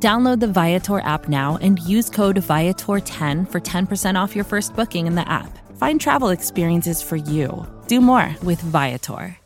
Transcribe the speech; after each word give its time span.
Download 0.00 0.38
the 0.38 0.46
Viator 0.46 1.00
app 1.00 1.28
now 1.28 1.58
and 1.60 1.80
use 1.80 2.08
code 2.08 2.36
Viator10 2.36 3.50
for 3.50 3.60
10% 3.60 4.14
off 4.14 4.36
your 4.36 4.44
first 4.44 4.76
booking 4.76 5.08
in 5.08 5.16
the 5.16 5.28
app. 5.28 5.58
Find 5.76 6.00
travel 6.00 6.28
experiences 6.28 7.02
for 7.02 7.16
you. 7.16 7.66
Do 7.88 8.00
more 8.00 8.32
with 8.44 8.60
Viator. 8.60 9.36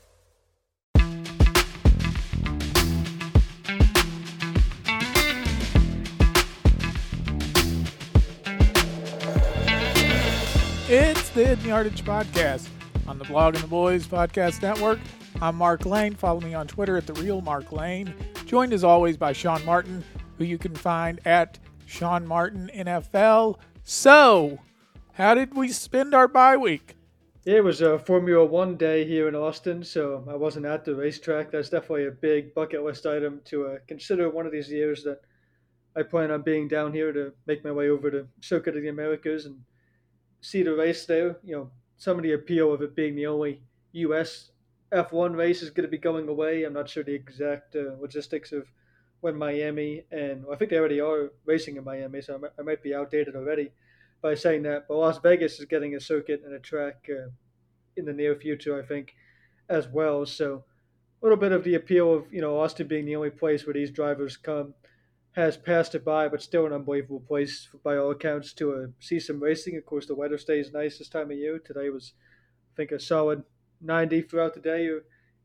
It's 10.95 11.31
the 11.31 11.47
Hidden 11.47 11.65
Yardage 11.65 12.05
Podcast 12.05 12.69
on 13.09 13.19
the 13.19 13.25
Blogging 13.25 13.63
the 13.63 13.67
Boys 13.67 14.07
Podcast 14.07 14.61
Network. 14.61 15.01
I'm 15.41 15.57
Mark 15.57 15.87
Lane. 15.87 16.15
Follow 16.15 16.41
me 16.41 16.53
on 16.53 16.67
Twitter 16.67 16.99
at 16.99 17.07
the 17.07 17.15
Real 17.15 17.41
Mark 17.41 17.73
Lane. 17.73 18.13
Joined 18.45 18.75
as 18.75 18.85
always 18.85 19.17
by 19.17 19.33
Sean 19.33 19.65
Martin, 19.65 20.05
who 20.43 20.49
you 20.49 20.59
can 20.59 20.75
find 20.75 21.21
at 21.25 21.61
Sean 21.87 22.27
Martin 22.27 22.69
NFL. 22.75 23.59
So, 23.85 24.59
how 25.13 25.35
did 25.35 25.55
we 25.55 25.69
spend 25.69 26.15
our 26.15 26.27
bye 26.27 26.57
week? 26.57 26.97
It 27.45 27.63
was 27.63 27.81
a 27.81 27.97
Formula 27.97 28.45
One 28.45 28.77
day 28.77 29.05
here 29.05 29.29
in 29.29 29.37
Austin, 29.37 29.85
so 29.85 30.25
I 30.29 30.35
wasn't 30.35 30.67
at 30.67 30.85
the 30.85 30.97
racetrack. 30.97 31.53
That's 31.53 31.69
definitely 31.69 32.07
a 32.07 32.11
big 32.11 32.55
bucket 32.55 32.83
list 32.83 33.07
item 33.07 33.41
to 33.47 33.67
uh, 33.67 33.77
consider 33.87 34.31
one 34.31 34.45
of 34.45 34.51
these 34.51 34.69
years 34.69 35.05
that 35.05 35.21
I 35.95 36.03
plan 36.03 36.33
on 36.33 36.43
being 36.43 36.67
down 36.67 36.93
here 36.93 37.13
to 37.13 37.33
make 37.47 37.65
my 37.65 37.71
way 37.71 37.89
over 37.89 38.11
to 38.11 38.27
Circuit 38.41 38.77
of 38.77 38.83
the 38.83 38.89
Americas 38.89 39.47
and 39.47 39.61
see 40.41 40.65
the 40.65 40.75
race 40.75 41.07
there. 41.07 41.37
You 41.45 41.57
know, 41.57 41.71
some 41.99 42.17
of 42.17 42.25
the 42.25 42.33
appeal 42.33 42.73
of 42.73 42.83
it 42.83 42.97
being 42.97 43.15
the 43.15 43.27
only 43.27 43.63
U.S. 43.93 44.51
F1 44.93 45.37
race 45.37 45.63
is 45.63 45.71
going 45.71 45.87
to 45.87 45.91
be 45.91 45.99
going 45.99 46.29
away. 46.29 46.65
I'm 46.65 46.73
not 46.73 46.89
sure 46.89 47.05
the 47.05 47.15
exact 47.15 47.77
uh, 47.77 47.95
logistics 48.01 48.51
of 48.51 48.67
when 49.23 49.39
Miami 49.39 50.03
and 50.11 50.45
well, 50.45 50.53
I 50.53 50.57
think 50.57 50.71
they 50.71 50.79
already 50.79 51.01
are 51.01 51.31
racing 51.45 51.77
in 51.77 51.85
Miami, 51.85 52.21
so 52.21 52.41
I 52.59 52.63
might, 52.63 52.83
be 52.83 52.93
outdated 52.93 53.37
already 53.37 53.71
by 54.21 54.35
saying 54.35 54.65
that. 54.65 54.89
But 54.89 54.97
Las 54.97 55.19
Vegas 55.19 55.61
is 55.61 55.65
getting 55.65 55.95
a 55.95 56.01
circuit 56.01 56.43
and 56.45 56.53
a 56.53 56.59
track 56.59 57.07
uh, 57.09 57.31
in 57.97 58.05
the 58.05 58.13
near 58.13 58.35
future, 58.35 58.77
I 58.77 58.85
think, 58.85 59.15
as 59.69 59.87
well. 59.87 60.27
So 60.27 60.65
a 61.23 61.25
little 61.25 61.39
bit 61.39 61.53
of 61.53 61.63
the 61.63 61.77
appeal 61.77 62.13
of 62.13 62.33
you 62.33 62.41
know 62.41 62.59
Austin 62.59 62.89
being 62.89 63.07
the 63.07 63.15
only 63.15 63.31
place 63.31 63.65
where 63.65 63.75
these 63.75 63.93
drivers 63.93 64.37
come 64.37 64.75
has 65.33 65.57
passed 65.57 65.95
it 65.95 66.05
by, 66.05 66.27
but 66.27 66.43
still 66.43 66.67
an 66.67 66.73
unbelievable 66.73 67.21
place 67.21 67.69
by 67.85 67.97
all 67.97 68.11
accounts 68.11 68.53
to 68.55 68.75
uh, 68.75 68.87
see 68.99 69.21
some 69.21 69.41
racing. 69.41 69.77
Of 69.77 69.87
course, 69.87 70.07
the 70.07 70.17
weather 70.17 70.37
stays 70.37 70.73
nice 70.73 70.99
this 70.99 71.09
time 71.09 71.31
of 71.31 71.39
year. 71.39 71.61
Today 71.61 71.91
was, 71.91 72.13
I 72.75 72.77
think, 72.77 72.91
a 72.91 72.99
solid 72.99 73.45
90 73.81 74.23
throughout 74.23 74.55
the 74.55 74.61
day, 74.61 74.89
or 74.89 75.05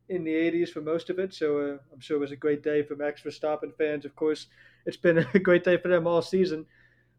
in 0.10 0.24
the 0.24 0.34
80s 0.34 0.70
for 0.70 0.82
most 0.82 1.10
of 1.10 1.20
it. 1.20 1.34
So 1.34 1.60
uh, 1.60 1.78
I'm 1.94 2.00
sure 2.00 2.18
it 2.18 2.22
was 2.22 2.32
a 2.32 2.38
great 2.38 2.64
day 2.64 2.84
for 2.84 2.96
Max 2.96 3.22
Verstappen 3.22 3.76
fans. 3.78 4.06
Of 4.06 4.16
course, 4.16 4.48
it's 4.86 4.98
been 4.98 5.18
a 5.34 5.40
great 5.40 5.64
day 5.64 5.78
for 5.78 5.88
them 5.88 6.08
all 6.08 6.22
season 6.22 6.66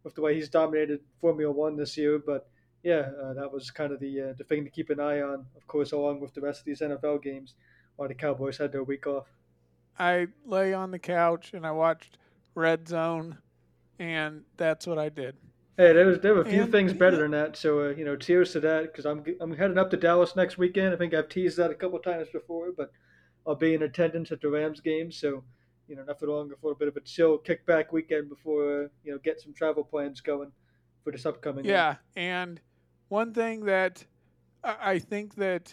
with 0.05 0.15
the 0.15 0.23
way 0.23 0.35
he's 0.35 0.49
dominated 0.49 1.01
Formula 1.21 1.53
One 1.53 1.77
this 1.77 1.97
year. 1.97 2.19
But 2.19 2.49
yeah, 2.83 3.11
uh, 3.23 3.35
that 3.35 3.53
was 3.53 3.71
kind 3.71 3.93
of 3.93 4.01
the 4.01 4.21
uh, 4.21 4.33
the 4.39 4.45
thing 4.45 4.65
to 4.65 4.71
keep 4.71 4.91
an 4.91 5.01
eye 5.01 5.21
on. 5.21 5.47
Of 5.57 5.67
course, 5.67 5.93
along 5.93 6.21
with 6.21 6.35
the 6.35 6.41
rest 6.41 6.61
of 6.61 6.65
these 6.65 6.81
NFL 6.81 7.23
games, 7.23 7.55
while 7.97 8.09
the 8.09 8.15
Cowboys 8.15 8.59
had 8.59 8.73
their 8.73 8.85
week 8.85 9.07
off. 9.07 9.27
I 9.99 10.29
lay 10.47 10.73
on 10.73 10.93
the 10.93 10.99
couch 10.99 11.55
and 11.55 11.67
I 11.67 11.73
watched 11.73 12.19
red 12.55 12.89
zone, 12.89 13.39
and 13.99 14.45
that's 14.57 14.87
what 14.87 14.99
I 14.99 15.09
did. 15.09 15.37
Hey, 15.79 15.93
there 15.93 16.07
was 16.07 16.19
there 16.19 16.35
were 16.35 16.41
a 16.41 16.45
few 16.45 16.65
and, 16.65 16.73
things 16.73 16.93
better 16.93 17.19
than 17.19 17.31
that. 17.31 17.57
So 17.57 17.87
uh, 17.87 17.89
you 17.91 18.05
know, 18.05 18.17
cheers 18.17 18.51
to 18.53 18.61
that 18.61 18.83
because 18.83 19.07
I'm 19.07 19.23
I'm 19.41 19.57
heading 19.57 19.79
up 19.79 19.91
to 19.93 19.97
Dallas 19.97 20.35
next 20.35 20.59
weekend. 20.59 20.93
I 20.93 20.97
think 20.97 21.15
I've 21.15 21.29
teased 21.29 21.57
that 21.59 21.71
a 21.71 21.75
couple 21.75 22.01
times 22.01 22.27
before, 22.33 22.73
but 22.77 22.91
I'll 23.47 23.55
be 23.55 23.75
in 23.75 23.83
attendance 23.83 24.33
at 24.33 24.41
the 24.41 24.51
Rams 24.51 24.81
game. 24.81 25.13
So 25.13 25.45
you 25.87 25.95
know, 25.95 26.03
nothing 26.03 26.31
longer 26.31 26.57
for 26.61 26.73
a 26.73 26.75
bit 26.75 26.89
of 26.89 26.97
a 26.97 27.01
chill 27.01 27.39
kickback 27.39 27.93
weekend 27.93 28.29
before 28.29 28.87
uh, 28.87 28.89
you 29.05 29.13
know 29.13 29.19
get 29.23 29.41
some 29.41 29.55
travel 29.55 29.85
plans 29.85 30.21
going 30.21 30.51
for 31.05 31.13
this 31.13 31.25
upcoming. 31.25 31.65
Yeah, 31.65 31.95
and 32.17 32.61
one 33.07 33.33
thing 33.33 33.67
that 33.67 34.05
I 34.65 34.99
think 34.99 35.37
that 35.37 35.73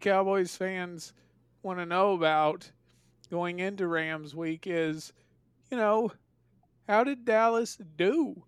Cowboys 0.00 0.56
fans 0.56 1.12
want 1.62 1.78
to 1.78 1.86
know 1.86 2.14
about 2.14 2.72
going 3.30 3.60
into 3.60 3.86
Rams 3.86 4.34
week 4.34 4.64
is 4.66 5.12
you 5.70 5.76
know, 5.76 6.10
how 6.88 7.04
did 7.04 7.24
Dallas 7.24 7.78
do 7.96 8.42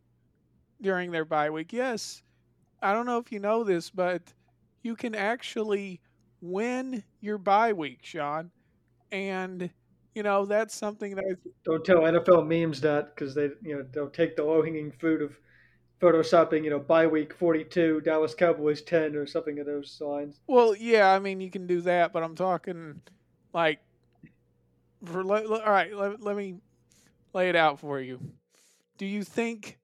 during 0.84 1.11
their 1.11 1.25
bye 1.25 1.50
week? 1.50 1.72
Yes, 1.72 2.22
I 2.81 2.93
don't 2.93 3.06
know 3.06 3.19
if 3.19 3.33
you 3.33 3.41
know 3.41 3.65
this, 3.65 3.91
but 3.91 4.22
you 4.83 4.95
can 4.95 5.15
actually 5.17 6.00
win 6.41 7.03
your 7.21 7.39
bye 7.39 7.72
week, 7.72 8.00
Sean. 8.03 8.50
And 9.11 9.71
you 10.15 10.23
know 10.23 10.44
that's 10.44 10.77
something 10.77 11.17
that 11.17 11.25
I 11.28 11.50
don't 11.65 11.84
tell 11.84 11.99
NFL 11.99 12.47
memes 12.47 12.81
that 12.83 13.15
because 13.15 13.34
they 13.34 13.50
you 13.62 13.77
know 13.77 13.87
they'll 13.93 14.11
take 14.11 14.37
the 14.37 14.44
low 14.44 14.62
hanging 14.62 14.93
fruit 14.93 15.23
of 15.23 15.37
photoshopping 16.00 16.62
you 16.65 16.71
know 16.71 16.78
bye 16.78 17.06
week 17.06 17.34
forty 17.34 17.65
two 17.65 18.00
Dallas 18.03 18.34
Cowboys 18.34 18.83
ten 18.83 19.17
or 19.17 19.27
something 19.27 19.59
of 19.59 19.67
those 19.67 19.99
lines. 20.00 20.41
Well, 20.47 20.77
yeah, 20.77 21.11
I 21.11 21.19
mean 21.19 21.41
you 21.41 21.50
can 21.50 21.67
do 21.67 21.81
that, 21.83 22.12
but 22.12 22.23
I'm 22.23 22.34
talking 22.34 23.00
like 23.53 23.81
for 25.05 25.21
all 25.21 25.73
right. 25.73 25.94
Let, 25.94 26.21
let 26.23 26.37
me 26.37 26.56
lay 27.33 27.49
it 27.49 27.56
out 27.56 27.81
for 27.81 28.00
you. 28.00 28.21
Do 28.99 29.06
you 29.06 29.25
think 29.25 29.78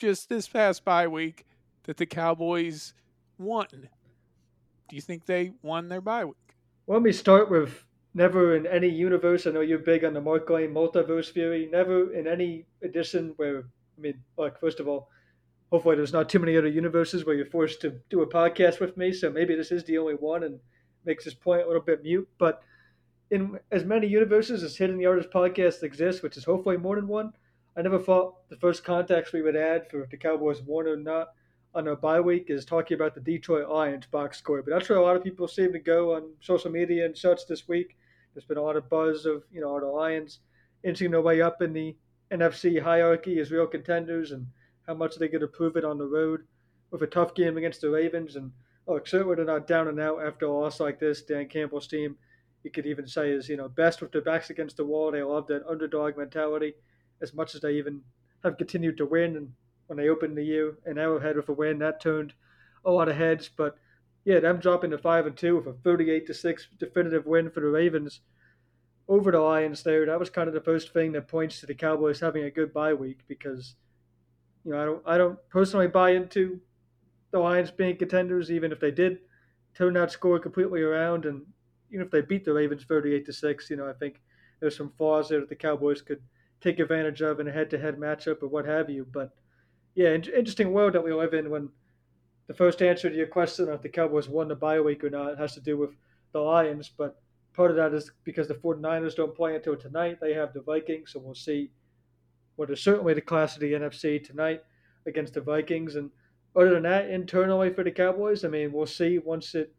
just 0.00 0.28
this 0.28 0.48
past 0.48 0.84
bye 0.84 1.06
week 1.06 1.44
that 1.84 1.98
the 1.98 2.06
Cowboys 2.06 2.94
won? 3.38 3.66
Do 4.88 4.96
you 4.96 5.02
think 5.02 5.26
they 5.26 5.52
won 5.62 5.88
their 5.88 6.00
bye 6.00 6.24
week? 6.24 6.56
Well, 6.86 6.98
let 6.98 7.04
me 7.04 7.12
start 7.12 7.50
with 7.50 7.84
never 8.14 8.56
in 8.56 8.66
any 8.66 8.88
universe. 8.88 9.46
I 9.46 9.50
know 9.50 9.60
you're 9.60 9.78
big 9.78 10.04
on 10.04 10.14
the 10.14 10.20
Mark 10.20 10.50
Lane 10.50 10.74
multiverse 10.74 11.32
theory. 11.32 11.68
Never 11.70 12.12
in 12.12 12.26
any 12.26 12.66
edition 12.82 13.34
where, 13.36 13.58
I 13.58 14.00
mean, 14.00 14.20
like, 14.36 14.58
first 14.58 14.80
of 14.80 14.88
all, 14.88 15.08
hopefully 15.70 15.94
there's 15.94 16.12
not 16.12 16.28
too 16.28 16.40
many 16.40 16.56
other 16.56 16.66
universes 16.66 17.24
where 17.24 17.36
you're 17.36 17.46
forced 17.46 17.80
to 17.82 17.94
do 18.08 18.22
a 18.22 18.26
podcast 18.26 18.80
with 18.80 18.96
me. 18.96 19.12
So 19.12 19.30
maybe 19.30 19.54
this 19.54 19.70
is 19.70 19.84
the 19.84 19.98
only 19.98 20.14
one 20.14 20.42
and 20.42 20.58
makes 21.04 21.24
this 21.24 21.34
point 21.34 21.62
a 21.62 21.66
little 21.66 21.82
bit 21.82 22.02
mute. 22.02 22.28
But 22.38 22.62
in 23.30 23.58
as 23.70 23.84
many 23.84 24.08
universes 24.08 24.64
as 24.64 24.76
Hidden 24.76 24.98
Yardage 24.98 25.30
podcast 25.32 25.84
exists, 25.84 26.22
which 26.22 26.36
is 26.36 26.44
hopefully 26.44 26.78
more 26.78 26.96
than 26.96 27.06
one, 27.06 27.32
I 27.76 27.82
never 27.82 27.98
thought 27.98 28.48
the 28.48 28.56
first 28.56 28.84
context 28.84 29.32
we 29.32 29.42
would 29.42 29.56
add 29.56 29.88
for 29.88 30.06
the 30.10 30.16
Cowboys 30.16 30.60
won 30.62 30.86
or 30.86 30.96
not 30.96 31.28
on 31.74 31.86
a 31.86 31.94
bye 31.94 32.20
week 32.20 32.46
is 32.48 32.64
talking 32.64 32.96
about 32.96 33.14
the 33.14 33.20
Detroit 33.20 33.68
Lions 33.68 34.06
box 34.06 34.38
score. 34.38 34.60
But 34.62 34.72
that's 34.72 34.88
where 34.88 34.98
a 34.98 35.02
lot 35.02 35.16
of 35.16 35.22
people 35.22 35.46
seem 35.46 35.72
to 35.72 35.78
go 35.78 36.14
on 36.14 36.32
social 36.40 36.70
media 36.70 37.06
and 37.06 37.16
such 37.16 37.46
this 37.46 37.68
week. 37.68 37.96
There's 38.34 38.44
been 38.44 38.58
a 38.58 38.62
lot 38.62 38.76
of 38.76 38.88
buzz 38.88 39.24
of, 39.24 39.44
you 39.52 39.60
know, 39.60 39.78
the 39.78 39.86
Lions 39.86 40.40
inching 40.82 41.12
their 41.12 41.20
way 41.20 41.42
up 41.42 41.62
in 41.62 41.72
the 41.72 41.96
NFC 42.32 42.82
hierarchy 42.82 43.38
as 43.38 43.52
real 43.52 43.66
contenders 43.66 44.32
and 44.32 44.46
how 44.86 44.94
much 44.94 45.16
they 45.16 45.28
get 45.28 45.40
to 45.40 45.46
prove 45.46 45.76
it 45.76 45.84
on 45.84 45.98
the 45.98 46.06
road 46.06 46.42
with 46.90 47.02
a 47.02 47.06
tough 47.06 47.34
game 47.34 47.56
against 47.56 47.80
the 47.82 47.90
Ravens. 47.90 48.34
And 48.34 48.50
oh, 48.88 49.00
certainly 49.04 49.36
they're 49.36 49.44
not 49.44 49.68
down 49.68 49.86
and 49.86 50.00
out 50.00 50.26
after 50.26 50.46
a 50.46 50.52
loss 50.52 50.80
like 50.80 50.98
this. 50.98 51.22
Dan 51.22 51.46
Campbell's 51.46 51.86
team 51.86 52.16
you 52.64 52.70
could 52.70 52.86
even 52.86 53.06
say 53.06 53.30
is 53.30 53.48
you 53.48 53.56
know 53.56 53.68
best 53.68 54.02
with 54.02 54.12
their 54.12 54.20
backs 54.20 54.50
against 54.50 54.76
the 54.76 54.84
wall. 54.84 55.10
They 55.10 55.22
love 55.22 55.46
that 55.46 55.66
underdog 55.66 56.18
mentality 56.18 56.74
as 57.22 57.34
much 57.34 57.54
as 57.54 57.60
they 57.60 57.72
even 57.72 58.02
have 58.44 58.58
continued 58.58 58.96
to 58.98 59.06
win. 59.06 59.36
And 59.36 59.52
when 59.86 59.98
they 59.98 60.08
opened 60.08 60.36
the 60.36 60.44
year 60.44 60.78
in 60.86 60.98
Arrowhead 60.98 61.36
with 61.36 61.48
a 61.48 61.52
win, 61.52 61.78
that 61.78 62.00
turned 62.00 62.34
a 62.84 62.90
lot 62.90 63.08
of 63.08 63.16
heads. 63.16 63.50
But 63.54 63.76
yeah, 64.24 64.40
them 64.40 64.58
dropping 64.58 64.90
to 64.90 64.98
five 64.98 65.26
and 65.26 65.36
two 65.36 65.56
with 65.56 65.66
a 65.66 65.72
38 65.72 66.26
to 66.26 66.34
six 66.34 66.68
definitive 66.78 67.26
win 67.26 67.50
for 67.50 67.60
the 67.60 67.66
Ravens 67.66 68.20
over 69.08 69.32
the 69.32 69.40
Lions 69.40 69.82
there. 69.82 70.06
That 70.06 70.20
was 70.20 70.30
kind 70.30 70.48
of 70.48 70.54
the 70.54 70.60
first 70.60 70.92
thing 70.92 71.12
that 71.12 71.28
points 71.28 71.60
to 71.60 71.66
the 71.66 71.74
Cowboys 71.74 72.20
having 72.20 72.44
a 72.44 72.50
good 72.50 72.72
bye 72.72 72.94
week 72.94 73.20
because 73.26 73.74
you 74.64 74.72
know 74.72 74.78
I 74.78 74.84
don't 74.84 75.02
I 75.06 75.18
don't 75.18 75.38
personally 75.48 75.88
buy 75.88 76.10
into 76.10 76.60
the 77.32 77.38
Lions 77.38 77.70
being 77.70 77.96
contenders, 77.96 78.50
even 78.50 78.72
if 78.72 78.80
they 78.80 78.90
did 78.90 79.18
turn 79.74 79.94
that 79.94 80.10
score 80.10 80.38
completely 80.38 80.82
around 80.82 81.24
and 81.24 81.42
even 81.90 82.04
if 82.04 82.10
they 82.10 82.20
beat 82.20 82.44
the 82.44 82.52
Ravens 82.52 82.84
38 82.84 83.26
to 83.26 83.32
6, 83.32 83.70
you 83.70 83.76
know, 83.76 83.88
I 83.88 83.92
think 83.92 84.20
there's 84.60 84.76
some 84.76 84.92
flaws 84.96 85.28
there 85.28 85.40
that 85.40 85.48
the 85.48 85.56
Cowboys 85.56 86.02
could 86.02 86.20
take 86.60 86.78
advantage 86.78 87.22
of 87.22 87.40
in 87.40 87.48
a 87.48 87.52
head 87.52 87.70
to 87.70 87.78
head 87.78 87.96
matchup 87.96 88.42
or 88.42 88.48
what 88.48 88.66
have 88.66 88.90
you. 88.90 89.06
But 89.10 89.30
yeah, 89.94 90.14
interesting 90.14 90.72
world 90.72 90.92
that 90.94 91.04
we 91.04 91.12
live 91.12 91.34
in 91.34 91.50
when 91.50 91.68
the 92.46 92.54
first 92.54 92.82
answer 92.82 93.08
to 93.08 93.16
your 93.16 93.26
question 93.26 93.68
if 93.68 93.82
the 93.82 93.88
Cowboys 93.88 94.28
won 94.28 94.48
the 94.48 94.54
bye 94.54 94.80
week 94.80 95.04
or 95.04 95.10
not 95.10 95.38
has 95.38 95.54
to 95.54 95.60
do 95.60 95.76
with 95.76 95.90
the 96.32 96.40
Lions. 96.40 96.90
But 96.96 97.20
part 97.54 97.70
of 97.70 97.76
that 97.76 97.94
is 97.94 98.10
because 98.24 98.48
the 98.48 98.54
49ers 98.54 99.16
don't 99.16 99.34
play 99.34 99.56
until 99.56 99.76
tonight. 99.76 100.18
They 100.20 100.34
have 100.34 100.52
the 100.52 100.62
Vikings, 100.62 101.12
so 101.12 101.20
we'll 101.20 101.34
see 101.34 101.70
what 102.56 102.70
is 102.70 102.82
certainly 102.82 103.14
the 103.14 103.20
class 103.20 103.54
of 103.54 103.60
the 103.60 103.72
NFC 103.72 104.22
tonight 104.22 104.62
against 105.06 105.34
the 105.34 105.40
Vikings. 105.40 105.96
And 105.96 106.10
other 106.56 106.70
than 106.70 106.82
that, 106.82 107.08
internally 107.08 107.72
for 107.72 107.84
the 107.84 107.90
Cowboys, 107.90 108.44
I 108.44 108.48
mean, 108.48 108.72
we'll 108.72 108.86
see 108.86 109.18
once 109.18 109.54
it 109.54 109.72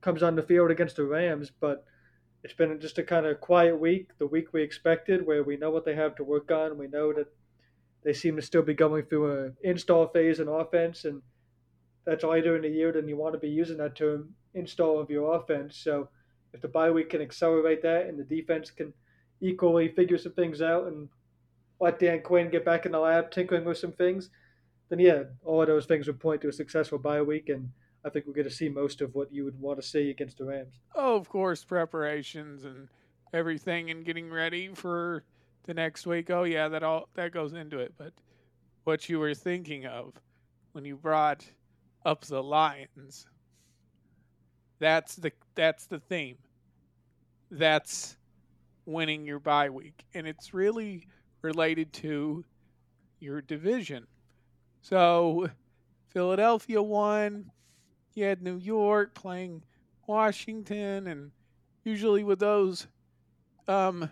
comes 0.00 0.22
on 0.22 0.36
the 0.36 0.42
field 0.42 0.70
against 0.70 0.96
the 0.96 1.04
Rams. 1.04 1.50
But 1.60 1.84
it's 2.42 2.54
been 2.54 2.80
just 2.80 2.98
a 2.98 3.04
kind 3.04 3.26
of 3.26 3.40
quiet 3.40 3.78
week, 3.78 4.10
the 4.18 4.26
week 4.26 4.52
we 4.52 4.62
expected, 4.62 5.24
where 5.26 5.44
we 5.44 5.56
know 5.56 5.70
what 5.70 5.84
they 5.84 5.94
have 5.94 6.16
to 6.16 6.24
work 6.24 6.50
on. 6.50 6.76
We 6.76 6.88
know 6.88 7.12
that 7.12 7.28
they 8.04 8.12
seem 8.12 8.36
to 8.36 8.42
still 8.42 8.62
be 8.62 8.74
going 8.74 9.04
through 9.04 9.44
an 9.44 9.56
install 9.62 10.08
phase 10.08 10.40
in 10.40 10.48
offense, 10.48 11.04
and 11.04 11.22
that's 12.04 12.24
later 12.24 12.56
in 12.56 12.62
the 12.62 12.68
year 12.68 12.90
than 12.90 13.08
you 13.08 13.16
want 13.16 13.34
to 13.34 13.38
be 13.38 13.48
using 13.48 13.76
that 13.76 13.94
term 13.94 14.30
install 14.54 14.98
of 14.98 15.08
your 15.08 15.36
offense. 15.36 15.76
So 15.76 16.08
if 16.52 16.60
the 16.60 16.68
bye 16.68 16.90
week 16.90 17.10
can 17.10 17.22
accelerate 17.22 17.82
that 17.82 18.06
and 18.06 18.18
the 18.18 18.24
defense 18.24 18.70
can 18.70 18.92
equally 19.40 19.88
figure 19.88 20.18
some 20.18 20.32
things 20.32 20.60
out 20.60 20.86
and 20.88 21.08
let 21.80 21.98
Dan 21.98 22.22
Quinn 22.22 22.50
get 22.50 22.64
back 22.64 22.86
in 22.86 22.92
the 22.92 22.98
lab 22.98 23.30
tinkering 23.30 23.64
with 23.64 23.78
some 23.78 23.92
things, 23.92 24.30
then 24.88 24.98
yeah, 24.98 25.22
all 25.44 25.62
of 25.62 25.68
those 25.68 25.86
things 25.86 26.06
would 26.06 26.20
point 26.20 26.40
to 26.42 26.48
a 26.48 26.52
successful 26.52 26.98
bye 26.98 27.22
week, 27.22 27.48
and 27.48 27.70
I 28.04 28.10
think 28.10 28.26
we're 28.26 28.34
going 28.34 28.48
to 28.48 28.54
see 28.54 28.68
most 28.68 29.00
of 29.00 29.14
what 29.14 29.32
you 29.32 29.44
would 29.44 29.60
want 29.60 29.80
to 29.80 29.86
see 29.86 30.10
against 30.10 30.38
the 30.38 30.44
Rams. 30.44 30.74
Oh, 30.94 31.14
of 31.16 31.28
course, 31.28 31.64
preparations 31.64 32.64
and 32.64 32.88
everything 33.32 33.90
and 33.90 34.04
getting 34.04 34.30
ready 34.30 34.68
for 34.74 35.24
the 35.64 35.74
next 35.74 36.06
week. 36.06 36.30
Oh 36.30 36.44
yeah, 36.44 36.68
that 36.68 36.82
all 36.82 37.08
that 37.14 37.32
goes 37.32 37.52
into 37.52 37.78
it. 37.78 37.94
But 37.96 38.12
what 38.84 39.08
you 39.08 39.18
were 39.18 39.34
thinking 39.34 39.86
of 39.86 40.14
when 40.72 40.84
you 40.84 40.96
brought 40.96 41.44
up 42.04 42.24
the 42.24 42.42
Lions, 42.42 43.26
that's 44.78 45.16
the 45.16 45.32
that's 45.54 45.86
the 45.86 46.00
theme. 46.00 46.38
That's 47.50 48.16
winning 48.86 49.24
your 49.26 49.38
bye 49.38 49.70
week, 49.70 50.04
and 50.14 50.26
it's 50.26 50.52
really 50.52 51.06
related 51.42 51.92
to 51.92 52.44
your 53.20 53.40
division. 53.40 54.06
So 54.80 55.48
Philadelphia 56.08 56.82
won. 56.82 57.50
You 58.14 58.24
had 58.24 58.42
New 58.42 58.56
York 58.58 59.14
playing 59.14 59.62
Washington, 60.06 61.06
and 61.06 61.32
usually 61.84 62.24
with 62.24 62.38
those 62.38 62.86
um, 63.68 64.10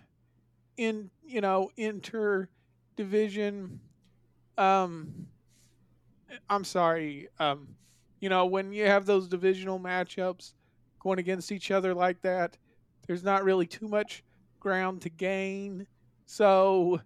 in 0.77 1.09
you 1.23 1.41
know 1.41 1.69
inter 1.77 2.49
division 2.95 3.79
um 4.57 5.27
I'm 6.49 6.63
sorry 6.63 7.27
um 7.39 7.75
you 8.19 8.29
know 8.29 8.45
when 8.45 8.71
you 8.73 8.85
have 8.85 9.05
those 9.05 9.27
divisional 9.27 9.79
matchups 9.79 10.53
going 10.99 11.19
against 11.19 11.51
each 11.51 11.71
other 11.71 11.93
like 11.93 12.21
that 12.21 12.57
there's 13.07 13.23
not 13.23 13.43
really 13.43 13.65
too 13.65 13.87
much 13.87 14.23
ground 14.59 15.01
to 15.01 15.09
gain. 15.09 15.87
So 16.25 17.01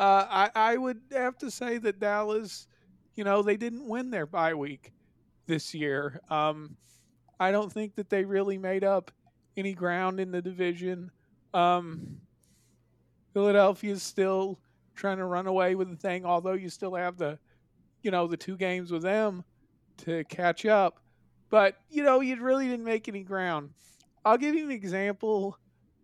uh, 0.00 0.26
I 0.28 0.50
I 0.54 0.76
would 0.76 1.00
have 1.12 1.38
to 1.38 1.50
say 1.50 1.78
that 1.78 2.00
Dallas 2.00 2.66
you 3.16 3.24
know 3.24 3.42
they 3.42 3.56
didn't 3.56 3.88
win 3.88 4.10
their 4.10 4.26
bye 4.26 4.54
week 4.54 4.92
this 5.46 5.74
year 5.74 6.20
um 6.30 6.76
I 7.40 7.50
don't 7.50 7.72
think 7.72 7.96
that 7.96 8.08
they 8.10 8.24
really 8.24 8.58
made 8.58 8.84
up 8.84 9.10
any 9.56 9.74
ground 9.74 10.20
in 10.20 10.30
the 10.30 10.42
division 10.42 11.10
um 11.52 12.20
is 13.82 14.02
still 14.02 14.58
trying 14.94 15.18
to 15.18 15.24
run 15.24 15.46
away 15.46 15.74
with 15.74 15.90
the 15.90 15.96
thing, 15.96 16.24
although 16.24 16.52
you 16.52 16.68
still 16.68 16.94
have 16.94 17.16
the, 17.16 17.38
you 18.02 18.10
know, 18.10 18.26
the 18.26 18.36
two 18.36 18.56
games 18.56 18.92
with 18.92 19.02
them 19.02 19.44
to 19.98 20.24
catch 20.24 20.66
up. 20.66 21.00
But, 21.50 21.76
you 21.90 22.02
know, 22.02 22.20
you 22.20 22.40
really 22.40 22.68
didn't 22.68 22.84
make 22.84 23.08
any 23.08 23.22
ground. 23.22 23.70
I'll 24.24 24.38
give 24.38 24.54
you 24.54 24.64
an 24.64 24.70
example 24.70 25.58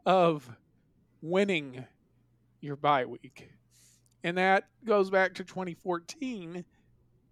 of 0.07 0.49
winning 1.23 1.85
your 2.61 2.77
bye 2.77 3.05
week. 3.05 3.51
And 4.23 4.37
that 4.37 4.65
goes 4.85 5.11
back 5.11 5.35
to 5.35 5.45
2014 5.45 6.65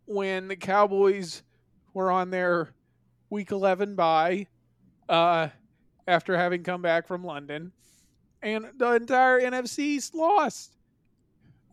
when 0.07 0.49
the 0.49 0.57
Cowboys 0.57 1.43
were 1.95 2.11
on 2.11 2.31
their 2.31 2.71
week 3.31 3.51
11 3.51 3.95
bye 3.95 4.47
uh, 5.09 5.49
after 6.07 6.37
having 6.37 6.63
come 6.63 6.83
back 6.83 7.07
from 7.07 7.25
London 7.25 7.73
and 8.43 8.67
the 8.77 8.93
entire 8.93 9.41
NFC 9.41 9.79
East 9.81 10.15
lost. 10.15 10.77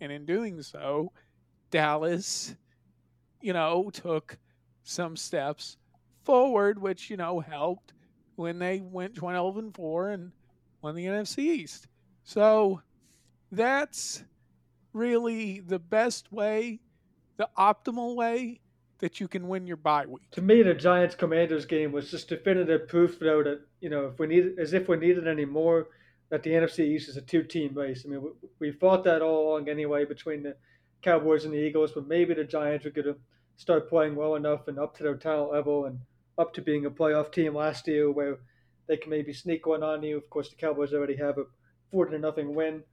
And 0.02 0.12
in 0.12 0.26
doing 0.26 0.62
so, 0.62 1.12
Dallas, 1.72 2.56
you 3.42 3.54
know, 3.54 3.90
took 3.92 4.38
some 4.84 5.16
steps 5.16 5.78
forward, 6.24 6.80
which, 6.80 7.10
you 7.10 7.18
know, 7.18 7.40
helped 7.40 7.94
when 8.36 8.60
they 8.60 8.82
went 8.82 9.16
12 9.16 9.58
and 9.58 9.76
4 9.76 10.10
and 10.10 10.32
won 10.82 10.96
the 10.96 11.06
NFC 11.06 11.40
East. 11.40 11.88
So 12.24 12.82
that's 13.52 14.24
really 14.94 15.60
the 15.60 15.80
best 15.80 16.32
way, 16.32 16.80
the 17.38 17.50
optimal 17.58 18.16
way 18.16 18.60
that 19.00 19.20
you 19.20 19.28
can 19.28 19.48
win 19.48 19.68
your 19.68 19.78
bye 19.78 20.06
week. 20.06 20.30
To 20.32 20.42
me, 20.42 20.62
the 20.62 20.74
Giants 20.74 21.16
Commanders 21.16 21.66
game 21.66 21.92
was 21.92 22.12
just 22.12 22.30
definitive 22.30 22.88
proof, 22.88 23.20
though, 23.20 23.44
that, 23.44 23.62
you 23.82 23.90
know, 23.90 24.06
if 24.06 24.20
we 24.20 24.28
need, 24.28 24.58
as 24.60 24.74
if 24.74 24.88
we 24.88 24.98
needed 24.98 25.28
any 25.28 25.46
more 25.46 25.88
that 26.30 26.44
the 26.44 26.52
NFC 26.52 26.80
East 26.80 27.10
is 27.10 27.18
a 27.18 27.22
two-team 27.22 27.74
race. 27.76 28.04
I 28.06 28.10
mean, 28.10 28.22
we, 28.22 28.30
we 28.60 28.72
fought 28.72 29.04
that 29.04 29.22
all 29.22 29.50
along 29.50 29.70
anyway 29.70 30.06
between 30.06 30.44
the 30.44 30.56
Cowboys 31.02 31.46
and 31.46 31.54
the 31.54 31.60
Eagles, 31.60 31.92
but 31.92 32.08
maybe 32.08 32.34
the 32.34 32.44
Giants 32.44 32.86
are 32.86 32.92
going 32.92 33.06
to 33.06 33.16
start 33.58 33.90
playing 33.90 34.16
well 34.16 34.36
enough 34.36 34.68
and 34.68 34.80
up 34.80 34.98
to 34.98 35.04
their 35.04 35.16
talent 35.16 35.52
level 35.52 35.86
and 35.86 36.00
up 36.38 36.54
to 36.54 36.62
being 36.62 36.86
a 36.86 36.92
playoff 36.92 37.32
team 37.32 37.56
last 37.56 37.88
year 37.88 38.12
where 38.12 38.40
they 38.88 38.98
can 38.98 39.10
maybe 39.10 39.34
sneak 39.34 39.66
one 39.66 39.84
on 39.84 40.04
you. 40.04 40.18
Of 40.18 40.30
course, 40.30 40.50
the 40.50 40.56
Cowboys 40.56 40.94
already 40.94 41.16
have 41.18 41.38
a 41.38 41.44
4 41.92 42.08
to 42.08 42.20
nothing 42.20 42.56
win 42.56 42.84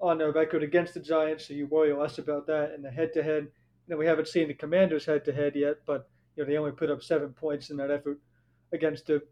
on 0.00 0.18
their 0.18 0.32
record 0.32 0.62
against 0.62 0.94
the 0.94 1.00
Giants, 1.00 1.48
so 1.48 1.54
you 1.54 1.66
worry 1.66 1.92
less 1.92 2.18
about 2.18 2.46
that 2.46 2.72
in 2.74 2.82
the 2.82 2.90
head-to-head. 2.90 3.48
Know, 3.88 3.96
we 3.96 4.06
haven't 4.06 4.28
seen 4.28 4.48
the 4.48 4.54
Commanders 4.54 5.06
head-to-head 5.06 5.56
yet, 5.56 5.76
but 5.86 6.08
you 6.36 6.44
know 6.44 6.50
they 6.50 6.58
only 6.58 6.72
put 6.72 6.90
up 6.90 7.02
seven 7.02 7.32
points 7.32 7.70
in 7.70 7.76
that 7.78 7.90
effort 7.90 8.18
against 8.72 9.10
a 9.10 9.22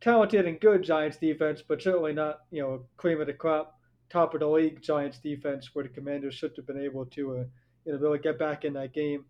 talented 0.00 0.46
and 0.46 0.60
good 0.60 0.82
Giants 0.82 1.18
defense, 1.18 1.62
but 1.66 1.82
certainly 1.82 2.12
not 2.12 2.40
you 2.50 2.62
know 2.62 2.84
cream 2.96 3.20
of 3.20 3.26
the 3.26 3.32
crop, 3.32 3.78
top 4.10 4.34
of 4.34 4.40
the 4.40 4.46
league 4.46 4.82
Giants 4.82 5.18
defense, 5.18 5.70
where 5.72 5.84
the 5.84 5.90
Commanders 5.90 6.34
should 6.34 6.52
have 6.56 6.66
been 6.66 6.80
able 6.80 7.04
to 7.06 7.38
uh, 7.38 7.44
you 7.84 7.92
know 7.92 7.98
really 7.98 8.18
get 8.18 8.38
back 8.38 8.64
in 8.64 8.72
that 8.74 8.94
game 8.94 9.24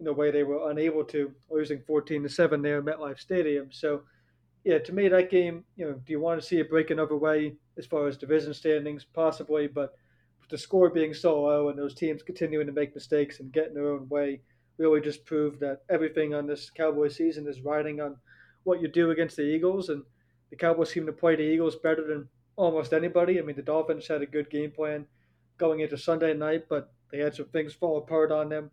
in 0.00 0.06
the 0.06 0.12
way 0.12 0.30
they 0.30 0.42
were 0.42 0.70
unable 0.70 1.04
to, 1.04 1.32
losing 1.50 1.80
14 1.86 2.24
to 2.24 2.28
seven 2.28 2.60
there 2.62 2.78
at 2.78 2.84
MetLife 2.84 3.20
Stadium. 3.20 3.68
So 3.70 4.02
yeah, 4.64 4.78
to 4.78 4.92
me 4.92 5.08
that 5.08 5.30
game, 5.30 5.64
you 5.76 5.86
know, 5.86 5.92
do 5.92 6.12
you 6.12 6.20
want 6.20 6.40
to 6.40 6.46
see 6.46 6.58
it 6.58 6.70
break 6.70 6.90
another 6.90 7.16
way 7.16 7.54
as 7.78 7.86
far 7.86 8.08
as 8.08 8.16
division 8.16 8.54
standings? 8.54 9.04
Possibly, 9.04 9.68
but 9.68 9.94
with 10.44 10.50
the 10.50 10.58
score 10.62 10.90
being 10.90 11.14
so 11.14 11.40
low 11.42 11.70
and 11.70 11.78
those 11.78 11.94
teams 11.94 12.22
continuing 12.22 12.66
to 12.66 12.72
make 12.72 12.94
mistakes 12.94 13.40
and 13.40 13.52
get 13.52 13.68
in 13.68 13.74
their 13.74 13.90
own 13.90 14.06
way, 14.10 14.40
really 14.76 15.00
just 15.00 15.24
proved 15.24 15.58
that 15.60 15.82
everything 15.88 16.34
on 16.34 16.46
this 16.46 16.68
Cowboy 16.70 17.08
season 17.08 17.48
is 17.48 17.62
riding 17.62 18.00
on 18.00 18.16
what 18.64 18.82
you 18.82 18.88
do 18.88 19.10
against 19.10 19.36
the 19.36 19.42
Eagles 19.42 19.88
and 19.88 20.02
the 20.50 20.56
Cowboys 20.56 20.90
seem 20.90 21.06
to 21.06 21.12
play 21.12 21.34
the 21.34 21.42
Eagles 21.42 21.76
better 21.76 22.06
than 22.06 22.28
almost 22.56 22.92
anybody. 22.92 23.38
I 23.38 23.42
mean, 23.42 23.56
the 23.56 23.62
Dolphins 23.62 24.06
had 24.06 24.22
a 24.22 24.26
good 24.26 24.50
game 24.50 24.70
plan 24.70 25.06
going 25.56 25.80
into 25.80 25.96
Sunday 25.96 26.34
night, 26.34 26.66
but 26.68 26.92
they 27.10 27.18
had 27.18 27.34
some 27.34 27.46
things 27.46 27.72
fall 27.72 27.98
apart 27.98 28.30
on 28.30 28.50
them 28.50 28.70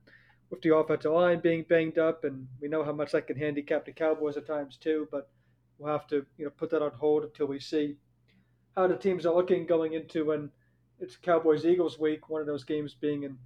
with 0.50 0.62
the 0.62 0.76
offensive 0.76 1.14
line 1.14 1.40
being 1.40 1.66
banged 1.70 1.98
up, 1.98 2.26
and 2.26 2.48
we 2.62 2.68
know 2.68 2.84
how 2.84 2.92
much 2.92 3.14
that 3.14 3.28
can 3.28 3.38
handicap 3.38 3.86
the 3.86 3.92
Cowboys 3.92 4.36
at 4.36 4.46
times 4.46 4.78
too. 4.78 5.08
But 5.10 5.30
we'll 5.78 5.92
have 5.92 6.08
to 6.08 6.26
you 6.38 6.46
know 6.46 6.52
put 6.52 6.70
that 6.72 6.82
on 6.82 6.92
hold 6.92 7.24
until 7.24 7.48
we 7.48 7.60
see 7.60 7.96
how 8.76 8.88
the 8.88 8.96
teams 8.96 9.26
are 9.26 9.34
looking 9.34 9.66
going 9.66 9.94
into 9.94 10.26
when 10.26 10.50
it's 11.02 11.18
Cowboys 11.18 11.66
Eagles 11.66 12.00
week. 12.00 12.30
One 12.30 12.42
of 12.42 12.48
those 12.48 12.64
games 12.64 12.94
being 12.94 13.24
in 13.24 13.38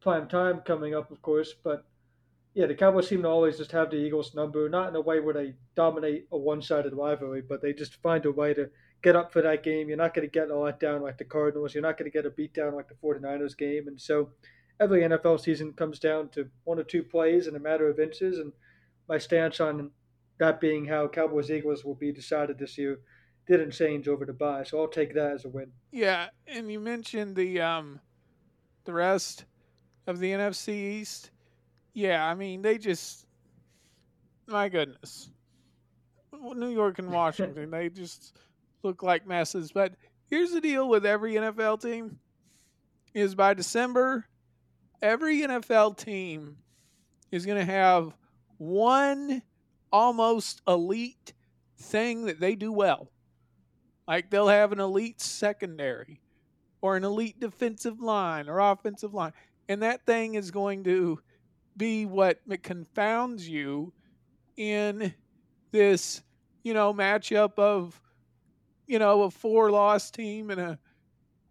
prime 0.00 0.28
time 0.28 0.60
coming 0.60 0.94
up, 0.94 1.10
of 1.10 1.22
course, 1.22 1.54
but 1.64 1.84
yeah, 2.54 2.66
the 2.66 2.74
Cowboys 2.74 3.06
seem 3.06 3.22
to 3.22 3.28
always 3.28 3.58
just 3.58 3.72
have 3.72 3.90
the 3.90 3.96
Eagles' 3.96 4.34
number, 4.34 4.68
not 4.68 4.88
in 4.88 4.96
a 4.96 5.00
way 5.00 5.20
where 5.20 5.34
they 5.34 5.54
dominate 5.74 6.26
a 6.32 6.38
one-sided 6.38 6.94
rivalry, 6.94 7.42
but 7.42 7.60
they 7.60 7.72
just 7.72 7.96
find 8.02 8.24
a 8.24 8.32
way 8.32 8.54
to 8.54 8.70
get 9.02 9.14
up 9.14 9.30
for 9.30 9.42
that 9.42 9.62
game. 9.62 9.88
You're 9.88 9.98
not 9.98 10.14
going 10.14 10.26
to 10.26 10.32
get 10.32 10.50
a 10.50 10.58
let 10.58 10.80
down 10.80 11.02
like 11.02 11.18
the 11.18 11.24
Cardinals. 11.24 11.74
You're 11.74 11.82
not 11.82 11.98
going 11.98 12.10
to 12.10 12.16
get 12.16 12.24
a 12.24 12.30
beat 12.30 12.54
down 12.54 12.74
like 12.74 12.88
the 12.88 12.94
49ers 12.94 13.56
game. 13.56 13.88
And 13.88 14.00
so 14.00 14.30
every 14.80 15.02
NFL 15.02 15.40
season 15.40 15.74
comes 15.74 15.98
down 15.98 16.30
to 16.30 16.48
one 16.64 16.78
or 16.78 16.84
two 16.84 17.02
plays 17.02 17.46
in 17.46 17.56
a 17.56 17.60
matter 17.60 17.88
of 17.88 18.00
inches. 18.00 18.38
And 18.38 18.52
my 19.06 19.18
stance 19.18 19.60
on 19.60 19.90
that 20.38 20.58
being 20.58 20.86
how 20.86 21.08
Cowboys 21.08 21.50
Eagles 21.50 21.84
will 21.84 21.94
be 21.94 22.10
decided 22.10 22.58
this 22.58 22.78
year 22.78 23.00
didn't 23.46 23.70
change 23.70 24.08
over 24.08 24.26
to 24.26 24.32
buy. 24.32 24.64
So 24.64 24.80
I'll 24.80 24.88
take 24.88 25.14
that 25.14 25.32
as 25.32 25.44
a 25.44 25.48
win. 25.48 25.70
Yeah, 25.92 26.28
and 26.46 26.70
you 26.70 26.80
mentioned 26.80 27.36
the 27.36 27.60
um 27.60 28.00
the 28.84 28.92
rest 28.92 29.44
of 30.06 30.18
the 30.18 30.30
NFC 30.30 30.68
East. 30.68 31.30
Yeah, 31.94 32.24
I 32.26 32.34
mean 32.34 32.62
they 32.62 32.78
just 32.78 33.26
my 34.46 34.68
goodness. 34.68 35.30
New 36.32 36.68
York 36.68 36.98
and 36.98 37.10
Washington, 37.12 37.70
they 37.70 37.88
just 37.88 38.36
look 38.82 39.02
like 39.02 39.26
messes. 39.26 39.72
But 39.72 39.94
here's 40.26 40.52
the 40.52 40.60
deal 40.60 40.88
with 40.88 41.06
every 41.06 41.34
NFL 41.34 41.82
team 41.82 42.18
is 43.14 43.34
by 43.34 43.54
December, 43.54 44.26
every 45.00 45.40
NFL 45.40 45.96
team 45.96 46.58
is 47.30 47.46
going 47.46 47.58
to 47.58 47.72
have 47.72 48.14
one 48.58 49.42
almost 49.92 50.60
elite 50.68 51.32
thing 51.78 52.26
that 52.26 52.40
they 52.40 52.54
do 52.54 52.72
well. 52.72 53.10
Like 54.06 54.30
they'll 54.30 54.48
have 54.48 54.72
an 54.72 54.80
elite 54.80 55.20
secondary 55.20 56.20
or 56.80 56.96
an 56.96 57.04
elite 57.04 57.40
defensive 57.40 58.00
line 58.00 58.48
or 58.48 58.58
offensive 58.60 59.14
line. 59.14 59.32
And 59.68 59.82
that 59.82 60.06
thing 60.06 60.34
is 60.34 60.50
going 60.50 60.84
to 60.84 61.20
be 61.76 62.06
what 62.06 62.40
confounds 62.62 63.48
you 63.48 63.92
in 64.56 65.12
this, 65.72 66.22
you 66.62 66.72
know, 66.72 66.94
matchup 66.94 67.58
of, 67.58 68.00
you 68.86 68.98
know, 68.98 69.22
a 69.22 69.30
four 69.30 69.70
loss 69.70 70.10
team 70.10 70.50
and 70.50 70.60
a 70.60 70.78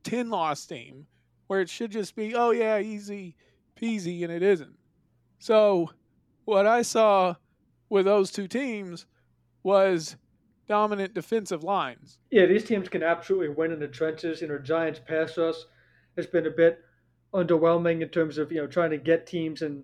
10 0.03 0.29
loss 0.29 0.65
team 0.65 1.07
where 1.47 1.61
it 1.61 1.69
should 1.69 1.91
just 1.91 2.15
be, 2.15 2.33
oh, 2.33 2.51
yeah, 2.51 2.79
easy 2.79 3.35
peasy, 3.75 4.23
and 4.23 4.31
it 4.31 4.41
isn't. 4.41 4.75
So, 5.39 5.91
what 6.45 6.65
I 6.65 6.81
saw 6.81 7.35
with 7.89 8.05
those 8.05 8.31
two 8.31 8.47
teams 8.47 9.05
was 9.63 10.15
dominant 10.67 11.13
defensive 11.13 11.63
lines. 11.63 12.19
Yeah, 12.31 12.45
these 12.45 12.63
teams 12.63 12.89
can 12.89 13.03
absolutely 13.03 13.49
win 13.49 13.71
in 13.71 13.79
the 13.79 13.87
trenches. 13.87 14.41
You 14.41 14.47
know, 14.47 14.57
Giants 14.57 14.99
pass 15.05 15.37
us 15.37 15.65
has 16.15 16.27
been 16.27 16.47
a 16.47 16.51
bit 16.51 16.79
underwhelming 17.33 18.01
in 18.01 18.09
terms 18.09 18.37
of 18.37 18.51
you 18.51 18.61
know 18.61 18.67
trying 18.67 18.91
to 18.91 18.97
get 18.97 19.27
teams 19.27 19.61
in 19.61 19.83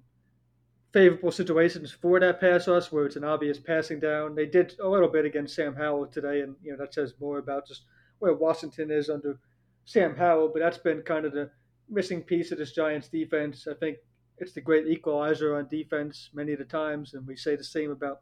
favorable 0.93 1.31
situations 1.31 1.91
for 1.91 2.19
that 2.19 2.39
pass 2.39 2.67
rush 2.67 2.91
where 2.91 3.05
it's 3.05 3.15
an 3.15 3.23
obvious 3.23 3.59
passing 3.59 3.99
down. 3.99 4.35
They 4.35 4.45
did 4.45 4.75
a 4.79 4.87
little 4.87 5.07
bit 5.07 5.25
against 5.25 5.55
Sam 5.55 5.75
Howell 5.75 6.07
today, 6.07 6.41
and 6.41 6.55
you 6.63 6.71
know 6.71 6.77
that 6.77 6.93
says 6.93 7.13
more 7.19 7.37
about 7.37 7.67
just 7.67 7.85
where 8.19 8.33
Washington 8.33 8.91
is 8.91 9.09
under 9.09 9.39
Sam 9.85 10.15
Howell. 10.15 10.49
But 10.53 10.59
that's 10.59 10.77
been 10.77 11.01
kind 11.01 11.25
of 11.25 11.33
the 11.33 11.49
missing 11.89 12.21
piece 12.21 12.51
of 12.51 12.57
this 12.57 12.73
Giants 12.73 13.09
defense. 13.09 13.67
I 13.69 13.73
think 13.75 13.97
it's 14.37 14.53
the 14.53 14.61
great 14.61 14.87
equalizer 14.87 15.55
on 15.55 15.67
defense 15.67 16.29
many 16.33 16.53
of 16.53 16.59
the 16.59 16.65
times, 16.65 17.13
and 17.13 17.27
we 17.27 17.35
say 17.35 17.55
the 17.55 17.63
same 17.63 17.91
about 17.91 18.21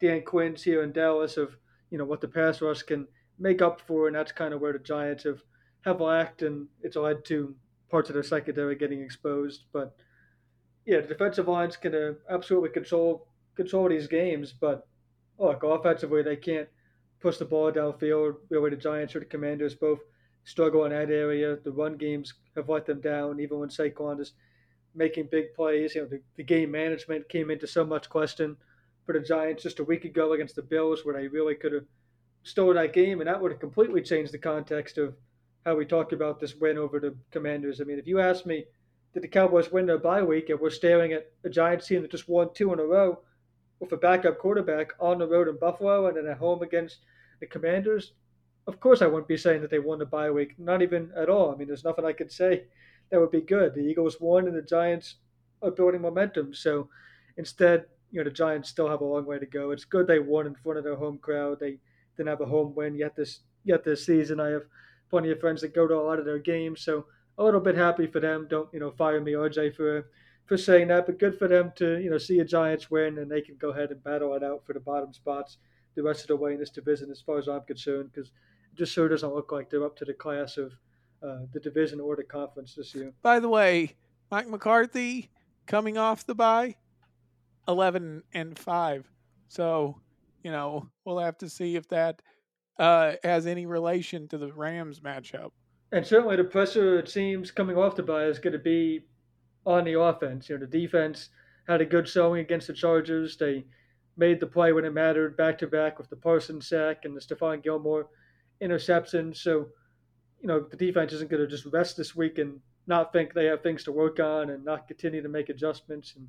Dan 0.00 0.22
Quinn's 0.22 0.62
here 0.62 0.82
in 0.82 0.92
Dallas 0.92 1.36
of 1.36 1.56
you 1.90 1.98
know 1.98 2.04
what 2.04 2.20
the 2.20 2.28
pass 2.28 2.60
rush 2.60 2.82
can 2.82 3.06
make 3.38 3.62
up 3.62 3.80
for, 3.80 4.06
and 4.06 4.16
that's 4.16 4.32
kind 4.32 4.54
of 4.54 4.60
where 4.60 4.72
the 4.72 4.78
Giants 4.78 5.24
have 5.24 5.42
have 5.82 6.00
lacked, 6.00 6.42
and 6.42 6.68
it's 6.82 6.96
led 6.96 7.24
to 7.26 7.54
parts 7.90 8.10
of 8.10 8.14
their 8.14 8.22
secondary 8.22 8.74
getting 8.76 9.00
exposed. 9.00 9.64
But 9.72 9.96
yeah, 10.84 11.00
the 11.00 11.08
defensive 11.08 11.48
lines 11.48 11.76
can 11.76 12.16
absolutely 12.30 12.70
control 12.70 13.28
control 13.54 13.88
these 13.88 14.06
games, 14.06 14.52
but 14.52 14.86
look, 15.38 15.62
offensively 15.62 16.22
they 16.22 16.36
can't 16.36 16.68
push 17.20 17.38
the 17.38 17.44
ball 17.44 17.72
downfield. 17.72 18.36
Really, 18.50 18.70
the 18.70 18.76
Giants 18.76 19.14
or 19.14 19.20
the 19.20 19.26
Commanders 19.26 19.74
both 19.74 20.00
struggle 20.44 20.84
in 20.84 20.90
that 20.90 21.10
area. 21.10 21.56
The 21.56 21.72
run 21.72 21.96
games 21.96 22.34
have 22.56 22.68
let 22.68 22.86
them 22.86 23.00
down, 23.00 23.40
even 23.40 23.58
when 23.58 23.68
Saquon 23.68 24.20
is 24.20 24.32
making 24.94 25.28
big 25.30 25.54
plays. 25.54 25.94
You 25.94 26.02
know, 26.02 26.08
the, 26.08 26.22
the 26.36 26.44
game 26.44 26.70
management 26.70 27.28
came 27.28 27.50
into 27.50 27.66
so 27.66 27.84
much 27.84 28.08
question 28.08 28.56
for 29.08 29.14
the 29.14 29.20
Giants 29.20 29.62
just 29.62 29.78
a 29.78 29.84
week 29.84 30.04
ago 30.04 30.34
against 30.34 30.54
the 30.54 30.60
Bills, 30.60 31.02
where 31.02 31.18
they 31.18 31.28
really 31.28 31.54
could 31.54 31.72
have 31.72 31.86
stole 32.42 32.74
that 32.74 32.92
game, 32.92 33.22
and 33.22 33.26
that 33.26 33.40
would 33.40 33.50
have 33.50 33.58
completely 33.58 34.02
changed 34.02 34.34
the 34.34 34.38
context 34.38 34.98
of 34.98 35.16
how 35.64 35.74
we 35.74 35.86
talk 35.86 36.12
about 36.12 36.38
this 36.38 36.54
win 36.56 36.76
over 36.76 37.00
the 37.00 37.16
Commanders. 37.30 37.80
I 37.80 37.84
mean, 37.84 37.98
if 37.98 38.06
you 38.06 38.20
ask 38.20 38.44
me, 38.44 38.66
did 39.14 39.22
the 39.22 39.28
Cowboys 39.28 39.72
win 39.72 39.86
their 39.86 39.96
bye 39.96 40.22
week, 40.22 40.50
and 40.50 40.60
we're 40.60 40.68
staring 40.68 41.14
at 41.14 41.32
a 41.42 41.48
Giants 41.48 41.86
team 41.86 42.02
that 42.02 42.10
just 42.10 42.28
won 42.28 42.50
two 42.52 42.70
in 42.74 42.80
a 42.80 42.84
row 42.84 43.18
with 43.80 43.92
a 43.92 43.96
backup 43.96 44.38
quarterback 44.38 44.92
on 45.00 45.18
the 45.18 45.26
road 45.26 45.48
in 45.48 45.56
Buffalo 45.56 46.08
and 46.08 46.16
then 46.18 46.26
at 46.26 46.36
home 46.36 46.60
against 46.60 46.98
the 47.40 47.46
Commanders, 47.46 48.12
of 48.66 48.78
course 48.78 49.00
I 49.00 49.06
wouldn't 49.06 49.26
be 49.26 49.38
saying 49.38 49.62
that 49.62 49.70
they 49.70 49.78
won 49.78 50.00
the 50.00 50.04
bye 50.04 50.30
week. 50.30 50.58
Not 50.58 50.82
even 50.82 51.10
at 51.16 51.30
all. 51.30 51.50
I 51.50 51.56
mean, 51.56 51.68
there's 51.68 51.84
nothing 51.84 52.04
I 52.04 52.12
could 52.12 52.30
say 52.30 52.64
that 53.10 53.18
would 53.18 53.30
be 53.30 53.40
good. 53.40 53.74
The 53.74 53.80
Eagles 53.80 54.20
won, 54.20 54.48
and 54.48 54.54
the 54.54 54.60
Giants 54.60 55.14
are 55.62 55.70
building 55.70 56.02
momentum. 56.02 56.52
So 56.52 56.90
instead, 57.38 57.86
you 58.10 58.18
know, 58.18 58.24
the 58.24 58.30
Giants 58.34 58.68
still 58.68 58.88
have 58.88 59.00
a 59.00 59.04
long 59.04 59.26
way 59.26 59.38
to 59.38 59.46
go. 59.46 59.70
It's 59.70 59.84
good 59.84 60.06
they 60.06 60.18
won 60.18 60.46
in 60.46 60.54
front 60.54 60.78
of 60.78 60.84
their 60.84 60.96
home 60.96 61.18
crowd. 61.18 61.60
They 61.60 61.78
didn't 62.16 62.28
have 62.28 62.40
a 62.40 62.46
home 62.46 62.74
win 62.74 62.94
yet 62.94 63.16
this 63.16 63.40
yet 63.64 63.84
this 63.84 64.06
season. 64.06 64.40
I 64.40 64.48
have 64.48 64.62
plenty 65.10 65.30
of 65.30 65.40
friends 65.40 65.60
that 65.60 65.74
go 65.74 65.86
to 65.86 65.94
a 65.94 66.02
lot 66.02 66.18
of 66.18 66.24
their 66.24 66.38
games, 66.38 66.82
so 66.82 67.06
a 67.36 67.44
little 67.44 67.60
bit 67.60 67.76
happy 67.76 68.06
for 68.06 68.20
them. 68.20 68.46
Don't 68.48 68.68
you 68.72 68.80
know 68.80 68.90
fire 68.90 69.20
me, 69.20 69.32
RJ, 69.32 69.74
for 69.74 70.10
for 70.46 70.56
saying 70.56 70.88
that, 70.88 71.06
but 71.06 71.18
good 71.18 71.38
for 71.38 71.48
them 71.48 71.72
to 71.76 71.98
you 72.00 72.10
know 72.10 72.18
see 72.18 72.40
a 72.40 72.44
Giants 72.44 72.90
win 72.90 73.18
and 73.18 73.30
they 73.30 73.42
can 73.42 73.56
go 73.56 73.70
ahead 73.70 73.90
and 73.90 74.02
battle 74.02 74.34
it 74.34 74.42
out 74.42 74.64
for 74.64 74.72
the 74.72 74.80
bottom 74.80 75.12
spots 75.12 75.58
the 75.98 76.04
rest 76.04 76.22
of 76.22 76.28
the 76.28 76.36
way 76.36 76.52
in 76.52 76.60
this 76.60 76.70
division, 76.70 77.10
as 77.10 77.20
far 77.20 77.38
as 77.38 77.48
I'm 77.48 77.62
concerned, 77.62 78.10
because 78.12 78.28
it 78.28 78.78
just 78.78 78.92
sure 78.92 79.08
doesn't 79.08 79.34
look 79.34 79.50
like 79.50 79.68
they're 79.68 79.84
up 79.84 79.96
to 79.96 80.04
the 80.04 80.14
class 80.14 80.56
of 80.56 80.72
uh, 81.22 81.40
the 81.52 81.58
division 81.58 81.98
or 81.98 82.14
the 82.14 82.22
conference 82.22 82.76
this 82.76 82.94
year. 82.94 83.12
By 83.20 83.40
the 83.40 83.48
way, 83.48 83.96
Mike 84.30 84.48
McCarthy 84.48 85.30
coming 85.66 85.98
off 85.98 86.24
the 86.24 86.36
bye, 86.36 86.76
eleven 87.68 88.22
and 88.32 88.58
five. 88.58 89.08
So 89.48 90.00
you 90.42 90.50
know 90.50 90.88
we'll 91.04 91.18
have 91.18 91.38
to 91.38 91.48
see 91.48 91.76
if 91.76 91.86
that 91.88 92.22
uh, 92.78 93.12
has 93.22 93.46
any 93.46 93.66
relation 93.66 94.26
to 94.28 94.38
the 94.38 94.52
Rams 94.52 95.00
matchup. 95.00 95.50
And 95.92 96.06
certainly 96.06 96.36
the 96.36 96.44
pressure 96.44 96.98
it 96.98 97.08
seems 97.08 97.50
coming 97.50 97.76
off 97.76 97.96
the 97.96 98.02
bye 98.02 98.24
is 98.24 98.38
going 98.38 98.52
to 98.52 98.58
be 98.58 99.04
on 99.64 99.84
the 99.84 100.00
offense. 100.00 100.48
You 100.48 100.58
know, 100.58 100.66
the 100.66 100.80
defense 100.80 101.30
had 101.66 101.80
a 101.80 101.86
good 101.86 102.08
showing 102.08 102.40
against 102.40 102.66
the 102.66 102.72
Chargers. 102.72 103.36
They 103.36 103.64
made 104.16 104.40
the 104.40 104.46
play 104.46 104.72
when 104.72 104.84
it 104.84 104.92
mattered, 104.92 105.36
back 105.36 105.58
to 105.58 105.66
back 105.66 105.98
with 105.98 106.10
the 106.10 106.16
Parsons 106.16 106.68
sack 106.68 107.04
and 107.04 107.16
the 107.16 107.20
Stephon 107.20 107.62
Gilmore 107.62 108.08
interception. 108.60 109.32
So, 109.34 109.68
you 110.40 110.48
know, 110.48 110.66
the 110.70 110.76
defense 110.76 111.12
isn't 111.12 111.30
going 111.30 111.42
to 111.42 111.48
just 111.48 111.66
rest 111.66 111.96
this 111.96 112.16
week 112.16 112.38
and 112.38 112.60
not 112.86 113.12
think 113.12 113.32
they 113.32 113.46
have 113.46 113.62
things 113.62 113.84
to 113.84 113.92
work 113.92 114.18
on 114.18 114.50
and 114.50 114.64
not 114.64 114.88
continue 114.88 115.22
to 115.22 115.28
make 115.28 115.48
adjustments. 115.48 116.14
And 116.16 116.26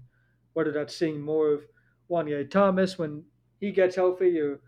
whether 0.54 0.72
that's 0.72 0.96
seeing 0.96 1.22
more 1.22 1.52
of 1.52 1.62
Juanyeh 2.10 2.50
Thomas 2.50 2.98
when 2.98 3.24
he 3.60 3.72
gets 3.72 3.96
healthy 3.96 4.40
or 4.40 4.60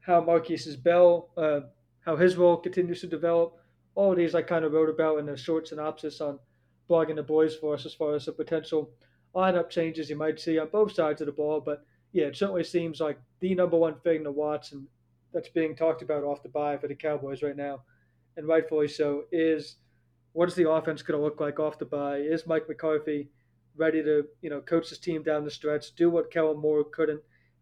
how 0.00 0.20
Markquese 0.20 0.82
Bell, 0.82 1.30
uh, 1.36 1.60
how 2.04 2.16
his 2.16 2.36
role 2.36 2.56
continues 2.56 3.00
to 3.00 3.06
develop. 3.06 3.56
All 3.94 4.12
of 4.12 4.18
these 4.18 4.34
I 4.34 4.42
kind 4.42 4.64
of 4.64 4.72
wrote 4.72 4.90
about 4.90 5.18
in 5.18 5.28
a 5.28 5.36
short 5.36 5.68
synopsis 5.68 6.20
on 6.20 6.38
blogging 6.90 7.16
the 7.16 7.22
boys 7.22 7.56
for 7.56 7.74
us 7.74 7.86
as 7.86 7.94
far 7.94 8.14
as 8.14 8.26
the 8.26 8.32
potential 8.32 8.90
lineup 9.34 9.70
changes 9.70 10.10
you 10.10 10.16
might 10.16 10.40
see 10.40 10.58
on 10.58 10.68
both 10.70 10.92
sides 10.92 11.20
of 11.20 11.26
the 11.26 11.32
ball. 11.32 11.60
But 11.60 11.84
yeah, 12.12 12.26
it 12.26 12.36
certainly 12.36 12.64
seems 12.64 13.00
like 13.00 13.18
the 13.40 13.54
number 13.54 13.76
one 13.76 13.98
thing 14.00 14.24
to 14.24 14.30
watch 14.30 14.72
and 14.72 14.86
that's 15.34 15.48
being 15.48 15.74
talked 15.74 16.00
about 16.00 16.22
off 16.22 16.42
the 16.42 16.48
bye 16.48 16.78
for 16.78 16.86
the 16.86 16.94
Cowboys 16.94 17.42
right 17.42 17.56
now, 17.56 17.82
and 18.36 18.46
rightfully 18.46 18.88
so, 18.88 19.24
is 19.32 19.76
what 20.32 20.48
is 20.48 20.54
the 20.54 20.70
offense 20.70 21.02
going 21.02 21.18
to 21.18 21.24
look 21.24 21.40
like 21.40 21.58
off 21.58 21.78
the 21.78 21.84
bye? 21.84 22.18
Is 22.18 22.46
Mike 22.46 22.68
McCarthy 22.68 23.28
ready 23.76 24.02
to 24.02 24.24
you 24.42 24.50
know 24.50 24.60
coach 24.60 24.88
his 24.88 24.98
team 24.98 25.22
down 25.22 25.44
the 25.44 25.50
stretch, 25.50 25.94
do 25.94 26.10
what 26.10 26.30
Kellen 26.30 26.58
Moore 26.58 26.84
couldn't, 26.84 27.20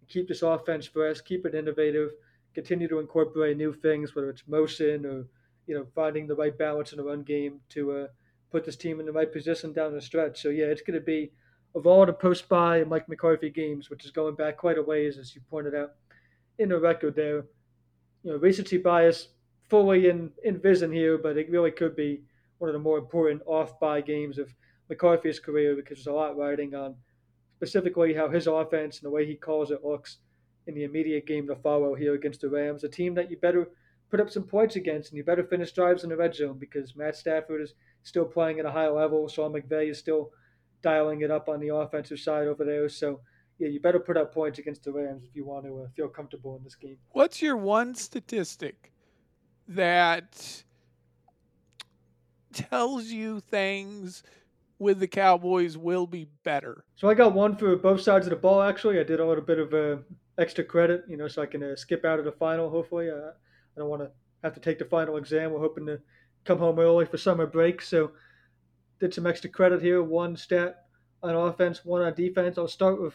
keep 0.08 0.28
this 0.28 0.42
offense 0.42 0.86
fresh, 0.86 1.20
keep 1.20 1.46
it 1.46 1.54
innovative, 1.54 2.10
continue 2.54 2.88
to 2.88 2.98
incorporate 2.98 3.56
new 3.56 3.72
things, 3.72 4.14
whether 4.14 4.30
it's 4.30 4.46
motion 4.46 5.06
or 5.06 5.26
you 5.66 5.74
know 5.74 5.86
finding 5.94 6.26
the 6.26 6.34
right 6.34 6.56
balance 6.56 6.92
in 6.92 6.98
the 6.98 7.04
run 7.04 7.22
game 7.22 7.60
to 7.70 7.92
uh, 7.92 8.06
put 8.50 8.64
this 8.64 8.76
team 8.76 9.00
in 9.00 9.06
the 9.06 9.12
right 9.12 9.32
position 9.32 9.72
down 9.72 9.94
the 9.94 10.00
stretch. 10.00 10.40
So 10.40 10.50
yeah, 10.50 10.66
it's 10.66 10.82
going 10.82 10.98
to 10.98 11.04
be 11.04 11.32
of 11.74 11.86
all 11.86 12.04
the 12.04 12.12
post 12.12 12.48
bye 12.48 12.84
Mike 12.84 13.08
McCarthy 13.08 13.50
games, 13.50 13.88
which 13.88 14.04
is 14.04 14.10
going 14.10 14.34
back 14.34 14.56
quite 14.56 14.78
a 14.78 14.82
ways, 14.82 15.18
as 15.18 15.34
you 15.34 15.40
pointed 15.50 15.74
out 15.74 15.92
in 16.58 16.68
the 16.68 16.78
record 16.78 17.16
there. 17.16 17.44
You 18.22 18.32
know, 18.32 18.36
recency 18.36 18.76
bias 18.76 19.28
fully 19.68 20.08
in 20.08 20.30
in 20.44 20.58
vision 20.58 20.92
here, 20.92 21.18
but 21.18 21.36
it 21.36 21.50
really 21.50 21.70
could 21.70 21.96
be 21.96 22.22
one 22.58 22.68
of 22.68 22.74
the 22.74 22.78
more 22.78 22.98
important 22.98 23.42
off 23.46 23.80
bye 23.80 24.00
games 24.00 24.38
of 24.38 24.54
McCarthy's 24.92 25.40
career 25.40 25.74
because 25.74 25.96
there's 25.96 26.06
a 26.06 26.12
lot 26.12 26.36
riding 26.36 26.74
on 26.74 26.94
specifically 27.56 28.12
how 28.12 28.28
his 28.28 28.46
offense 28.46 28.98
and 28.98 29.06
the 29.06 29.10
way 29.10 29.24
he 29.24 29.34
calls 29.34 29.70
it 29.70 29.82
looks 29.82 30.18
in 30.66 30.74
the 30.74 30.84
immediate 30.84 31.26
game 31.26 31.46
to 31.46 31.56
follow 31.56 31.94
here 31.94 32.14
against 32.14 32.42
the 32.42 32.48
Rams, 32.50 32.84
a 32.84 32.90
team 32.90 33.14
that 33.14 33.30
you 33.30 33.38
better 33.38 33.70
put 34.10 34.20
up 34.20 34.28
some 34.28 34.42
points 34.42 34.76
against 34.76 35.10
and 35.10 35.16
you 35.16 35.24
better 35.24 35.44
finish 35.44 35.72
drives 35.72 36.04
in 36.04 36.10
the 36.10 36.16
red 36.16 36.34
zone 36.34 36.58
because 36.58 36.94
Matt 36.94 37.16
Stafford 37.16 37.62
is 37.62 37.72
still 38.02 38.26
playing 38.26 38.58
at 38.60 38.66
a 38.66 38.70
high 38.70 38.88
level. 38.88 39.26
Sean 39.28 39.54
McVay 39.54 39.90
is 39.90 39.98
still 39.98 40.30
dialing 40.82 41.22
it 41.22 41.30
up 41.30 41.48
on 41.48 41.58
the 41.58 41.68
offensive 41.68 42.18
side 42.18 42.46
over 42.46 42.66
there. 42.66 42.86
So, 42.90 43.20
yeah, 43.58 43.68
you 43.68 43.80
better 43.80 43.98
put 43.98 44.18
up 44.18 44.34
points 44.34 44.58
against 44.58 44.84
the 44.84 44.92
Rams 44.92 45.24
if 45.24 45.34
you 45.34 45.46
want 45.46 45.64
to 45.64 45.84
uh, 45.84 45.86
feel 45.96 46.08
comfortable 46.08 46.54
in 46.56 46.64
this 46.64 46.74
game. 46.74 46.98
What's 47.12 47.40
your 47.40 47.56
one 47.56 47.94
statistic 47.94 48.92
that 49.68 50.64
tells 52.52 53.06
you 53.06 53.40
things 53.40 54.22
with 54.82 54.98
the 54.98 55.06
Cowboys 55.06 55.78
will 55.78 56.06
be 56.06 56.28
better? 56.44 56.84
So 56.96 57.08
I 57.08 57.14
got 57.14 57.32
one 57.32 57.56
for 57.56 57.76
both 57.76 58.02
sides 58.02 58.26
of 58.26 58.30
the 58.30 58.36
ball. 58.36 58.60
Actually, 58.60 59.00
I 59.00 59.04
did 59.04 59.20
a 59.20 59.26
little 59.26 59.44
bit 59.44 59.58
of 59.58 59.72
uh, 59.72 60.02
extra 60.36 60.64
credit, 60.64 61.04
you 61.08 61.16
know, 61.16 61.28
so 61.28 61.40
I 61.40 61.46
can 61.46 61.62
uh, 61.62 61.76
skip 61.76 62.04
out 62.04 62.18
of 62.18 62.24
the 62.24 62.32
final. 62.32 62.68
Hopefully, 62.68 63.08
uh, 63.08 63.14
I 63.14 63.78
don't 63.78 63.88
want 63.88 64.02
to 64.02 64.10
have 64.42 64.54
to 64.54 64.60
take 64.60 64.78
the 64.78 64.84
final 64.84 65.16
exam. 65.16 65.52
We're 65.52 65.60
hoping 65.60 65.86
to 65.86 66.00
come 66.44 66.58
home 66.58 66.78
early 66.78 67.06
for 67.06 67.16
summer 67.16 67.46
break, 67.46 67.80
so 67.80 68.10
did 69.00 69.14
some 69.14 69.26
extra 69.26 69.48
credit 69.48 69.80
here. 69.80 70.02
One 70.02 70.36
stat 70.36 70.84
on 71.22 71.34
offense, 71.34 71.84
one 71.84 72.02
on 72.02 72.14
defense. 72.14 72.58
I'll 72.58 72.68
start 72.68 73.00
with 73.00 73.14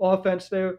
offense 0.00 0.48
there. 0.48 0.78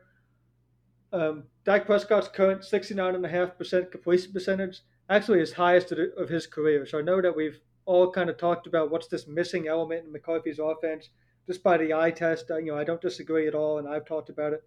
Um, 1.13 1.44
Dak 1.63 1.86
Prescott's 1.86 2.27
current 2.27 2.62
69.5% 2.62 3.91
completion 3.91 4.34
percentage, 4.34 4.82
actually 5.10 5.39
his 5.39 5.53
highest 5.53 5.91
of 5.91 6.29
his 6.29 6.46
career. 6.46 6.86
So 6.86 7.00
I 7.00 7.01
know 7.01 7.22
that 7.22 7.36
we've 7.36 7.60
all 7.86 8.12
kind 8.12 8.30
of 8.30 8.38
talked 8.38 8.68
about 8.68 8.92
what's 8.92 9.08
this 9.08 9.27
missing 9.27 9.68
element 9.68 10.06
in 10.06 10.12
McCarthy's 10.12 10.60
offense. 10.60 11.10
Just 11.48 11.63
by 11.63 11.77
the 11.77 11.94
eye 11.94 12.12
test, 12.12 12.46
you 12.50 12.65
know, 12.65 12.77
I 12.77 12.84
don't 12.84 13.01
disagree 13.01 13.48
at 13.48 13.54
all, 13.54 13.77
and 13.77 13.88
I've 13.88 14.06
talked 14.06 14.30
about 14.30 14.54
it 14.54 14.63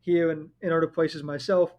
here 0.00 0.30
and 0.30 0.48
in 0.62 0.72
other 0.72 0.86
places 0.86 1.22
myself 1.22 1.72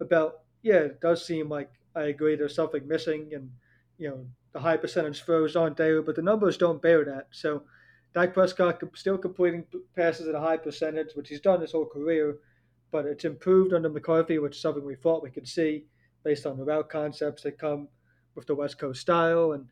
about 0.00 0.40
yeah, 0.62 0.76
it 0.76 1.00
does 1.00 1.24
seem 1.26 1.48
like 1.48 1.70
I 1.94 2.04
agree 2.04 2.36
there's 2.36 2.54
something 2.54 2.86
missing, 2.86 3.30
and 3.34 3.50
you 3.98 4.08
know 4.08 4.26
the 4.52 4.60
high 4.60 4.76
percentage 4.76 5.22
throws 5.22 5.56
aren't 5.56 5.76
there, 5.76 6.02
but 6.02 6.16
the 6.16 6.22
numbers 6.22 6.56
don't 6.56 6.82
bear 6.82 7.04
that. 7.04 7.28
So 7.30 7.62
Dak 8.14 8.34
Prescott 8.34 8.82
still 8.94 9.18
completing 9.18 9.64
passes 9.96 10.28
at 10.28 10.34
a 10.34 10.40
high 10.40 10.58
percentage, 10.58 11.14
which 11.14 11.28
he's 11.28 11.40
done 11.40 11.60
his 11.60 11.72
whole 11.72 11.86
career, 11.86 12.36
but 12.90 13.06
it's 13.06 13.24
improved 13.24 13.72
under 13.72 13.88
McCarthy, 13.88 14.38
which 14.38 14.56
is 14.56 14.62
something 14.62 14.84
we 14.84 14.96
thought 14.96 15.22
we 15.22 15.30
could 15.30 15.48
see 15.48 15.84
based 16.24 16.46
on 16.46 16.56
the 16.56 16.64
route 16.64 16.88
concepts 16.88 17.42
that 17.42 17.58
come 17.58 17.88
with 18.34 18.46
the 18.46 18.54
West 18.54 18.78
Coast 18.78 19.00
style 19.00 19.52
and 19.52 19.66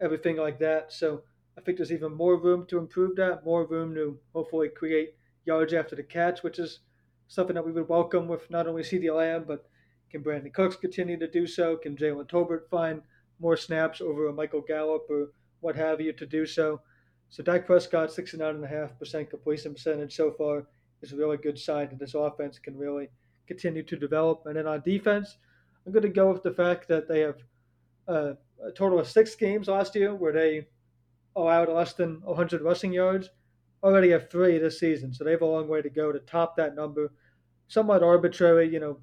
everything 0.00 0.36
like 0.36 0.58
that. 0.58 0.92
So 0.92 1.22
I 1.56 1.60
think 1.60 1.76
there's 1.78 1.92
even 1.92 2.14
more 2.14 2.36
room 2.36 2.66
to 2.66 2.78
improve 2.78 3.16
that, 3.16 3.44
more 3.44 3.66
room 3.66 3.94
to 3.94 4.18
hopefully 4.32 4.68
create 4.68 5.14
yards 5.44 5.72
after 5.72 5.96
the 5.96 6.02
catch, 6.02 6.42
which 6.42 6.58
is 6.58 6.80
something 7.28 7.54
that 7.54 7.64
we 7.64 7.72
would 7.72 7.88
welcome 7.88 8.28
with 8.28 8.50
not 8.50 8.66
only 8.66 8.82
CeeDee 8.82 9.14
Lamb, 9.14 9.44
but 9.46 9.68
can 10.10 10.22
Brandin 10.22 10.52
Cooks 10.52 10.76
continue 10.76 11.18
to 11.18 11.30
do 11.30 11.46
so? 11.46 11.76
Can 11.76 11.96
Jalen 11.96 12.28
Tolbert 12.28 12.68
find 12.68 13.02
more 13.38 13.56
snaps 13.56 14.00
over 14.00 14.26
a 14.26 14.32
Michael 14.32 14.60
Gallup 14.60 15.06
or 15.08 15.28
what 15.60 15.76
have 15.76 16.00
you 16.00 16.12
to 16.12 16.26
do 16.26 16.44
so? 16.46 16.80
So 17.28 17.44
Dak 17.44 17.66
Prescott, 17.66 18.08
69.5% 18.10 19.30
completion 19.30 19.72
percentage 19.72 20.16
so 20.16 20.32
far 20.32 20.66
is 21.00 21.12
a 21.12 21.16
really 21.16 21.36
good 21.36 21.58
sign 21.58 21.88
that 21.90 21.98
this 21.98 22.14
offense 22.14 22.58
can 22.58 22.76
really 22.76 23.08
continue 23.46 23.84
to 23.84 23.96
develop. 23.96 24.42
And 24.46 24.56
then 24.56 24.66
on 24.66 24.80
defense, 24.80 25.36
I'm 25.86 25.92
going 25.92 26.02
to 26.02 26.08
go 26.08 26.32
with 26.32 26.42
the 26.42 26.52
fact 26.52 26.88
that 26.88 27.08
they 27.08 27.20
have 27.20 27.36
uh, 28.08 28.32
a 28.66 28.70
total 28.70 28.98
of 28.98 29.08
six 29.08 29.34
games 29.34 29.68
last 29.68 29.94
year 29.94 30.14
where 30.14 30.32
they 30.32 30.66
allowed 31.36 31.68
less 31.68 31.92
than 31.92 32.20
100 32.22 32.62
rushing 32.62 32.92
yards. 32.92 33.30
Already 33.82 34.10
have 34.10 34.30
three 34.30 34.58
this 34.58 34.78
season, 34.78 35.12
so 35.12 35.24
they 35.24 35.30
have 35.30 35.42
a 35.42 35.46
long 35.46 35.68
way 35.68 35.80
to 35.80 35.88
go 35.88 36.12
to 36.12 36.18
top 36.20 36.56
that 36.56 36.74
number. 36.74 37.12
Somewhat 37.68 38.02
arbitrary, 38.02 38.68
you 38.68 38.80
know, 38.80 38.98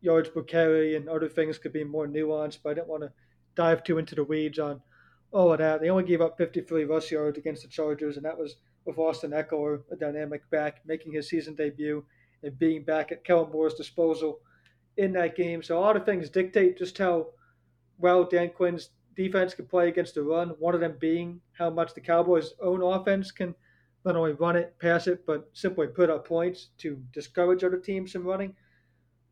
yards 0.00 0.28
per 0.28 0.42
carry 0.42 0.96
and 0.96 1.08
other 1.08 1.28
things 1.28 1.58
could 1.58 1.72
be 1.72 1.84
more 1.84 2.06
nuanced, 2.06 2.58
but 2.62 2.70
I 2.70 2.74
didn't 2.74 2.88
want 2.88 3.02
to 3.02 3.12
dive 3.54 3.82
too 3.82 3.98
into 3.98 4.14
the 4.14 4.24
weeds 4.24 4.58
on 4.58 4.80
all 5.32 5.52
of 5.52 5.58
that. 5.58 5.80
They 5.80 5.90
only 5.90 6.04
gave 6.04 6.20
up 6.20 6.36
53 6.36 6.84
rush 6.84 7.10
yards 7.10 7.38
against 7.38 7.62
the 7.62 7.68
Chargers, 7.68 8.16
and 8.16 8.24
that 8.24 8.38
was 8.38 8.56
with 8.84 8.98
Austin 8.98 9.30
Ekeler, 9.30 9.82
a 9.90 9.96
dynamic 9.96 10.48
back, 10.50 10.80
making 10.86 11.12
his 11.12 11.28
season 11.28 11.54
debut 11.54 12.04
and 12.42 12.58
being 12.58 12.84
back 12.84 13.12
at 13.12 13.24
Kellen 13.24 13.50
Moore's 13.52 13.74
disposal 13.74 14.40
in 14.96 15.12
that 15.12 15.36
game. 15.36 15.62
So 15.62 15.78
a 15.78 15.80
lot 15.80 15.96
of 15.96 16.04
things 16.04 16.28
dictate 16.28 16.78
just 16.78 16.98
how 16.98 17.28
well 18.02 18.24
Dan 18.24 18.50
Quinn's 18.50 18.90
defense 19.16 19.54
can 19.54 19.66
play 19.66 19.88
against 19.88 20.14
the 20.14 20.22
run. 20.22 20.50
One 20.58 20.74
of 20.74 20.80
them 20.80 20.96
being 21.00 21.40
how 21.52 21.70
much 21.70 21.94
the 21.94 22.00
Cowboys' 22.00 22.54
own 22.60 22.82
offense 22.82 23.30
can 23.30 23.54
not 24.04 24.16
only 24.16 24.32
run 24.32 24.56
it, 24.56 24.74
pass 24.80 25.06
it, 25.06 25.24
but 25.26 25.48
simply 25.52 25.86
put 25.86 26.10
up 26.10 26.26
points 26.26 26.70
to 26.78 27.00
discourage 27.12 27.62
other 27.62 27.78
teams 27.78 28.12
from 28.12 28.24
running. 28.24 28.54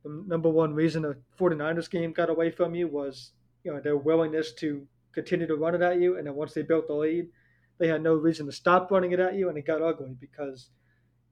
The 0.04 0.24
number 0.26 0.48
one 0.48 0.74
reason 0.74 1.02
the 1.02 1.18
49ers 1.38 1.90
game 1.90 2.12
got 2.12 2.30
away 2.30 2.50
from 2.50 2.74
you 2.74 2.86
was 2.86 3.32
you 3.64 3.72
know 3.72 3.80
their 3.80 3.96
willingness 3.96 4.54
to 4.54 4.86
continue 5.12 5.46
to 5.46 5.56
run 5.56 5.74
it 5.74 5.82
at 5.82 6.00
you, 6.00 6.18
and 6.18 6.26
then 6.26 6.34
once 6.34 6.54
they 6.54 6.62
built 6.62 6.86
the 6.86 6.94
lead, 6.94 7.26
they 7.78 7.88
had 7.88 8.02
no 8.02 8.14
reason 8.14 8.46
to 8.46 8.52
stop 8.52 8.90
running 8.90 9.12
it 9.12 9.20
at 9.20 9.34
you, 9.34 9.48
and 9.48 9.58
it 9.58 9.66
got 9.66 9.82
ugly 9.82 10.14
because 10.20 10.70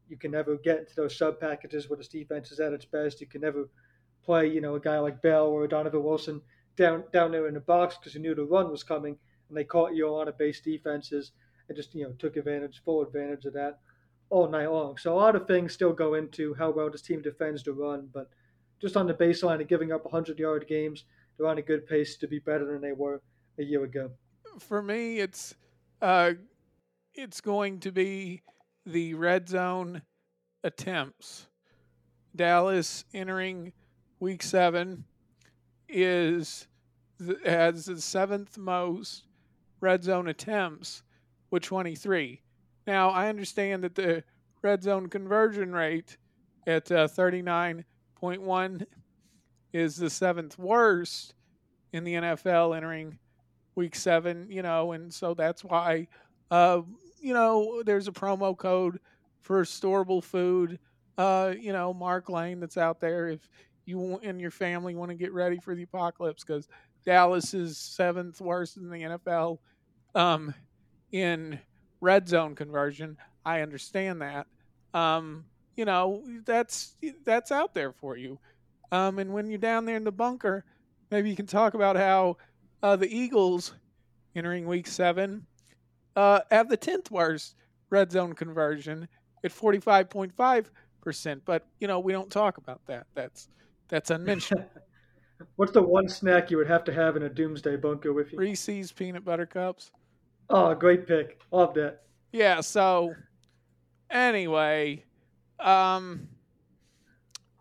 you 0.08 0.16
can 0.16 0.30
never 0.30 0.56
get 0.56 0.78
into 0.78 0.94
those 0.96 1.16
sub 1.16 1.38
packages 1.38 1.88
where 1.88 1.96
this 1.96 2.08
defense 2.08 2.50
is 2.50 2.60
at 2.60 2.72
its 2.72 2.86
best. 2.86 3.20
You 3.20 3.26
can 3.26 3.42
never 3.42 3.68
play, 4.24 4.48
you 4.48 4.60
know, 4.60 4.74
a 4.74 4.80
guy 4.80 4.98
like 4.98 5.22
Bell 5.22 5.46
or 5.46 5.66
Donovan 5.66 6.02
Wilson 6.02 6.40
down 6.78 7.04
down 7.12 7.32
there 7.32 7.48
in 7.48 7.54
the 7.54 7.60
box 7.60 7.96
because 7.98 8.14
you 8.14 8.20
knew 8.20 8.34
the 8.34 8.44
run 8.44 8.70
was 8.70 8.82
coming, 8.82 9.18
and 9.48 9.58
they 9.58 9.64
caught 9.64 9.94
you 9.94 10.08
on 10.08 10.28
a 10.28 10.32
base 10.32 10.60
defenses 10.60 11.32
and 11.68 11.76
just 11.76 11.94
you 11.94 12.04
know 12.04 12.12
took 12.18 12.36
advantage, 12.36 12.80
full 12.84 13.02
advantage 13.02 13.44
of 13.44 13.52
that 13.52 13.80
all 14.30 14.48
night 14.48 14.70
long. 14.70 14.96
So 14.96 15.12
a 15.12 15.16
lot 15.16 15.36
of 15.36 15.46
things 15.46 15.72
still 15.72 15.92
go 15.92 16.14
into 16.14 16.54
how 16.54 16.70
well 16.70 16.90
this 16.90 17.02
team 17.02 17.20
defends 17.20 17.62
the 17.62 17.72
run, 17.72 18.08
but 18.12 18.30
just 18.80 18.96
on 18.96 19.06
the 19.06 19.14
baseline 19.14 19.60
of 19.60 19.68
giving 19.68 19.92
up 19.92 20.04
100 20.04 20.38
yard 20.38 20.66
games, 20.68 21.04
they're 21.36 21.48
on 21.48 21.58
a 21.58 21.62
good 21.62 21.86
pace 21.86 22.16
to 22.18 22.28
be 22.28 22.38
better 22.38 22.64
than 22.64 22.80
they 22.80 22.92
were 22.92 23.20
a 23.58 23.64
year 23.64 23.84
ago. 23.84 24.10
For 24.60 24.82
me, 24.82 25.18
it's 25.18 25.54
uh, 26.00 26.34
it's 27.14 27.40
going 27.40 27.80
to 27.80 27.92
be 27.92 28.42
the 28.86 29.14
red 29.14 29.48
zone 29.48 30.02
attempts. 30.62 31.48
Dallas 32.36 33.04
entering 33.12 33.72
week 34.20 34.42
seven 34.42 35.04
is 35.88 36.66
has 37.44 37.86
the 37.86 38.00
seventh 38.00 38.56
most 38.58 39.24
red 39.80 40.04
zone 40.04 40.28
attempts 40.28 41.02
with 41.50 41.62
23. 41.62 42.40
Now 42.86 43.10
I 43.10 43.28
understand 43.28 43.84
that 43.84 43.94
the 43.94 44.24
red 44.62 44.82
zone 44.82 45.08
conversion 45.08 45.72
rate 45.72 46.16
at 46.66 46.90
uh, 46.90 47.08
39.1 47.08 48.86
is 49.72 49.96
the 49.96 50.10
seventh 50.10 50.58
worst 50.58 51.34
in 51.92 52.04
the 52.04 52.14
NFL 52.14 52.76
entering 52.76 53.18
week 53.74 53.94
seven, 53.94 54.46
you 54.50 54.62
know, 54.62 54.92
and 54.92 55.12
so 55.12 55.34
that's 55.34 55.64
why, 55.64 56.08
uh, 56.50 56.82
you 57.20 57.32
know, 57.32 57.82
there's 57.84 58.08
a 58.08 58.12
promo 58.12 58.56
code 58.56 58.98
for 59.40 59.62
storable 59.64 60.22
food, 60.22 60.78
uh, 61.16 61.54
you 61.58 61.72
know, 61.72 61.94
Mark 61.94 62.28
Lane 62.28 62.60
that's 62.60 62.76
out 62.76 63.00
there 63.00 63.28
if 63.28 63.48
you 63.88 64.20
and 64.22 64.40
your 64.40 64.50
family 64.50 64.94
want 64.94 65.10
to 65.10 65.14
get 65.14 65.32
ready 65.32 65.58
for 65.58 65.74
the 65.74 65.82
apocalypse 65.82 66.44
because 66.44 66.68
Dallas 67.04 67.54
is 67.54 67.78
seventh 67.78 68.40
worst 68.40 68.76
in 68.76 68.90
the 68.90 68.98
NFL 68.98 69.58
um, 70.14 70.54
in 71.10 71.58
red 72.00 72.28
zone 72.28 72.54
conversion. 72.54 73.16
I 73.44 73.62
understand 73.62 74.20
that. 74.20 74.46
Um, 74.92 75.44
you 75.76 75.84
know, 75.84 76.22
that's 76.44 76.96
that's 77.24 77.50
out 77.50 77.72
there 77.72 77.92
for 77.92 78.16
you. 78.16 78.38
Um, 78.92 79.18
and 79.18 79.32
when 79.32 79.48
you're 79.48 79.58
down 79.58 79.84
there 79.84 79.96
in 79.96 80.04
the 80.04 80.12
bunker, 80.12 80.64
maybe 81.10 81.30
you 81.30 81.36
can 81.36 81.46
talk 81.46 81.74
about 81.74 81.96
how 81.96 82.36
uh, 82.82 82.96
the 82.96 83.08
Eagles 83.08 83.72
entering 84.34 84.66
week 84.66 84.86
seven 84.86 85.46
uh, 86.16 86.40
have 86.50 86.68
the 86.68 86.76
10th 86.76 87.10
worst 87.10 87.54
red 87.90 88.10
zone 88.10 88.34
conversion 88.34 89.08
at 89.44 89.52
45.5%. 89.52 91.40
But, 91.44 91.66
you 91.80 91.86
know, 91.86 92.00
we 92.00 92.12
don't 92.12 92.30
talk 92.30 92.58
about 92.58 92.80
that. 92.86 93.06
That's 93.14 93.48
that's 93.88 94.10
unmentioned. 94.10 94.64
What's 95.56 95.72
the 95.72 95.82
one 95.82 96.08
snack 96.08 96.50
you 96.50 96.56
would 96.56 96.66
have 96.66 96.84
to 96.84 96.92
have 96.92 97.16
in 97.16 97.22
a 97.24 97.28
doomsday 97.28 97.76
bunker 97.76 98.12
with 98.12 98.32
you? 98.32 98.38
Reese's 98.38 98.92
peanut 98.92 99.24
butter 99.24 99.46
cups. 99.46 99.90
Oh, 100.50 100.74
great 100.74 101.06
pick. 101.06 101.40
Love 101.52 101.74
that. 101.74 102.02
Yeah, 102.32 102.60
so 102.60 103.14
anyway, 104.10 105.04
um 105.60 106.28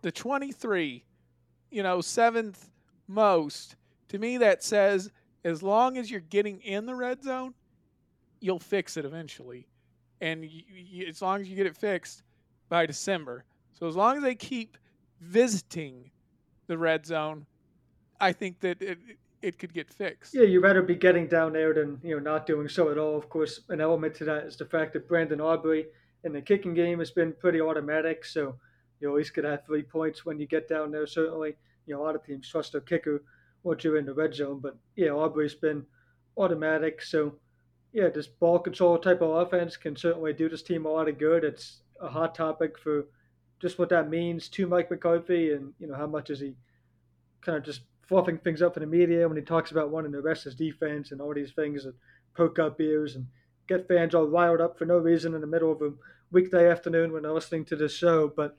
the 0.02 0.12
23, 0.12 1.04
you 1.70 1.82
know, 1.82 2.00
seventh 2.00 2.70
most, 3.08 3.76
to 4.08 4.18
me 4.18 4.38
that 4.38 4.62
says 4.62 5.10
as 5.44 5.62
long 5.62 5.96
as 5.96 6.10
you're 6.10 6.20
getting 6.20 6.60
in 6.60 6.86
the 6.86 6.94
red 6.94 7.22
zone, 7.22 7.54
you'll 8.40 8.58
fix 8.58 8.96
it 8.96 9.04
eventually. 9.04 9.66
And 10.20 10.44
you, 10.44 10.62
you, 10.68 11.06
as 11.06 11.22
long 11.22 11.40
as 11.40 11.48
you 11.48 11.56
get 11.56 11.66
it 11.66 11.76
fixed 11.76 12.22
by 12.68 12.86
December. 12.86 13.44
So 13.72 13.86
as 13.86 13.96
long 13.96 14.16
as 14.16 14.22
they 14.22 14.34
keep 14.34 14.76
visiting 15.20 16.10
the 16.68 16.78
red 16.78 17.04
zone, 17.04 17.46
I 18.20 18.32
think 18.32 18.60
that 18.60 18.80
it, 18.80 18.98
it 19.42 19.58
could 19.58 19.72
get 19.72 19.92
fixed. 19.92 20.34
Yeah, 20.34 20.42
you'd 20.42 20.62
rather 20.62 20.82
be 20.82 20.94
getting 20.94 21.26
down 21.26 21.52
there 21.52 21.74
than 21.74 21.98
you 22.04 22.14
know 22.14 22.20
not 22.20 22.46
doing 22.46 22.68
so 22.68 22.90
at 22.90 22.98
all. 22.98 23.16
Of 23.16 23.28
course, 23.28 23.60
an 23.68 23.80
element 23.80 24.14
to 24.16 24.24
that 24.26 24.44
is 24.44 24.56
the 24.56 24.66
fact 24.66 24.92
that 24.92 25.08
Brandon 25.08 25.40
Aubrey 25.40 25.86
in 26.24 26.32
the 26.32 26.40
kicking 26.40 26.74
game 26.74 26.98
has 27.00 27.10
been 27.10 27.32
pretty 27.32 27.60
automatic. 27.60 28.24
So 28.24 28.56
you 29.00 29.08
always 29.08 29.30
could 29.30 29.44
have 29.44 29.64
three 29.64 29.82
points 29.82 30.24
when 30.24 30.38
you 30.38 30.46
get 30.46 30.68
down 30.68 30.92
there. 30.92 31.06
Certainly, 31.06 31.56
you 31.86 31.94
know 31.94 32.02
a 32.02 32.04
lot 32.04 32.14
of 32.14 32.24
teams 32.24 32.48
trust 32.48 32.72
their 32.72 32.80
kicker 32.80 33.22
once 33.62 33.82
you're 33.82 33.98
in 33.98 34.06
the 34.06 34.14
red 34.14 34.34
zone. 34.34 34.60
But 34.60 34.76
yeah, 34.96 35.10
Aubrey's 35.10 35.54
been 35.54 35.84
automatic. 36.36 37.02
So 37.02 37.34
yeah, 37.92 38.08
this 38.08 38.26
ball 38.26 38.58
control 38.58 38.98
type 38.98 39.22
of 39.22 39.30
offense 39.30 39.76
can 39.76 39.96
certainly 39.96 40.32
do 40.32 40.48
this 40.48 40.62
team 40.62 40.86
a 40.86 40.90
lot 40.90 41.08
of 41.08 41.18
good. 41.18 41.44
It's 41.44 41.80
a 42.00 42.08
hot 42.08 42.34
topic 42.34 42.78
for 42.78 43.06
just 43.60 43.78
what 43.78 43.88
that 43.88 44.08
means 44.08 44.48
to 44.48 44.66
Mike 44.66 44.90
McCarthy, 44.90 45.52
and 45.52 45.72
you 45.78 45.86
know 45.86 45.94
how 45.94 46.06
much 46.06 46.30
is 46.30 46.40
he 46.40 46.54
kind 47.40 47.58
of 47.58 47.64
just 47.64 47.82
fluffing 48.08 48.38
things 48.38 48.62
up 48.62 48.76
in 48.76 48.82
the 48.82 48.86
media 48.86 49.28
when 49.28 49.36
he 49.36 49.42
talks 49.42 49.70
about 49.70 49.90
wanting 49.90 50.12
to 50.12 50.20
rest 50.22 50.44
his 50.44 50.54
defense 50.54 51.12
and 51.12 51.20
all 51.20 51.34
these 51.34 51.52
things 51.52 51.84
that 51.84 51.94
poke 52.34 52.58
up 52.58 52.80
ears 52.80 53.16
and 53.16 53.26
get 53.68 53.86
fans 53.86 54.14
all 54.14 54.26
riled 54.26 54.60
up 54.60 54.78
for 54.78 54.86
no 54.86 54.96
reason 54.96 55.34
in 55.34 55.40
the 55.40 55.46
middle 55.46 55.70
of 55.70 55.82
a 55.82 55.92
weekday 56.30 56.70
afternoon 56.70 57.12
when 57.12 57.22
they're 57.22 57.32
listening 57.32 57.64
to 57.66 57.76
this 57.76 57.94
show. 57.94 58.32
But 58.34 58.56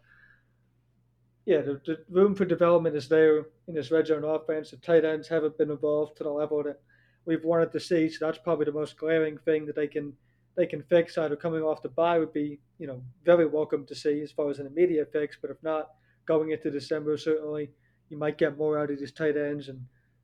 yeah, 1.46 1.62
the, 1.62 1.82
the, 1.86 1.98
room 2.10 2.36
for 2.36 2.46
development 2.46 2.96
is 2.96 3.10
there 3.10 3.46
in 3.68 3.74
this 3.74 3.90
red 3.90 4.06
zone 4.06 4.24
offense. 4.24 4.70
The 4.70 4.78
tight 4.78 5.04
ends 5.04 5.28
haven't 5.28 5.58
been 5.58 5.72
involved 5.72 6.18
to 6.18 6.24
the 6.24 6.30
level 6.30 6.62
that 6.64 6.80
we've 7.26 7.44
wanted 7.44 7.72
to 7.72 7.80
see. 7.80 8.10
So 8.10 8.26
that's 8.26 8.38
probably 8.38 8.66
the 8.66 8.72
most 8.72 8.98
glaring 8.98 9.38
thing 9.40 9.66
that 9.66 9.76
they 9.76 9.88
can 9.88 10.14
they 10.60 10.66
can 10.66 10.84
fix. 10.84 11.18
Either 11.18 11.38
coming 11.38 11.62
off 11.62 11.82
the 11.82 11.88
bye 11.88 12.20
would 12.20 12.34
be 12.34 12.60
you 12.80 12.86
know 12.86 13.02
very 13.24 13.46
welcome 13.46 13.86
to 13.86 13.96
see 13.96 14.22
as 14.22 14.34
far 14.34 14.50
as 14.50 14.60
an 14.60 14.68
immediate 14.68 15.10
fix, 15.14 15.38
but 15.42 15.50
if 15.50 15.58
not, 15.64 15.92
going 16.28 16.52
into 16.52 16.70
December 16.70 17.16
certainly 17.18 17.70
you 18.10 18.18
might 18.18 18.38
get 18.38 18.58
more 18.58 18.78
out 18.78 18.92
of 18.92 19.00
these 19.00 19.14
tight 19.14 19.38
ends. 19.38 19.70
And 19.70 19.80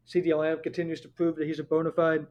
CeeDee 0.06 0.38
Lamb 0.38 0.60
continues 0.62 1.00
to 1.02 1.08
prove 1.08 1.38
that 1.38 1.48
he's 1.48 1.60
a 1.60 1.64
bona 1.64 1.92
fide 1.92 2.28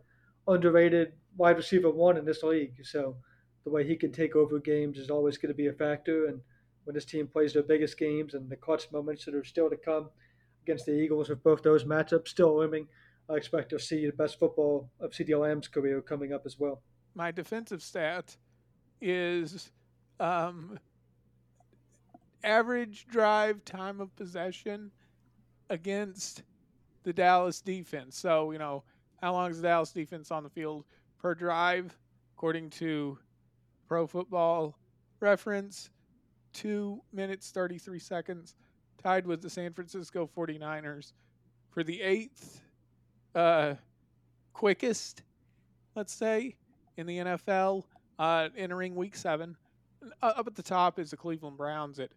underrated 0.46 1.14
wide 1.38 1.56
receiver 1.56 1.90
one 1.90 2.18
in 2.18 2.26
this 2.26 2.42
league. 2.42 2.74
So 2.82 3.16
the 3.64 3.70
way 3.70 3.86
he 3.86 3.96
can 3.96 4.12
take 4.12 4.36
over 4.36 4.58
games 4.58 4.98
is 4.98 5.08
always 5.08 5.38
going 5.38 5.52
to 5.52 5.56
be 5.56 5.68
a 5.68 5.72
factor. 5.72 6.26
And 6.26 6.40
when 6.84 6.92
this 6.92 7.06
team 7.06 7.26
plays 7.26 7.54
their 7.54 7.62
biggest 7.62 7.98
games 7.98 8.34
and 8.34 8.50
the 8.50 8.56
clutch 8.56 8.92
moments 8.92 9.24
that 9.24 9.34
are 9.34 9.44
still 9.44 9.70
to 9.70 9.76
come 9.78 10.10
against 10.62 10.84
the 10.84 10.92
Eagles 10.92 11.30
with 11.30 11.42
both 11.42 11.62
those 11.62 11.84
matchups 11.84 12.28
still 12.28 12.54
looming, 12.54 12.86
I 13.30 13.36
expect 13.36 13.70
to 13.70 13.78
see 13.78 14.04
the 14.04 14.12
best 14.12 14.38
football 14.38 14.90
of 15.00 15.12
CeeDee 15.12 15.40
Lamb's 15.40 15.68
career 15.68 16.02
coming 16.02 16.34
up 16.34 16.42
as 16.44 16.58
well. 16.58 16.82
My 17.14 17.30
defensive 17.30 17.82
stat 17.82 18.36
is 19.00 19.70
um, 20.18 20.78
average 22.42 23.06
drive 23.06 23.64
time 23.64 24.00
of 24.00 24.14
possession 24.16 24.90
against 25.70 26.42
the 27.04 27.12
Dallas 27.12 27.60
defense. 27.60 28.18
So, 28.18 28.50
you 28.50 28.58
know, 28.58 28.82
how 29.22 29.32
long 29.32 29.50
is 29.50 29.58
the 29.60 29.68
Dallas 29.68 29.92
defense 29.92 30.30
on 30.30 30.42
the 30.42 30.50
field 30.50 30.84
per 31.18 31.34
drive? 31.34 31.96
According 32.36 32.70
to 32.70 33.18
Pro 33.88 34.06
Football 34.06 34.76
Reference, 35.20 35.90
two 36.52 37.00
minutes, 37.12 37.50
33 37.50 37.98
seconds, 37.98 38.56
tied 39.02 39.26
with 39.26 39.40
the 39.40 39.48
San 39.48 39.72
Francisco 39.72 40.28
49ers 40.36 41.12
for 41.70 41.84
the 41.84 42.02
eighth 42.02 42.60
uh, 43.34 43.74
quickest, 44.52 45.22
let's 45.94 46.12
say, 46.12 46.56
in 46.96 47.06
the 47.06 47.18
NFL 47.18 47.84
uh, 48.18 48.48
entering 48.56 48.94
week 48.94 49.16
seven. 49.16 49.56
Uh, 50.22 50.32
up 50.36 50.46
at 50.46 50.54
the 50.54 50.62
top 50.62 50.98
is 50.98 51.10
the 51.10 51.16
Cleveland 51.16 51.56
Browns 51.56 51.98
at 51.98 52.10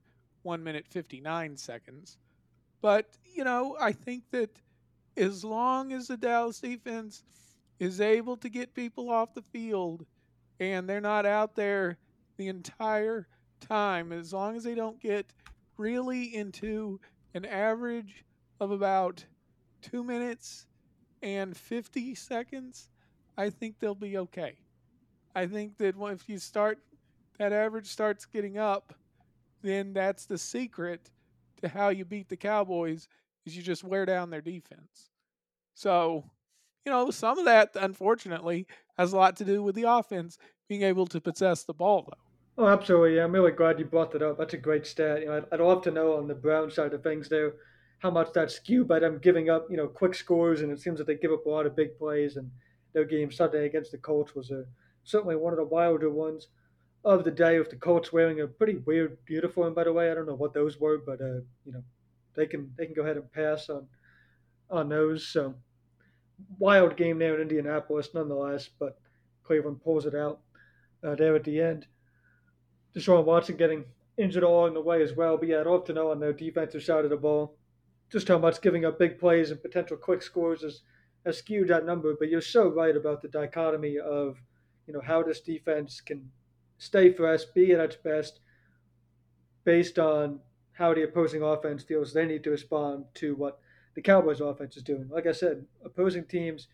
1 0.43 0.63
minute 0.63 0.85
59 0.87 1.57
seconds. 1.57 2.17
But, 2.81 3.07
you 3.33 3.43
know, 3.43 3.75
I 3.79 3.91
think 3.91 4.23
that 4.31 4.49
as 5.15 5.43
long 5.43 5.93
as 5.93 6.07
the 6.07 6.17
Dallas 6.17 6.59
defense 6.59 7.23
is 7.79 8.01
able 8.01 8.37
to 8.37 8.49
get 8.49 8.73
people 8.73 9.09
off 9.09 9.33
the 9.33 9.41
field 9.41 10.05
and 10.59 10.87
they're 10.87 11.01
not 11.01 11.25
out 11.25 11.55
there 11.55 11.97
the 12.37 12.47
entire 12.47 13.27
time, 13.59 14.11
as 14.11 14.33
long 14.33 14.55
as 14.55 14.63
they 14.63 14.75
don't 14.75 14.99
get 14.99 15.25
really 15.77 16.35
into 16.35 16.99
an 17.33 17.45
average 17.45 18.23
of 18.59 18.71
about 18.71 19.23
two 19.81 20.03
minutes 20.03 20.67
and 21.21 21.55
50 21.55 22.15
seconds, 22.15 22.89
I 23.37 23.49
think 23.49 23.79
they'll 23.79 23.95
be 23.95 24.17
okay. 24.17 24.55
I 25.37 25.45
think 25.45 25.77
that 25.77 25.93
if 25.99 26.27
you 26.27 26.39
start, 26.39 26.79
that 27.37 27.53
average 27.53 27.85
starts 27.85 28.25
getting 28.25 28.57
up, 28.57 28.95
then 29.61 29.93
that's 29.93 30.25
the 30.25 30.39
secret 30.39 31.11
to 31.61 31.67
how 31.67 31.89
you 31.89 32.05
beat 32.05 32.27
the 32.27 32.35
Cowboys 32.35 33.07
is 33.45 33.55
you 33.55 33.61
just 33.61 33.83
wear 33.83 34.03
down 34.03 34.31
their 34.31 34.41
defense. 34.41 35.11
So, 35.75 36.23
you 36.83 36.91
know, 36.91 37.11
some 37.11 37.37
of 37.37 37.45
that 37.45 37.69
unfortunately 37.75 38.65
has 38.97 39.13
a 39.13 39.15
lot 39.15 39.35
to 39.35 39.45
do 39.45 39.61
with 39.61 39.75
the 39.75 39.83
offense 39.83 40.39
being 40.67 40.81
able 40.81 41.05
to 41.05 41.21
possess 41.21 41.63
the 41.63 41.73
ball 41.73 42.09
though. 42.09 42.63
Oh, 42.63 42.67
absolutely. 42.67 43.17
Yeah, 43.17 43.25
I'm 43.25 43.31
really 43.31 43.51
glad 43.51 43.77
you 43.77 43.85
brought 43.85 44.11
that 44.13 44.23
up. 44.23 44.39
That's 44.39 44.55
a 44.55 44.57
great 44.57 44.87
stat. 44.87 45.21
You 45.21 45.27
know, 45.27 45.37
I'd, 45.37 45.45
I'd 45.51 45.59
love 45.59 45.83
to 45.83 45.91
know 45.91 46.13
on 46.13 46.27
the 46.27 46.33
Brown 46.33 46.71
side 46.71 46.95
of 46.95 47.03
things 47.03 47.29
there 47.29 47.53
how 47.99 48.09
much 48.09 48.29
that's 48.33 48.55
skewed 48.55 48.87
by 48.87 48.97
them 48.97 49.19
giving 49.19 49.51
up, 49.51 49.67
you 49.69 49.77
know, 49.77 49.87
quick 49.87 50.15
scores, 50.15 50.61
and 50.61 50.71
it 50.71 50.79
seems 50.79 50.97
that 50.97 51.05
they 51.05 51.15
give 51.15 51.31
up 51.31 51.45
a 51.45 51.49
lot 51.49 51.67
of 51.67 51.75
big 51.75 51.95
plays. 51.99 52.37
And 52.37 52.49
their 52.93 53.05
game 53.05 53.31
Sunday 53.31 53.67
against 53.67 53.91
the 53.91 53.99
Colts 53.99 54.33
was 54.33 54.49
a, 54.49 54.65
certainly 55.07 55.35
one 55.35 55.53
of 55.53 55.57
the 55.57 55.63
wilder 55.63 56.09
ones 56.09 56.47
of 57.05 57.23
the 57.23 57.31
day. 57.31 57.57
With 57.59 57.69
the 57.69 57.75
Colts 57.75 58.11
wearing 58.11 58.41
a 58.41 58.47
pretty 58.47 58.77
weird 58.77 59.17
uniform, 59.27 59.73
by 59.73 59.85
the 59.85 59.93
way, 59.93 60.11
I 60.11 60.13
don't 60.13 60.27
know 60.27 60.35
what 60.35 60.53
those 60.53 60.79
were, 60.79 60.97
but 60.97 61.21
uh, 61.21 61.41
you 61.65 61.71
know, 61.71 61.83
they 62.35 62.45
can 62.45 62.71
they 62.77 62.85
can 62.85 62.93
go 62.93 63.03
ahead 63.03 63.17
and 63.17 63.31
pass 63.31 63.69
on 63.69 63.87
on 64.69 64.89
those. 64.89 65.27
So 65.27 65.55
wild 66.59 66.97
game 66.97 67.19
there 67.19 67.35
in 67.35 67.41
Indianapolis, 67.41 68.09
nonetheless. 68.13 68.69
But 68.79 68.99
Cleveland 69.43 69.81
pulls 69.83 70.05
it 70.05 70.15
out 70.15 70.41
uh, 71.03 71.15
there 71.15 71.35
at 71.35 71.43
the 71.43 71.61
end. 71.61 71.87
Deshaun 72.95 73.25
Watson 73.25 73.55
getting 73.55 73.85
injured 74.17 74.43
along 74.43 74.73
the 74.73 74.81
way 74.81 75.01
as 75.01 75.13
well. 75.13 75.37
But 75.37 75.47
yeah, 75.47 75.61
I'd 75.61 75.67
love 75.67 75.85
to 75.85 75.93
know 75.93 76.11
on 76.11 76.19
the 76.19 76.33
defensive 76.33 76.83
side 76.83 77.05
of 77.05 77.11
the 77.11 77.17
ball 77.17 77.55
just 78.11 78.27
how 78.27 78.37
much 78.37 78.61
giving 78.61 78.85
up 78.85 78.99
big 78.99 79.19
plays 79.19 79.51
and 79.51 79.61
potential 79.61 79.97
quick 79.97 80.21
scores 80.21 80.61
has, 80.61 80.81
has 81.25 81.37
skewed 81.37 81.67
that 81.67 81.85
number. 81.85 82.15
But 82.17 82.29
you're 82.29 82.41
so 82.41 82.69
right 82.69 82.95
about 82.95 83.21
the 83.21 83.27
dichotomy 83.27 83.97
of, 83.99 84.37
you 84.87 84.93
know, 84.93 85.01
how 85.01 85.21
this 85.21 85.41
defense 85.41 86.01
can 86.01 86.31
stay 86.77 87.11
fresh, 87.11 87.43
be 87.53 87.73
at 87.73 87.79
its 87.79 87.95
best, 87.97 88.39
based 89.63 89.99
on 89.99 90.39
how 90.71 90.93
the 90.93 91.03
opposing 91.03 91.41
offense 91.41 91.83
feels 91.83 92.13
they 92.13 92.25
need 92.25 92.43
to 92.43 92.51
respond 92.51 93.03
to 93.15 93.35
what 93.35 93.59
the 93.95 94.01
Cowboys 94.01 94.41
offense 94.41 94.77
is 94.77 94.83
doing. 94.83 95.09
Like 95.09 95.27
I 95.27 95.31
said, 95.31 95.65
opposing 95.83 96.25
teams 96.25 96.67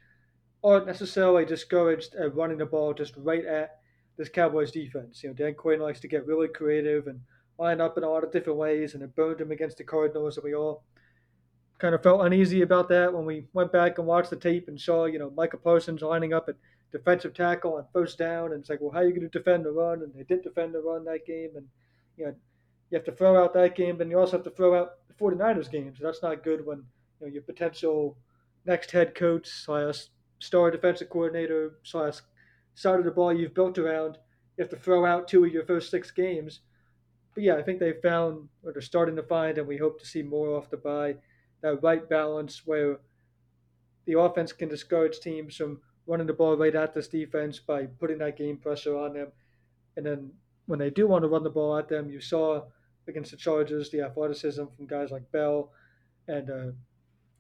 aren't 0.63 0.85
necessarily 0.85 1.45
discouraged 1.45 2.15
at 2.15 2.35
running 2.35 2.57
the 2.57 2.65
ball 2.65 2.93
just 2.93 3.13
right 3.17 3.45
at 3.45 3.79
this 4.17 4.29
Cowboys 4.29 4.71
defense. 4.71 5.23
You 5.23 5.29
know, 5.29 5.35
Dan 5.35 5.55
Quinn 5.55 5.79
likes 5.79 5.99
to 6.01 6.07
get 6.07 6.27
really 6.27 6.47
creative 6.47 7.07
and 7.07 7.19
line 7.57 7.81
up 7.81 7.97
in 7.97 8.03
a 8.03 8.09
lot 8.09 8.23
of 8.23 8.31
different 8.31 8.59
ways, 8.59 8.93
and 8.93 9.03
it 9.03 9.15
burned 9.15 9.41
him 9.41 9.51
against 9.51 9.77
the 9.77 9.83
Cardinals, 9.83 10.37
and 10.37 10.43
we 10.43 10.53
all 10.53 10.83
kind 11.79 11.95
of 11.95 12.03
felt 12.03 12.25
uneasy 12.25 12.61
about 12.61 12.89
that 12.89 13.13
when 13.13 13.25
we 13.25 13.45
went 13.53 13.71
back 13.71 13.97
and 13.97 14.07
watched 14.07 14.29
the 14.29 14.35
tape 14.35 14.67
and 14.67 14.79
saw, 14.79 15.05
you 15.05 15.19
know, 15.19 15.31
Michael 15.31 15.59
Parsons 15.59 16.01
lining 16.01 16.33
up 16.33 16.47
at 16.47 16.55
defensive 16.93 17.33
tackle 17.33 17.75
on 17.75 17.85
first 17.91 18.17
down, 18.17 18.53
and 18.53 18.61
it's 18.61 18.69
like, 18.69 18.79
well, 18.79 18.91
how 18.91 18.99
are 18.99 19.05
you 19.05 19.09
going 19.09 19.29
to 19.29 19.37
defend 19.39 19.65
the 19.65 19.71
run? 19.71 20.03
And 20.03 20.13
they 20.13 20.23
didn't 20.23 20.43
defend 20.43 20.73
the 20.73 20.79
run 20.79 21.03
that 21.05 21.25
game, 21.25 21.49
and 21.57 21.67
you 22.15 22.25
know, 22.25 22.35
you 22.89 22.97
have 22.97 23.05
to 23.05 23.11
throw 23.11 23.43
out 23.43 23.53
that 23.55 23.75
game, 23.75 23.99
and 23.99 24.09
you 24.09 24.19
also 24.19 24.37
have 24.37 24.45
to 24.45 24.51
throw 24.51 24.79
out 24.79 24.91
the 25.07 25.13
49ers 25.15 25.69
game. 25.69 25.93
So 25.97 26.05
that's 26.05 26.21
not 26.21 26.43
good 26.43 26.65
when 26.65 26.83
you 27.19 27.27
know 27.27 27.33
your 27.33 27.41
potential 27.41 28.15
next 28.65 28.91
head 28.91 29.15
coach 29.15 29.47
slash 29.47 30.05
star 30.39 30.69
defensive 30.71 31.09
coordinator 31.09 31.79
slash 31.83 32.19
side 32.75 32.99
of 32.99 33.05
the 33.05 33.11
ball 33.11 33.33
you've 33.33 33.55
built 33.55 33.77
around. 33.77 34.17
You 34.55 34.63
have 34.63 34.69
to 34.69 34.77
throw 34.77 35.05
out 35.05 35.27
two 35.27 35.43
of 35.43 35.51
your 35.51 35.65
first 35.65 35.89
six 35.89 36.11
games. 36.11 36.61
But 37.33 37.43
yeah, 37.43 37.55
I 37.55 37.63
think 37.63 37.79
they 37.79 37.93
found 38.03 38.47
or 38.63 38.71
they're 38.71 38.81
starting 38.83 39.15
to 39.15 39.23
find, 39.23 39.57
and 39.57 39.67
we 39.67 39.77
hope 39.77 39.99
to 39.99 40.05
see 40.05 40.21
more 40.21 40.55
off 40.55 40.69
the 40.69 40.77
bye 40.77 41.15
that 41.61 41.81
right 41.81 42.07
balance 42.07 42.61
where 42.65 42.99
the 44.05 44.19
offense 44.19 44.51
can 44.51 44.69
discourage 44.69 45.19
teams 45.19 45.55
from 45.55 45.79
running 46.07 46.27
the 46.27 46.33
ball 46.33 46.57
right 46.57 46.75
at 46.75 46.93
this 46.93 47.07
defense 47.07 47.59
by 47.59 47.85
putting 47.85 48.17
that 48.19 48.37
game 48.37 48.57
pressure 48.57 48.97
on 48.97 49.13
them. 49.13 49.31
And 49.95 50.05
then 50.05 50.31
when 50.65 50.79
they 50.79 50.89
do 50.89 51.07
want 51.07 51.23
to 51.23 51.27
run 51.27 51.43
the 51.43 51.49
ball 51.49 51.77
at 51.77 51.87
them, 51.87 52.09
you 52.09 52.19
saw 52.19 52.63
against 53.07 53.31
the 53.31 53.37
Chargers 53.37 53.89
the 53.89 54.01
athleticism 54.01 54.63
from 54.75 54.87
guys 54.87 55.11
like 55.11 55.31
Bell 55.31 55.71
and 56.27 56.49
uh, 56.49 56.71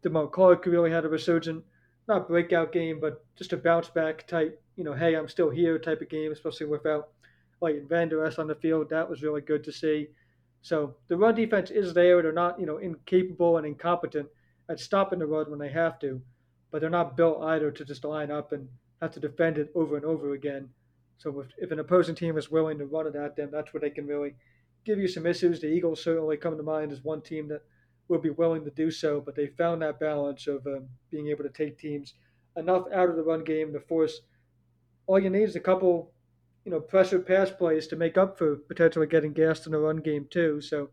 Damone 0.03 0.31
Clark, 0.31 0.65
who 0.65 0.71
really 0.71 0.91
had 0.91 1.05
a 1.05 1.09
resurgent, 1.09 1.63
not 2.07 2.27
breakout 2.27 2.71
game, 2.71 2.99
but 2.99 3.25
just 3.37 3.53
a 3.53 3.57
bounce 3.57 3.89
back 3.89 4.27
type, 4.27 4.61
you 4.75 4.83
know, 4.83 4.93
hey, 4.93 5.15
I'm 5.15 5.29
still 5.29 5.49
here 5.49 5.79
type 5.79 6.01
of 6.01 6.09
game, 6.09 6.31
especially 6.31 6.67
without 6.67 7.09
like 7.61 7.87
Vander 7.87 8.25
Esch 8.25 8.39
on 8.39 8.47
the 8.47 8.55
field. 8.55 8.89
That 8.89 9.09
was 9.09 9.23
really 9.23 9.41
good 9.41 9.63
to 9.63 9.71
see. 9.71 10.07
So 10.61 10.95
the 11.07 11.17
run 11.17 11.35
defense 11.35 11.71
is 11.71 11.93
there. 11.93 12.21
They're 12.21 12.31
not, 12.31 12.59
you 12.59 12.65
know, 12.65 12.77
incapable 12.77 13.57
and 13.57 13.65
incompetent 13.65 14.27
at 14.69 14.79
stopping 14.79 15.19
the 15.19 15.25
run 15.25 15.49
when 15.49 15.59
they 15.59 15.69
have 15.69 15.99
to, 15.99 16.21
but 16.73 16.81
they're 16.81 16.89
not 16.89 17.15
built 17.15 17.43
either 17.43 17.69
to 17.69 17.85
just 17.85 18.03
line 18.03 18.31
up 18.31 18.51
and 18.51 18.67
have 18.99 19.11
to 19.11 19.19
defend 19.19 19.59
it 19.59 19.71
over 19.75 19.95
and 19.95 20.03
over 20.03 20.33
again. 20.33 20.67
So 21.19 21.41
if, 21.41 21.47
if 21.59 21.71
an 21.71 21.77
opposing 21.77 22.15
team 22.15 22.35
is 22.35 22.49
willing 22.49 22.79
to 22.79 22.87
run 22.87 23.05
it 23.05 23.15
at 23.15 23.35
them, 23.35 23.49
that's 23.51 23.71
where 23.71 23.79
they 23.79 23.91
can 23.91 24.07
really 24.07 24.33
give 24.83 24.97
you 24.97 25.07
some 25.07 25.27
issues. 25.27 25.61
The 25.61 25.67
Eagles 25.67 26.03
certainly 26.03 26.35
come 26.35 26.57
to 26.57 26.63
mind 26.63 26.91
as 26.91 27.03
one 27.03 27.21
team 27.21 27.47
that 27.49 27.61
will 28.07 28.17
be 28.17 28.31
willing 28.31 28.63
to 28.65 28.71
do 28.71 28.89
so, 28.89 29.21
but 29.21 29.35
they 29.35 29.45
found 29.45 29.83
that 29.83 29.99
balance 29.99 30.47
of 30.47 30.65
um, 30.65 30.89
being 31.11 31.27
able 31.27 31.43
to 31.43 31.49
take 31.51 31.77
teams 31.77 32.15
enough 32.57 32.85
out 32.91 33.07
of 33.07 33.17
the 33.17 33.23
run 33.23 33.43
game 33.43 33.71
to 33.73 33.79
force. 33.79 34.21
All 35.05 35.19
you 35.19 35.29
need 35.29 35.43
is 35.43 35.55
a 35.55 35.59
couple 35.59 36.11
you 36.65 36.71
know, 36.71 36.79
pressure 36.79 37.19
pass 37.19 37.51
plays 37.51 37.85
to 37.87 37.95
make 37.95 38.17
up 38.17 38.35
for 38.35 38.55
potentially 38.55 39.05
getting 39.05 39.33
gassed 39.33 39.67
in 39.67 39.73
the 39.73 39.77
run 39.77 39.97
game 39.97 40.25
too. 40.31 40.59
So 40.59 40.89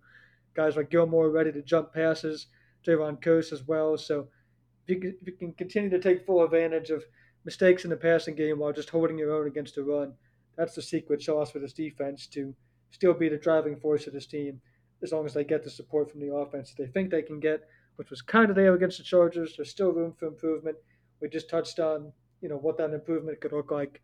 guys 0.55 0.77
like 0.77 0.91
Gilmore 0.91 1.31
ready 1.31 1.53
to 1.53 1.63
jump 1.63 1.95
passes, 1.95 2.49
Jayron 2.87 3.23
Kearse 3.23 3.51
as 3.51 3.67
well. 3.67 3.97
So 3.97 4.29
you, 4.91 5.01
can, 5.01 5.17
if 5.21 5.27
you 5.27 5.33
can 5.33 5.53
continue 5.53 5.91
to 5.91 5.99
take 5.99 6.27
full 6.27 6.45
advantage 6.45 6.91
of 6.91 7.05
mistakes 7.45 7.85
in 7.85 7.91
the 7.91 7.97
passing 7.97 8.35
game 8.35 8.59
while 8.59 8.73
just 8.73 8.91
holding 8.91 9.19
your 9.19 9.33
own 9.33 9.47
against 9.47 9.75
the 9.75 9.83
run, 9.83 10.15
that's 10.57 10.75
the 10.75 10.83
secret 10.83 11.23
sauce 11.23 11.51
for 11.51 11.59
this 11.59 11.73
defense 11.73 12.27
to 12.29 12.55
still 12.91 13.15
be 13.15 13.29
the 13.29 13.37
driving 13.37 13.77
force 13.77 14.07
of 14.07 14.13
this 14.13 14.27
team 14.27 14.61
as 15.03 15.13
long 15.13 15.25
as 15.25 15.33
they 15.33 15.45
get 15.45 15.65
the 15.65 15.71
support 15.71 16.11
from 16.11 16.21
the 16.21 16.35
offense 16.35 16.75
that 16.75 16.83
they 16.83 16.91
think 16.91 17.11
they 17.11 17.23
can 17.23 17.41
get, 17.41 17.67
which 17.97 18.11
was 18.11 18.21
kind 18.21 18.51
of 18.51 18.57
there 18.57 18.75
against 18.75 18.99
the 18.99 19.05
Chargers. 19.05 19.55
There's 19.57 19.71
still 19.71 19.93
room 19.93 20.13
for 20.19 20.27
improvement. 20.27 20.77
We 21.21 21.29
just 21.29 21.49
touched 21.49 21.79
on, 21.79 22.13
you 22.41 22.49
know, 22.49 22.57
what 22.57 22.77
that 22.79 22.93
improvement 22.93 23.41
could 23.41 23.53
look 23.53 23.71
like 23.71 24.01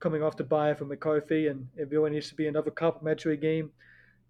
coming 0.00 0.22
off 0.22 0.36
the 0.36 0.44
bye 0.44 0.74
for 0.74 0.84
McCarthy, 0.84 1.48
and 1.48 1.68
it 1.76 1.90
really 1.90 2.10
needs 2.10 2.28
to 2.28 2.34
be 2.34 2.46
another 2.46 2.70
complementary 2.70 3.36
game 3.36 3.70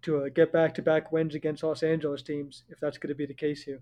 to 0.01 0.23
uh, 0.23 0.29
get 0.29 0.53
back 0.53 0.73
to 0.75 0.81
back 0.81 1.11
wins 1.11 1.35
against 1.35 1.63
Los 1.63 1.83
Angeles 1.83 2.21
teams 2.21 2.63
if 2.69 2.79
that's 2.79 2.97
going 2.97 3.09
to 3.09 3.15
be 3.15 3.25
the 3.25 3.33
case 3.33 3.63
here. 3.63 3.81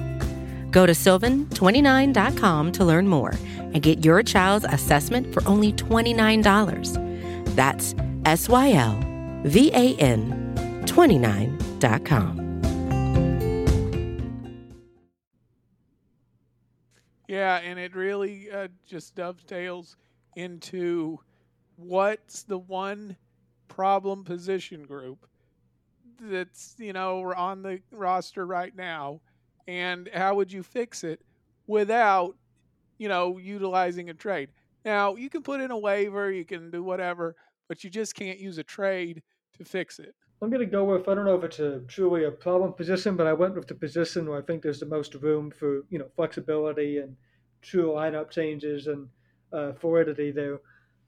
Go 0.71 0.85
to 0.85 0.93
sylvan29.com 0.93 2.71
to 2.71 2.85
learn 2.85 3.07
more 3.07 3.35
and 3.57 3.81
get 3.81 4.03
your 4.03 4.23
child's 4.23 4.65
assessment 4.65 5.33
for 5.33 5.47
only 5.47 5.73
$29. 5.73 7.55
That's 7.55 7.93
S 8.25 8.49
Y 8.49 8.71
L 8.73 8.99
V 9.43 9.71
A 9.73 9.95
N 9.97 10.53
29.com. 10.85 12.41
Yeah, 17.27 17.57
and 17.57 17.79
it 17.79 17.95
really 17.95 18.51
uh, 18.51 18.67
just 18.85 19.15
dovetails 19.15 19.95
into 20.35 21.19
what's 21.77 22.43
the 22.43 22.57
one 22.57 23.15
problem 23.69 24.25
position 24.25 24.83
group 24.83 25.25
that's 26.19 26.75
you 26.77 26.91
know 26.91 27.33
on 27.35 27.61
the 27.63 27.81
roster 27.91 28.45
right 28.45 28.75
now, 28.75 29.21
and 29.71 30.09
how 30.13 30.35
would 30.35 30.51
you 30.51 30.63
fix 30.63 31.03
it 31.05 31.21
without 31.65 32.35
you 32.97 33.07
know 33.07 33.37
utilizing 33.37 34.09
a 34.09 34.13
trade? 34.13 34.49
Now 34.83 35.15
you 35.15 35.29
can 35.29 35.43
put 35.43 35.61
in 35.61 35.71
a 35.71 35.77
waiver, 35.77 36.29
you 36.29 36.43
can 36.43 36.69
do 36.69 36.83
whatever, 36.83 37.35
but 37.69 37.83
you 37.83 37.89
just 37.89 38.13
can't 38.13 38.37
use 38.37 38.57
a 38.57 38.63
trade 38.63 39.23
to 39.57 39.63
fix 39.63 39.97
it. 39.97 40.13
I'm 40.41 40.49
going 40.49 40.59
to 40.59 40.65
go 40.65 40.83
with 40.83 41.07
I 41.07 41.15
don't 41.15 41.25
know 41.25 41.37
if 41.37 41.43
it's 41.45 41.59
a 41.59 41.79
truly 41.87 42.25
a 42.25 42.31
problem 42.31 42.73
position, 42.73 43.15
but 43.15 43.27
I 43.27 43.33
went 43.33 43.55
with 43.55 43.67
the 43.67 43.75
position 43.75 44.27
where 44.27 44.39
I 44.39 44.41
think 44.41 44.61
there's 44.61 44.81
the 44.81 44.85
most 44.87 45.15
room 45.15 45.51
for 45.51 45.83
you 45.89 45.99
know 45.99 46.09
flexibility 46.17 46.97
and 46.97 47.15
true 47.61 47.91
lineup 47.91 48.29
changes 48.29 48.87
and 48.87 49.07
uh, 49.53 49.71
fluidity 49.73 50.31
there. 50.31 50.59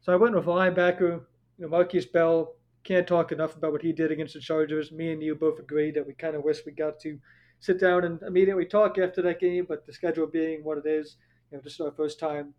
So 0.02 0.14
I 0.14 0.16
went 0.16 0.36
with 0.36 0.46
linebacker. 0.46 1.22
You 1.58 1.70
know, 1.70 1.88
Bell 2.14 2.56
can't 2.84 3.08
talk 3.08 3.32
enough 3.32 3.56
about 3.56 3.72
what 3.72 3.82
he 3.82 3.92
did 3.92 4.12
against 4.12 4.34
the 4.34 4.40
Chargers. 4.40 4.92
Me 4.92 5.12
and 5.12 5.22
you 5.22 5.36
both 5.36 5.60
agreed 5.60 5.96
that 5.96 6.06
we 6.06 6.14
kind 6.14 6.36
of 6.36 6.44
wish 6.44 6.66
we 6.66 6.72
got 6.72 7.00
to 7.02 7.18
sit 7.64 7.80
down 7.80 8.04
and 8.04 8.22
immediately 8.24 8.66
talk 8.66 8.98
after 8.98 9.22
that 9.22 9.40
game, 9.40 9.66
but 9.66 9.86
the 9.86 9.94
schedule 9.94 10.28
being 10.28 10.66
what 10.66 10.78
it 10.78 10.86
is, 10.86 11.16
you 11.50 11.56
know, 11.58 11.64
just 11.64 11.80
our 11.80 11.94
first 11.94 12.20
time 12.20 12.54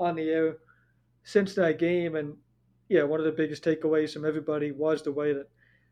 on 0.00 0.16
the 0.16 0.28
air 0.28 0.56
since 1.22 1.54
that 1.54 1.78
game, 1.78 2.16
and 2.16 2.36
yeah, 2.88 3.04
one 3.04 3.20
of 3.20 3.26
the 3.26 3.30
biggest 3.30 3.62
takeaways 3.62 4.12
from 4.12 4.24
everybody 4.24 4.72
was 4.72 5.00
the 5.00 5.12
way 5.12 5.32
that 5.32 5.48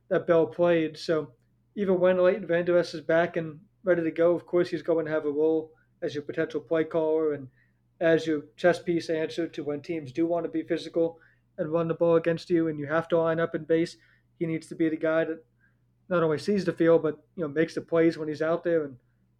that 0.09 0.27
Bell 0.27 0.49
played. 0.49 0.99
So 0.99 1.33
even 1.77 2.01
when 2.01 2.19
Leighton 2.19 2.77
Esch 2.77 2.93
is 2.93 3.03
back 3.03 3.37
and 3.37 3.61
ready 3.85 4.03
to 4.03 4.11
go, 4.11 4.35
of 4.35 4.47
course 4.47 4.69
he's 4.69 4.83
going 4.83 5.07
to 5.07 5.13
have 5.13 5.27
a 5.27 5.31
role 5.31 5.71
as 6.03 6.17
your 6.17 6.25
potential 6.25 6.61
play 6.61 6.83
caller 6.83 7.35
and 7.35 7.47
as 8.01 8.27
your 8.27 8.47
chess 8.57 8.83
piece 8.83 9.09
answer 9.09 9.47
to 9.47 9.63
when 9.63 9.81
teams 9.81 10.11
do 10.11 10.27
want 10.27 10.45
to 10.45 10.51
be 10.51 10.65
physical 10.65 11.21
and 11.57 11.71
run 11.71 11.87
the 11.87 11.95
ball 11.95 12.17
against 12.17 12.51
you 12.51 12.67
and 12.67 12.81
you 12.81 12.87
have 12.87 13.07
to 13.09 13.19
line 13.19 13.39
up 13.39 13.55
in 13.55 13.63
base. 13.63 13.97
He 14.41 14.47
needs 14.47 14.67
to 14.67 14.75
be 14.75 14.89
the 14.89 14.97
guy 14.97 15.25
that 15.25 15.45
not 16.09 16.23
only 16.23 16.39
sees 16.39 16.65
the 16.65 16.73
field 16.73 17.03
but 17.03 17.19
you 17.37 17.43
know 17.43 17.49
makes 17.49 17.75
the 17.75 17.81
plays 17.81 18.17
when 18.17 18.29
he's 18.29 18.43
out 18.43 18.65
there 18.65 18.85
and 18.85 18.97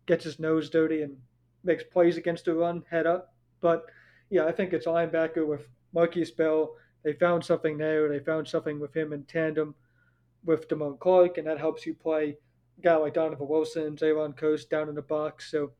gets 0.07 0.25
his 0.25 0.39
nose 0.39 0.71
dirty 0.71 1.03
and 1.03 1.17
makes 1.65 1.85
plays 1.85 2.17
against 2.17 2.45
the 2.45 2.55
run 2.55 2.83
head 2.91 3.07
up. 3.07 3.35
But 3.61 3.87
yeah, 4.31 4.47
I 4.47 4.53
think 4.53 4.73
it's 4.73 4.87
linebacker 4.87 5.47
with 5.47 5.67
Markquese 5.95 6.37
Bell. 6.37 6.75
They 7.03 7.13
found 7.13 7.45
something 7.45 7.79
there. 7.79 8.09
They 8.09 8.21
found 8.21 8.49
something 8.49 8.81
with 8.81 8.97
him 8.97 9.13
in 9.13 9.25
tandem 9.25 9.75
with 10.45 10.69
Damone 10.69 10.99
Clark, 10.99 11.39
and 11.39 11.47
that 11.47 11.59
helps 11.59 11.87
you 11.87 11.95
play 11.95 12.37
a 12.79 12.83
guy 12.83 12.97
like 12.97 13.15
Donovan 13.15 13.49
Wilson, 13.49 13.97
Jayron 13.97 14.37
Kearse 14.37 14.69
down 14.69 14.89
in 14.89 14.95
the 14.95 15.03
box. 15.03 15.51
So 15.51 15.73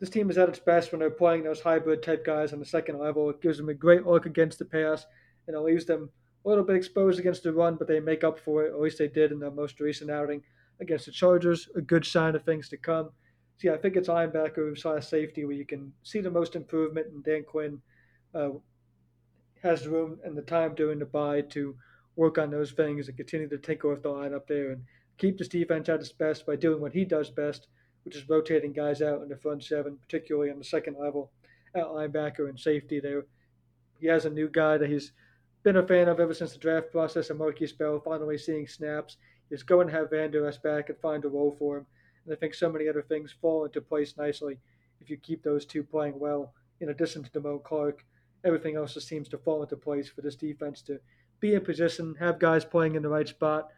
this 0.00 0.10
team 0.10 0.30
is 0.30 0.38
at 0.38 0.48
its 0.48 0.58
best 0.58 0.92
when 0.92 1.00
they're 1.00 1.10
playing 1.10 1.44
those 1.44 1.60
hybrid 1.60 2.02
type 2.02 2.24
guys 2.24 2.52
on 2.52 2.58
the 2.58 2.66
second 2.66 2.98
level. 2.98 3.30
It 3.30 3.40
gives 3.40 3.58
them 3.58 3.68
a 3.68 3.74
great 3.74 4.06
look 4.06 4.26
against 4.26 4.58
the 4.58 4.64
pass, 4.64 5.06
and 5.46 5.56
it 5.56 5.60
leaves 5.60 5.84
them 5.84 6.10
a 6.44 6.48
little 6.48 6.64
bit 6.64 6.76
exposed 6.76 7.18
against 7.18 7.42
the 7.42 7.52
run, 7.52 7.76
but 7.76 7.88
they 7.88 8.00
make 8.00 8.24
up 8.24 8.38
for 8.38 8.64
it. 8.64 8.74
At 8.74 8.80
least 8.80 8.98
they 8.98 9.08
did 9.08 9.32
in 9.32 9.38
the 9.38 9.50
most 9.50 9.80
recent 9.80 10.10
outing 10.10 10.42
against 10.80 11.06
the 11.06 11.12
Chargers. 11.12 11.68
A 11.74 11.80
good 11.80 12.04
sign 12.04 12.34
of 12.34 12.44
things 12.44 12.68
to 12.68 12.76
come. 12.76 13.10
Yeah, 13.62 13.72
I 13.72 13.78
think 13.78 13.96
it's 13.96 14.08
linebacker 14.08 14.76
slash 14.76 15.06
safety 15.06 15.44
where 15.44 15.54
you 15.54 15.64
can 15.64 15.92
see 16.02 16.20
the 16.20 16.30
most 16.30 16.56
improvement, 16.56 17.06
and 17.06 17.24
Dan 17.24 17.44
Quinn 17.44 17.80
uh, 18.34 18.50
has 19.62 19.86
room 19.86 20.18
and 20.24 20.36
the 20.36 20.42
time 20.42 20.74
during 20.74 20.98
the 20.98 21.06
bye 21.06 21.40
to 21.40 21.74
work 22.16 22.36
on 22.36 22.50
those 22.50 22.72
things 22.72 23.08
and 23.08 23.16
continue 23.16 23.48
to 23.48 23.58
take 23.58 23.84
off 23.84 24.02
the 24.02 24.08
line 24.08 24.34
up 24.34 24.46
there 24.46 24.72
and 24.72 24.82
keep 25.18 25.38
this 25.38 25.48
defense 25.48 25.88
at 25.88 26.00
its 26.00 26.12
best 26.12 26.44
by 26.46 26.56
doing 26.56 26.80
what 26.80 26.92
he 26.92 27.04
does 27.04 27.30
best, 27.30 27.68
which 28.04 28.16
is 28.16 28.28
rotating 28.28 28.72
guys 28.72 29.00
out 29.00 29.22
in 29.22 29.28
the 29.28 29.36
front 29.36 29.62
seven, 29.62 29.96
particularly 29.96 30.50
on 30.50 30.58
the 30.58 30.64
second 30.64 30.96
level 30.98 31.30
at 31.74 31.84
linebacker 31.84 32.48
and 32.48 32.58
safety 32.58 33.00
there. 33.00 33.24
He 34.00 34.08
has 34.08 34.26
a 34.26 34.30
new 34.30 34.48
guy 34.48 34.76
that 34.76 34.90
he's 34.90 35.12
been 35.64 35.76
a 35.76 35.86
fan 35.86 36.08
of 36.08 36.20
ever 36.20 36.34
since 36.34 36.52
the 36.52 36.58
draft 36.58 36.92
process, 36.92 37.30
and 37.30 37.40
Markquese 37.40 37.76
Bell 37.76 37.98
finally 37.98 38.36
seeing 38.36 38.68
snaps. 38.68 39.16
He's 39.48 39.62
going 39.62 39.86
to 39.88 39.92
have 39.94 40.10
Vander 40.10 40.46
Esch 40.46 40.58
back 40.58 40.90
and 40.90 40.98
find 40.98 41.24
a 41.24 41.28
role 41.28 41.56
for 41.58 41.78
him. 41.78 41.86
And 42.24 42.34
I 42.34 42.36
think 42.36 42.54
so 42.54 42.70
many 42.70 42.86
other 42.86 43.02
things 43.02 43.34
fall 43.40 43.64
into 43.64 43.80
place 43.80 44.14
nicely 44.16 44.58
if 45.00 45.08
you 45.08 45.16
keep 45.16 45.42
those 45.42 45.64
two 45.64 45.82
playing 45.82 46.18
well. 46.18 46.52
In 46.80 46.90
addition 46.90 47.24
to 47.24 47.30
Damone 47.30 47.62
Clark, 47.64 48.04
everything 48.44 48.76
else 48.76 48.94
just 48.94 49.08
seems 49.08 49.26
to 49.28 49.38
fall 49.38 49.62
into 49.62 49.76
place 49.76 50.08
for 50.08 50.20
this 50.20 50.36
defense 50.36 50.82
to 50.82 51.00
be 51.40 51.54
in 51.54 51.62
position, 51.62 52.14
have 52.20 52.38
guys 52.38 52.64
playing 52.64 52.94
in 52.94 53.02
the 53.02 53.08
right 53.08 53.28
spot, 53.28 53.68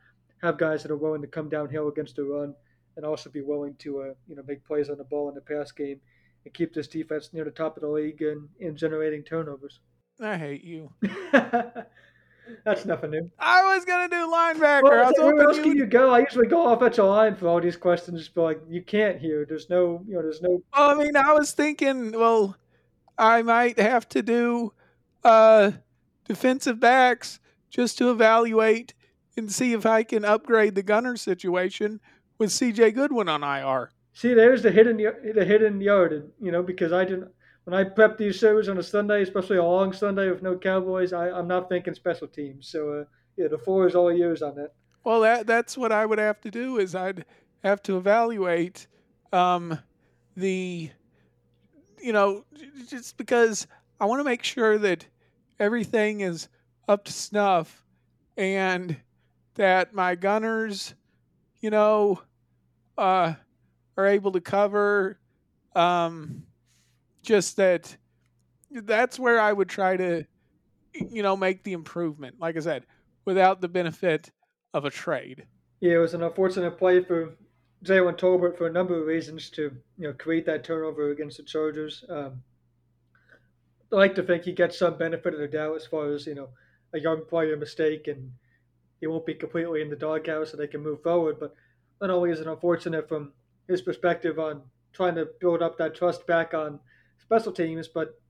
have 0.43 0.59
guys 0.59 0.83
that 0.83 0.91
are 0.91 0.97
willing 0.97 1.23
to 1.23 1.29
come 1.29 1.49
downhill 1.49 1.89
against 1.89 2.17
the 2.17 2.25
run, 2.25 2.55
and 2.97 3.07
also 3.07 3.31
be 3.31 3.43
willing 3.43 3.75
to 3.77 4.01
uh, 4.01 4.15
you 4.27 4.35
know 4.35 4.43
make 4.47 4.65
plays 4.65 4.91
on 4.91 4.99
the 4.99 5.05
ball 5.05 5.29
in 5.29 5.35
the 5.35 5.41
pass 5.41 5.71
game 5.71 6.01
and 6.45 6.55
keep 6.55 6.75
this 6.75 6.89
defense 6.89 7.31
near 7.33 7.45
the 7.45 7.51
top 7.51 7.77
of 7.77 7.83
the 7.83 7.89
league 7.89 8.23
and 8.23 8.49
in 8.59 8.77
generating 8.77 9.23
turnovers. 9.23 9.81
I 10.21 10.37
hate 10.37 10.65
you. 10.65 10.91
That's 12.65 12.85
nothing 12.85 13.11
new. 13.11 13.31
I 13.39 13.75
was 13.75 13.85
gonna 13.85 14.09
do 14.09 14.31
linebacker. 14.31 14.83
Well, 14.83 15.05
I 15.05 15.07
was 15.07 15.15
where 15.19 15.41
else 15.43 15.57
you 15.57 15.63
can 15.63 15.77
you 15.77 15.87
go? 15.87 16.11
I 16.11 16.21
usually 16.21 16.47
go 16.47 16.73
offensive 16.73 17.05
line 17.05 17.35
for 17.35 17.49
all 17.49 17.61
these 17.61 17.77
questions, 17.77 18.29
but 18.29 18.43
like 18.43 18.61
you 18.69 18.83
can't 18.83 19.19
here. 19.19 19.45
There's 19.45 19.69
no, 19.69 20.03
you 20.07 20.15
know, 20.15 20.23
there's 20.23 20.43
no. 20.43 20.63
I 20.73 20.95
mean, 20.95 21.17
I 21.17 21.33
was 21.33 21.53
thinking, 21.53 22.13
well, 22.13 22.57
I 23.19 23.43
might 23.43 23.79
have 23.79 24.09
to 24.11 24.23
do 24.23 24.73
uh, 25.25 25.73
defensive 26.25 26.79
backs 26.79 27.41
just 27.69 27.99
to 27.99 28.11
evaluate 28.11 28.95
and 29.37 29.51
see 29.51 29.73
if 29.73 29.85
I 29.85 30.03
can 30.03 30.25
upgrade 30.25 30.75
the 30.75 30.83
gunner 30.83 31.17
situation 31.17 32.01
with 32.39 32.53
C.J. 32.53 32.93
Goodwin 32.93 33.29
on 33.29 33.43
IR. 33.43 33.91
See, 34.13 34.33
there's 34.35 34.63
the 34.63 34.71
hidden 34.71 34.97
the 34.97 35.45
hidden 35.45 35.81
yard, 35.81 36.31
you 36.41 36.51
know, 36.51 36.63
because 36.63 36.93
I 36.93 37.05
didn't. 37.05 37.31
When 37.67 37.75
I 37.75 37.83
prep 37.83 38.17
these 38.17 38.37
shows 38.37 38.69
on 38.69 38.79
a 38.79 38.83
Sunday, 38.83 39.23
especially 39.23 39.57
a 39.57 39.65
long 39.65 39.93
Sunday 39.93 40.31
with 40.31 40.41
no 40.41 40.57
Cowboys, 40.57 41.13
I, 41.13 41.31
I'm 41.31 41.49
not 41.49 41.69
thinking 41.69 41.95
special 41.95 42.29
teams. 42.29 42.69
So 42.69 43.01
uh, 43.01 43.05
yeah, 43.37 43.49
the 43.49 43.59
four 43.59 43.89
is 43.89 43.97
all 43.97 44.13
yours 44.13 44.41
on 44.41 44.55
that. 44.55 44.73
Well, 45.03 45.21
that 45.23 45.49
that's 45.49 45.77
what 45.77 45.91
I 45.91 46.07
would 46.07 46.21
have 46.21 46.41
to 46.43 46.51
do 46.51 46.79
is 46.79 46.95
I'd 46.95 47.25
have 47.65 47.83
to 47.83 47.97
evaluate 47.97 48.87
um, 49.33 49.81
the, 50.37 50.91
you 52.01 52.13
know, 52.13 52.45
just 52.89 53.17
because 53.17 53.67
I 53.99 54.05
want 54.05 54.21
to 54.21 54.25
make 54.25 54.45
sure 54.45 54.79
that 54.79 55.05
everything 55.59 56.21
is 56.21 56.49
up 56.87 57.05
to 57.07 57.13
snuff 57.13 57.85
and 58.37 58.97
that 59.55 59.93
my 59.93 60.15
gunners, 60.15 60.95
you 61.59 61.71
know, 61.71 62.23
uh, 62.97 63.35
are 63.97 64.07
able 64.07 64.31
to 64.33 64.41
cover. 64.41 65.19
Um, 65.75 66.45
just 67.27 67.57
that 67.57 67.95
that's 68.71 69.19
where 69.19 69.39
I 69.39 69.53
would 69.53 69.69
try 69.69 69.97
to, 69.97 70.25
you 70.95 71.23
know, 71.23 71.37
make 71.37 71.63
the 71.65 71.73
improvement. 71.73 72.37
Like 72.39 72.57
I 72.57 72.61
said, 72.61 72.87
without 73.25 73.61
the 73.61 73.69
benefit 73.69 74.31
of 74.73 74.85
a 74.85 74.91
trade. 74.91 75.45
Yeah, 75.81 75.95
it 75.95 75.99
was 75.99 76.15
an 76.15 76.23
unfortunate 76.23 76.79
play 76.79 77.03
for 77.03 77.37
Jalen 77.85 78.17
Tolbert 78.17 78.57
for 78.57 78.67
a 78.67 78.73
number 78.73 78.99
of 78.99 79.07
reasons 79.07 79.51
to 79.51 79.73
you 79.99 80.09
know 80.09 80.15
create 80.15 80.47
that 80.47 80.65
turnover 80.65 81.11
against 81.11 81.37
the 81.37 81.43
Chargers. 81.43 82.05
Um, 82.09 82.43
I 83.93 83.97
like 83.97 84.15
to 84.15 84.23
think 84.23 84.45
he 84.45 84.53
gets 84.53 84.79
some 84.79 84.97
benefit 84.97 85.35
of 85.35 85.41
the 85.41 85.49
doubt 85.49 85.77
as 85.77 85.87
far 85.87 86.13
as 86.13 86.27
you 86.27 86.35
know 86.35 86.49
a 86.95 87.01
young 87.01 87.25
player 87.27 87.57
mistake 87.57 88.07
and 88.07 88.31
he 89.01 89.07
won't 89.07 89.27
be 89.27 89.35
completely 89.35 89.83
in 89.83 89.91
the 89.91 89.97
doghouse 89.97 90.51
so 90.51 90.57
they 90.57 90.67
can 90.67 90.83
move 90.83 91.03
forward. 91.03 91.37
But 91.39 91.55
not 92.01 92.11
only 92.11 92.31
is 92.31 92.41
it 92.41 92.47
unfortunate 92.47 93.09
from 93.09 93.33
his 93.69 93.83
perspective 93.83 94.39
on 94.39 94.63
trying 94.93 95.17
to 95.17 95.29
build 95.41 95.63
up 95.63 95.77
that 95.77 95.95
trust 95.95 96.27
back 96.27 96.55
on 96.55 96.81
special 97.19 97.53
teams, 97.53 97.89
but 97.89 98.21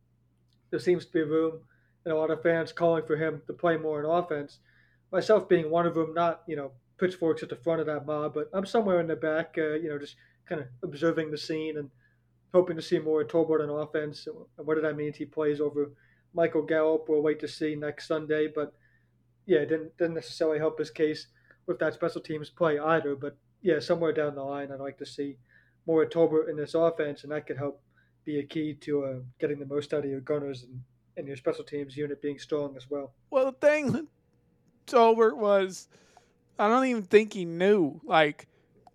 there 0.70 0.80
seems 0.80 1.06
to 1.06 1.12
be 1.12 1.22
room 1.22 1.60
and 2.04 2.12
a 2.12 2.16
lot 2.16 2.30
of 2.30 2.42
fans 2.42 2.72
calling 2.72 3.04
for 3.04 3.16
him 3.16 3.42
to 3.46 3.52
play 3.52 3.76
more 3.76 4.00
in 4.00 4.06
offense. 4.06 4.58
Myself 5.12 5.48
being 5.48 5.70
one 5.70 5.86
of 5.86 5.94
them, 5.94 6.14
not 6.14 6.42
you 6.46 6.56
know 6.56 6.72
pitchforks 6.98 7.42
at 7.42 7.48
the 7.48 7.56
front 7.56 7.80
of 7.80 7.86
that 7.86 8.06
mob, 8.06 8.34
but 8.34 8.48
I'm 8.52 8.66
somewhere 8.66 9.00
in 9.00 9.06
the 9.06 9.16
back, 9.16 9.56
uh, 9.58 9.74
you 9.74 9.88
know, 9.88 9.98
just 9.98 10.16
kind 10.48 10.60
of 10.60 10.68
observing 10.82 11.30
the 11.30 11.38
scene 11.38 11.76
and 11.76 11.90
hoping 12.54 12.76
to 12.76 12.82
see 12.82 12.98
more 12.98 13.24
Tolbert 13.24 13.62
on 13.62 13.68
offense. 13.68 14.26
And 14.26 14.66
what 14.66 14.76
did 14.76 14.84
that 14.84 14.96
mean? 14.96 15.12
He 15.12 15.26
plays 15.26 15.60
over 15.60 15.92
Michael 16.32 16.62
Gallup. 16.62 17.06
We'll 17.08 17.22
wait 17.22 17.40
to 17.40 17.48
see 17.48 17.74
next 17.74 18.08
Sunday, 18.08 18.48
but 18.52 18.72
yeah, 19.46 19.58
it 19.58 19.68
didn't 19.68 19.96
didn't 19.98 20.14
necessarily 20.14 20.58
help 20.58 20.78
his 20.78 20.90
case 20.90 21.26
with 21.66 21.78
that 21.80 21.94
special 21.94 22.20
teams 22.20 22.50
play 22.50 22.78
either. 22.78 23.14
But 23.16 23.36
yeah, 23.62 23.80
somewhere 23.80 24.12
down 24.12 24.34
the 24.34 24.42
line, 24.42 24.70
I'd 24.70 24.80
like 24.80 24.98
to 24.98 25.06
see 25.06 25.36
more 25.86 26.04
Tolbert 26.06 26.48
in 26.48 26.56
this 26.56 26.74
offense, 26.74 27.22
and 27.22 27.32
that 27.32 27.46
could 27.46 27.58
help 27.58 27.80
be 28.26 28.40
a 28.40 28.42
key 28.42 28.74
to 28.74 29.04
uh, 29.04 29.14
getting 29.38 29.58
the 29.58 29.66
most 29.66 29.94
out 29.94 30.04
of 30.04 30.10
your 30.10 30.20
gunners 30.20 30.64
and, 30.64 30.82
and 31.16 31.26
your 31.26 31.36
special 31.36 31.64
teams 31.64 31.96
unit 31.96 32.20
being 32.20 32.38
strong 32.38 32.76
as 32.76 32.90
well. 32.90 33.12
Well, 33.30 33.46
the 33.46 33.52
thing 33.52 34.08
Tolbert 34.86 35.36
was, 35.36 35.88
I 36.58 36.68
don't 36.68 36.84
even 36.86 37.04
think 37.04 37.32
he 37.32 37.44
knew. 37.44 38.00
Like, 38.04 38.48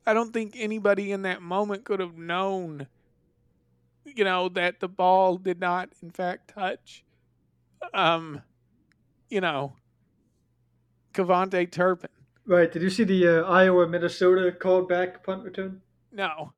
I 0.06 0.14
don't 0.14 0.34
think 0.34 0.56
anybody 0.58 1.12
in 1.12 1.24
that 1.24 1.42
moment 1.42 1.86
could 1.86 2.02
have 2.02 2.18
known, 2.18 2.88
you 4.06 4.24
know, 4.24 4.50
that 4.50 4.80
the 4.82 4.90
ball 4.90 5.38
did 5.38 5.60
not, 5.60 5.90
in 6.04 6.12
fact, 6.12 6.54
touch, 6.54 7.04
um, 7.94 8.42
you 9.30 9.40
know, 9.42 9.74
KaVontae 11.14 11.72
Turpin. 11.72 12.10
Right. 12.46 12.72
Did 12.72 12.82
you 12.82 12.90
see 12.90 13.04
the 13.04 13.46
uh, 13.46 13.50
Iowa 13.50 13.88
Minnesota 13.88 14.52
called 14.52 14.90
back 14.90 15.24
punt 15.24 15.44
return? 15.44 15.82
No. 16.12 16.52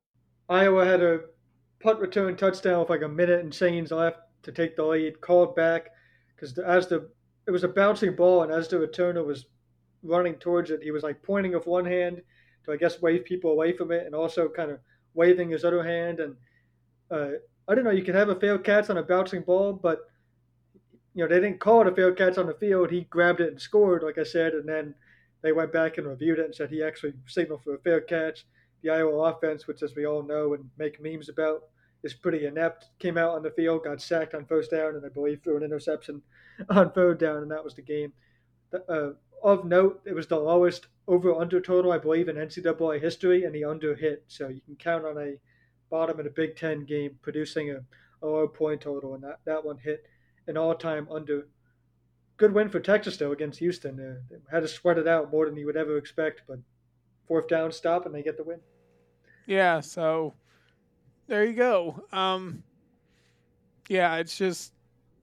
Iowa 0.48 0.84
had 0.84 1.02
a 1.02 1.20
punt 1.84 2.00
return 2.00 2.34
touchdown 2.34 2.80
with 2.80 2.88
like 2.88 3.02
a 3.02 3.08
minute 3.08 3.40
and 3.40 3.52
change 3.52 3.90
left 3.90 4.18
to 4.42 4.50
take 4.50 4.74
the 4.74 4.82
lead. 4.82 5.20
Called 5.20 5.54
back 5.54 5.90
because 6.34 6.58
as 6.58 6.88
the 6.88 7.10
it 7.46 7.50
was 7.50 7.62
a 7.62 7.68
bouncing 7.68 8.16
ball, 8.16 8.42
and 8.42 8.50
as 8.50 8.68
the 8.68 8.76
returner 8.76 9.24
was 9.24 9.44
running 10.02 10.36
towards 10.36 10.70
it, 10.70 10.82
he 10.82 10.90
was 10.90 11.02
like 11.02 11.22
pointing 11.22 11.52
with 11.52 11.66
one 11.66 11.84
hand 11.84 12.22
to 12.64 12.72
I 12.72 12.76
guess 12.76 13.02
wave 13.02 13.26
people 13.26 13.52
away 13.52 13.76
from 13.76 13.92
it, 13.92 14.06
and 14.06 14.14
also 14.14 14.48
kind 14.48 14.70
of 14.70 14.80
waving 15.12 15.50
his 15.50 15.64
other 15.64 15.84
hand. 15.84 16.20
And 16.20 16.36
uh, 17.10 17.36
I 17.68 17.74
don't 17.74 17.84
know, 17.84 17.90
you 17.90 18.02
can 18.02 18.14
have 18.14 18.30
a 18.30 18.40
failed 18.40 18.64
catch 18.64 18.88
on 18.88 18.96
a 18.96 19.02
bouncing 19.02 19.42
ball, 19.42 19.74
but 19.74 20.00
you 21.14 21.22
know 21.22 21.28
they 21.28 21.40
didn't 21.40 21.60
call 21.60 21.82
it 21.82 21.92
a 21.92 21.94
failed 21.94 22.16
catch 22.16 22.38
on 22.38 22.46
the 22.46 22.54
field. 22.54 22.90
He 22.90 23.02
grabbed 23.02 23.40
it 23.40 23.50
and 23.50 23.60
scored, 23.60 24.02
like 24.02 24.16
I 24.16 24.24
said, 24.24 24.54
and 24.54 24.66
then 24.66 24.94
they 25.42 25.52
went 25.52 25.70
back 25.70 25.98
and 25.98 26.06
reviewed 26.06 26.38
it 26.38 26.46
and 26.46 26.54
said 26.54 26.70
he 26.70 26.82
actually 26.82 27.12
signaled 27.26 27.62
for 27.62 27.74
a 27.74 27.78
failed 27.80 28.06
catch. 28.08 28.46
The 28.82 28.90
Iowa 28.90 29.32
offense, 29.32 29.66
which 29.66 29.82
as 29.82 29.94
we 29.94 30.06
all 30.06 30.22
know 30.22 30.54
and 30.54 30.64
make 30.78 31.02
memes 31.02 31.28
about, 31.28 31.64
is 32.04 32.14
pretty 32.14 32.46
inept. 32.46 32.90
Came 32.98 33.18
out 33.18 33.34
on 33.34 33.42
the 33.42 33.50
field, 33.50 33.84
got 33.84 34.00
sacked 34.00 34.34
on 34.34 34.44
first 34.44 34.70
down, 34.70 34.94
and 34.94 35.04
I 35.04 35.08
believe 35.08 35.40
threw 35.42 35.56
an 35.56 35.62
interception 35.62 36.22
on 36.68 36.92
third 36.92 37.18
down, 37.18 37.38
and 37.38 37.50
that 37.50 37.64
was 37.64 37.74
the 37.74 37.82
game. 37.82 38.12
Uh, 38.88 39.10
of 39.42 39.64
note, 39.64 40.00
it 40.04 40.14
was 40.14 40.26
the 40.26 40.38
lowest 40.38 40.86
over 41.06 41.34
under 41.34 41.60
total, 41.60 41.92
I 41.92 41.98
believe, 41.98 42.28
in 42.28 42.36
NCAA 42.36 43.00
history, 43.00 43.44
and 43.44 43.54
the 43.54 43.64
under 43.64 43.94
hit. 43.94 44.24
So 44.28 44.48
you 44.48 44.60
can 44.60 44.76
count 44.76 45.04
on 45.04 45.18
a 45.18 45.34
bottom 45.90 46.18
of 46.18 46.24
the 46.24 46.30
Big 46.30 46.56
Ten 46.56 46.84
game 46.84 47.18
producing 47.22 47.70
a, 47.70 47.80
a 48.22 48.26
low 48.26 48.48
point 48.48 48.82
total, 48.82 49.14
and 49.14 49.22
that, 49.24 49.40
that 49.44 49.64
one 49.64 49.78
hit 49.78 50.04
an 50.46 50.56
all 50.56 50.74
time 50.74 51.08
under. 51.10 51.48
Good 52.36 52.52
win 52.52 52.68
for 52.68 52.80
Texas, 52.80 53.16
though, 53.16 53.32
against 53.32 53.60
Houston. 53.60 54.00
Uh, 54.00 54.20
they 54.30 54.36
had 54.50 54.60
to 54.60 54.68
sweat 54.68 54.98
it 54.98 55.06
out 55.06 55.30
more 55.30 55.46
than 55.46 55.56
you 55.56 55.66
would 55.66 55.76
ever 55.76 55.96
expect, 55.96 56.42
but 56.48 56.58
fourth 57.28 57.48
down 57.48 57.70
stop, 57.70 58.06
and 58.06 58.14
they 58.14 58.22
get 58.22 58.36
the 58.36 58.44
win. 58.44 58.60
Yeah, 59.46 59.80
so 59.80 60.34
there 61.26 61.44
you 61.44 61.54
go. 61.54 62.02
Um, 62.12 62.62
yeah, 63.88 64.16
it's 64.16 64.36
just 64.36 64.72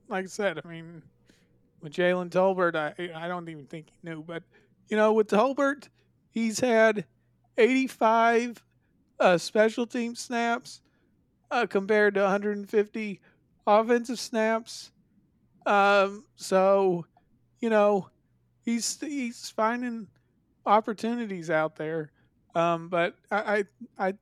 like 0.08 0.26
I 0.26 0.28
said. 0.28 0.60
I 0.64 0.68
mean, 0.68 1.02
with 1.82 1.94
Jalen 1.94 2.30
Tolbert, 2.30 2.76
I 2.76 2.94
I 3.16 3.28
don't 3.28 3.48
even 3.50 3.66
think 3.66 3.88
he 3.90 4.10
knew, 4.10 4.24
but 4.24 4.44
you 4.90 4.98
know, 4.98 5.14
with 5.14 5.28
Tolbert, 5.28 5.88
he's 6.30 6.60
had 6.60 7.06
85 7.58 8.64
uh, 9.20 9.38
special 9.38 9.86
team 9.86 10.16
snaps 10.16 10.82
uh, 11.50 11.66
compared 11.66 12.16
to 12.16 12.22
150 12.22 13.20
offensive 13.68 14.20
snaps. 14.20 14.92
Um, 15.66 16.26
so, 16.36 17.06
you 17.60 17.70
know, 17.70 18.10
he's 18.64 19.00
he's 19.00 19.50
finding 19.50 20.08
opportunities 20.66 21.50
out 21.50 21.76
there. 21.76 22.12
Um, 22.56 22.90
but 22.90 23.16
I, 23.30 23.66
I, 23.98 24.08
I 24.08 24.14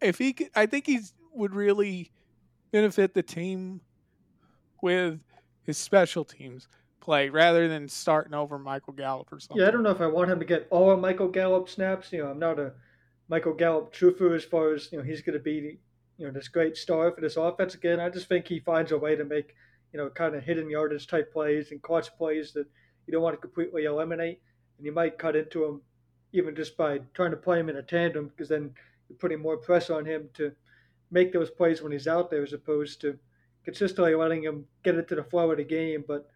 if 0.00 0.18
he 0.18 0.32
could, 0.32 0.50
I 0.54 0.66
think 0.66 0.86
he 0.86 1.00
would 1.32 1.54
really 1.54 2.10
benefit 2.72 3.14
the 3.14 3.22
team 3.22 3.80
with 4.82 5.20
his 5.62 5.78
special 5.78 6.24
teams 6.24 6.68
play 7.00 7.28
rather 7.28 7.68
than 7.68 7.88
starting 7.88 8.34
over 8.34 8.58
Michael 8.58 8.92
Gallup 8.92 9.32
or 9.32 9.40
something. 9.40 9.62
Yeah, 9.62 9.68
I 9.68 9.70
don't 9.70 9.82
know 9.82 9.90
if 9.90 10.00
I 10.00 10.06
want 10.06 10.30
him 10.30 10.38
to 10.38 10.44
get 10.44 10.66
all 10.70 10.90
of 10.90 11.00
Michael 11.00 11.28
Gallup 11.28 11.68
snaps. 11.68 12.12
You 12.12 12.24
know, 12.24 12.30
I'm 12.30 12.38
not 12.38 12.58
a 12.58 12.72
Michael 13.28 13.54
Gallup 13.54 13.94
truther 13.94 14.34
as 14.34 14.44
far 14.44 14.74
as 14.74 14.90
you 14.92 14.98
know 14.98 15.04
he's 15.04 15.22
going 15.22 15.38
to 15.38 15.42
be 15.42 15.78
you 16.18 16.26
know 16.26 16.32
this 16.32 16.48
great 16.48 16.76
star 16.76 17.12
for 17.12 17.20
this 17.20 17.36
offense 17.36 17.74
again. 17.74 18.00
I 18.00 18.10
just 18.10 18.28
think 18.28 18.46
he 18.46 18.60
finds 18.60 18.92
a 18.92 18.98
way 18.98 19.16
to 19.16 19.24
make 19.24 19.54
you 19.92 19.98
know 19.98 20.08
kind 20.10 20.34
of 20.34 20.42
hidden 20.42 20.70
yardage 20.70 21.06
type 21.06 21.32
plays 21.32 21.70
and 21.70 21.82
clutch 21.82 22.08
plays 22.16 22.52
that 22.52 22.66
you 23.06 23.12
don't 23.12 23.22
want 23.22 23.34
to 23.34 23.40
completely 23.40 23.84
eliminate, 23.84 24.40
and 24.76 24.86
you 24.86 24.92
might 24.92 25.18
cut 25.18 25.36
into 25.36 25.64
him 25.64 25.80
even 26.32 26.54
just 26.54 26.76
by 26.76 26.98
trying 27.14 27.30
to 27.30 27.36
play 27.36 27.60
him 27.60 27.68
in 27.68 27.76
a 27.76 27.82
tandem 27.82 28.28
because 28.28 28.48
then 28.48 28.74
putting 29.18 29.40
more 29.40 29.56
pressure 29.56 29.94
on 29.94 30.04
him 30.04 30.28
to 30.34 30.52
make 31.10 31.32
those 31.32 31.50
plays 31.50 31.82
when 31.82 31.92
he's 31.92 32.08
out 32.08 32.30
there 32.30 32.42
as 32.42 32.52
opposed 32.52 33.00
to 33.00 33.18
consistently 33.64 34.14
letting 34.14 34.42
him 34.42 34.64
get 34.82 34.96
into 34.96 35.14
the 35.14 35.24
flow 35.24 35.50
of 35.50 35.58
the 35.58 35.64
game. 35.64 36.04
But 36.06 36.28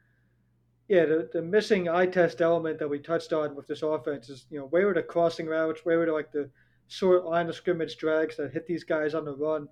yeah, 0.88 1.04
the, 1.06 1.28
the 1.32 1.42
missing 1.42 1.88
eye 1.88 2.06
test 2.06 2.40
element 2.40 2.78
that 2.78 2.88
we 2.88 2.98
touched 2.98 3.32
on 3.32 3.54
with 3.54 3.66
this 3.66 3.82
offense 3.82 4.28
is, 4.28 4.46
you 4.50 4.58
know, 4.58 4.66
where 4.66 4.88
are 4.88 4.94
the 4.94 5.02
crossing 5.02 5.46
routes? 5.46 5.82
Where 5.84 6.02
are 6.02 6.06
the, 6.06 6.12
like 6.12 6.32
the 6.32 6.50
short 6.88 7.24
line 7.24 7.48
of 7.48 7.54
scrimmage 7.54 7.96
drags 7.96 8.36
that 8.36 8.52
hit 8.52 8.66
these 8.66 8.84
guys 8.84 9.14
on 9.14 9.24
the 9.24 9.34
run? 9.34 9.68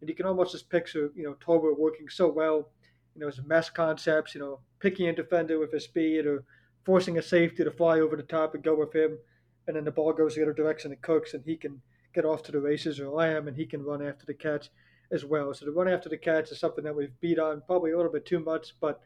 And 0.00 0.08
you 0.08 0.14
can 0.14 0.26
almost 0.26 0.52
just 0.52 0.70
picture, 0.70 1.10
you 1.14 1.24
know, 1.24 1.34
Tolbert 1.34 1.78
working 1.78 2.08
so 2.08 2.28
well, 2.28 2.70
you 3.14 3.20
know, 3.20 3.26
his 3.26 3.40
mesh 3.44 3.70
concepts, 3.70 4.34
you 4.34 4.40
know, 4.40 4.60
picking 4.80 5.08
a 5.08 5.14
defender 5.14 5.58
with 5.58 5.72
his 5.72 5.84
speed 5.84 6.26
or 6.26 6.44
forcing 6.84 7.18
a 7.18 7.22
safety 7.22 7.62
to 7.62 7.70
fly 7.70 8.00
over 8.00 8.16
the 8.16 8.22
top 8.22 8.54
and 8.54 8.64
go 8.64 8.74
with 8.74 8.94
him. 8.94 9.18
And 9.66 9.76
then 9.76 9.84
the 9.84 9.90
ball 9.92 10.12
goes 10.12 10.34
the 10.34 10.42
other 10.42 10.54
direction 10.54 10.90
and 10.90 11.00
Cooks, 11.02 11.34
and 11.34 11.44
he 11.44 11.56
can 11.56 11.80
get 12.14 12.24
off 12.24 12.42
to 12.44 12.52
the 12.52 12.60
races 12.60 13.00
or 13.00 13.08
Lamb, 13.08 13.48
and 13.48 13.56
he 13.56 13.66
can 13.66 13.82
run 13.82 14.06
after 14.06 14.26
the 14.26 14.34
catch 14.34 14.70
as 15.10 15.24
well. 15.24 15.52
So 15.54 15.66
the 15.66 15.72
run 15.72 15.88
after 15.88 16.08
the 16.08 16.16
catch 16.16 16.50
is 16.50 16.60
something 16.60 16.84
that 16.84 16.94
we've 16.94 17.18
beat 17.20 17.38
on 17.38 17.62
probably 17.66 17.92
a 17.92 17.96
little 17.96 18.12
bit 18.12 18.26
too 18.26 18.40
much, 18.40 18.74
but 18.80 19.00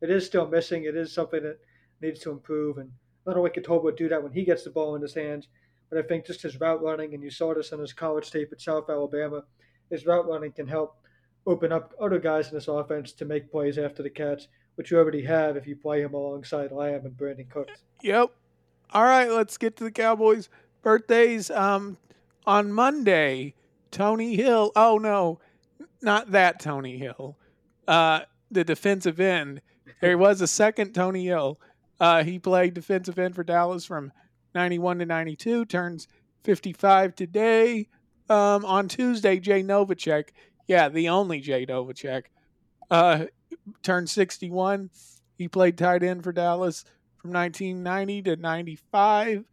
it 0.00 0.10
is 0.10 0.26
still 0.26 0.46
missing. 0.48 0.84
It 0.84 0.96
is 0.96 1.12
something 1.12 1.42
that 1.42 1.58
needs 2.00 2.20
to 2.20 2.30
improve. 2.30 2.78
And 2.78 2.90
not 3.26 3.36
only 3.36 3.50
can 3.50 3.62
Tobo 3.62 3.96
do 3.96 4.08
that 4.08 4.22
when 4.22 4.32
he 4.32 4.44
gets 4.44 4.64
the 4.64 4.70
ball 4.70 4.96
in 4.96 5.02
his 5.02 5.14
hands, 5.14 5.48
but 5.88 5.98
I 5.98 6.02
think 6.02 6.26
just 6.26 6.42
his 6.42 6.60
route 6.60 6.82
running, 6.82 7.14
and 7.14 7.22
you 7.22 7.30
saw 7.30 7.54
this 7.54 7.72
in 7.72 7.78
his 7.78 7.92
college 7.92 8.30
tape 8.30 8.48
at 8.50 8.60
South 8.60 8.88
Alabama, 8.88 9.44
his 9.90 10.06
route 10.06 10.26
running 10.26 10.52
can 10.52 10.66
help 10.66 10.96
open 11.46 11.70
up 11.70 11.92
other 12.00 12.18
guys 12.18 12.48
in 12.48 12.54
this 12.54 12.68
offense 12.68 13.12
to 13.12 13.24
make 13.24 13.50
plays 13.50 13.78
after 13.78 14.02
the 14.02 14.10
catch, 14.10 14.48
which 14.76 14.90
you 14.90 14.98
already 14.98 15.22
have 15.22 15.56
if 15.56 15.66
you 15.66 15.76
play 15.76 16.00
him 16.00 16.14
alongside 16.14 16.72
Lamb 16.72 17.04
and 17.04 17.16
Brandin 17.16 17.50
Cooks. 17.50 17.82
Yep. 18.02 18.30
All 18.92 19.04
right, 19.04 19.30
let's 19.30 19.56
get 19.58 19.76
to 19.76 19.84
the 19.84 19.90
Cowboys' 19.90 20.48
birthdays. 20.82 21.50
Um, 21.50 21.98
on 22.46 22.72
Monday, 22.72 23.54
Tony 23.90 24.36
Hill. 24.36 24.72
Oh 24.76 24.98
no, 24.98 25.40
not 26.00 26.30
that 26.32 26.60
Tony 26.60 26.98
Hill. 26.98 27.36
uh, 27.88 28.20
the 28.50 28.64
defensive 28.64 29.18
end. 29.18 29.60
There 30.00 30.18
was 30.18 30.40
a 30.40 30.46
second 30.46 30.92
Tony 30.92 31.24
Hill. 31.24 31.58
Uh, 31.98 32.22
he 32.22 32.38
played 32.38 32.74
defensive 32.74 33.18
end 33.18 33.34
for 33.34 33.44
Dallas 33.44 33.84
from 33.84 34.12
91 34.54 34.98
to 34.98 35.06
92, 35.06 35.64
turns 35.64 36.08
55 36.44 37.14
today. 37.14 37.88
Um, 38.28 38.64
on 38.64 38.88
Tuesday, 38.88 39.38
Jay 39.38 39.62
Novacek, 39.62 40.28
yeah, 40.66 40.88
the 40.88 41.08
only 41.08 41.40
Jay 41.40 41.64
Novacek, 41.66 42.24
uh, 42.90 43.24
turned 43.82 44.10
61. 44.10 44.90
He 45.38 45.48
played 45.48 45.78
tight 45.78 46.02
end 46.02 46.24
for 46.24 46.32
Dallas 46.32 46.84
from 47.18 47.32
1990 47.32 48.22
to 48.22 48.36
95. 48.36 49.44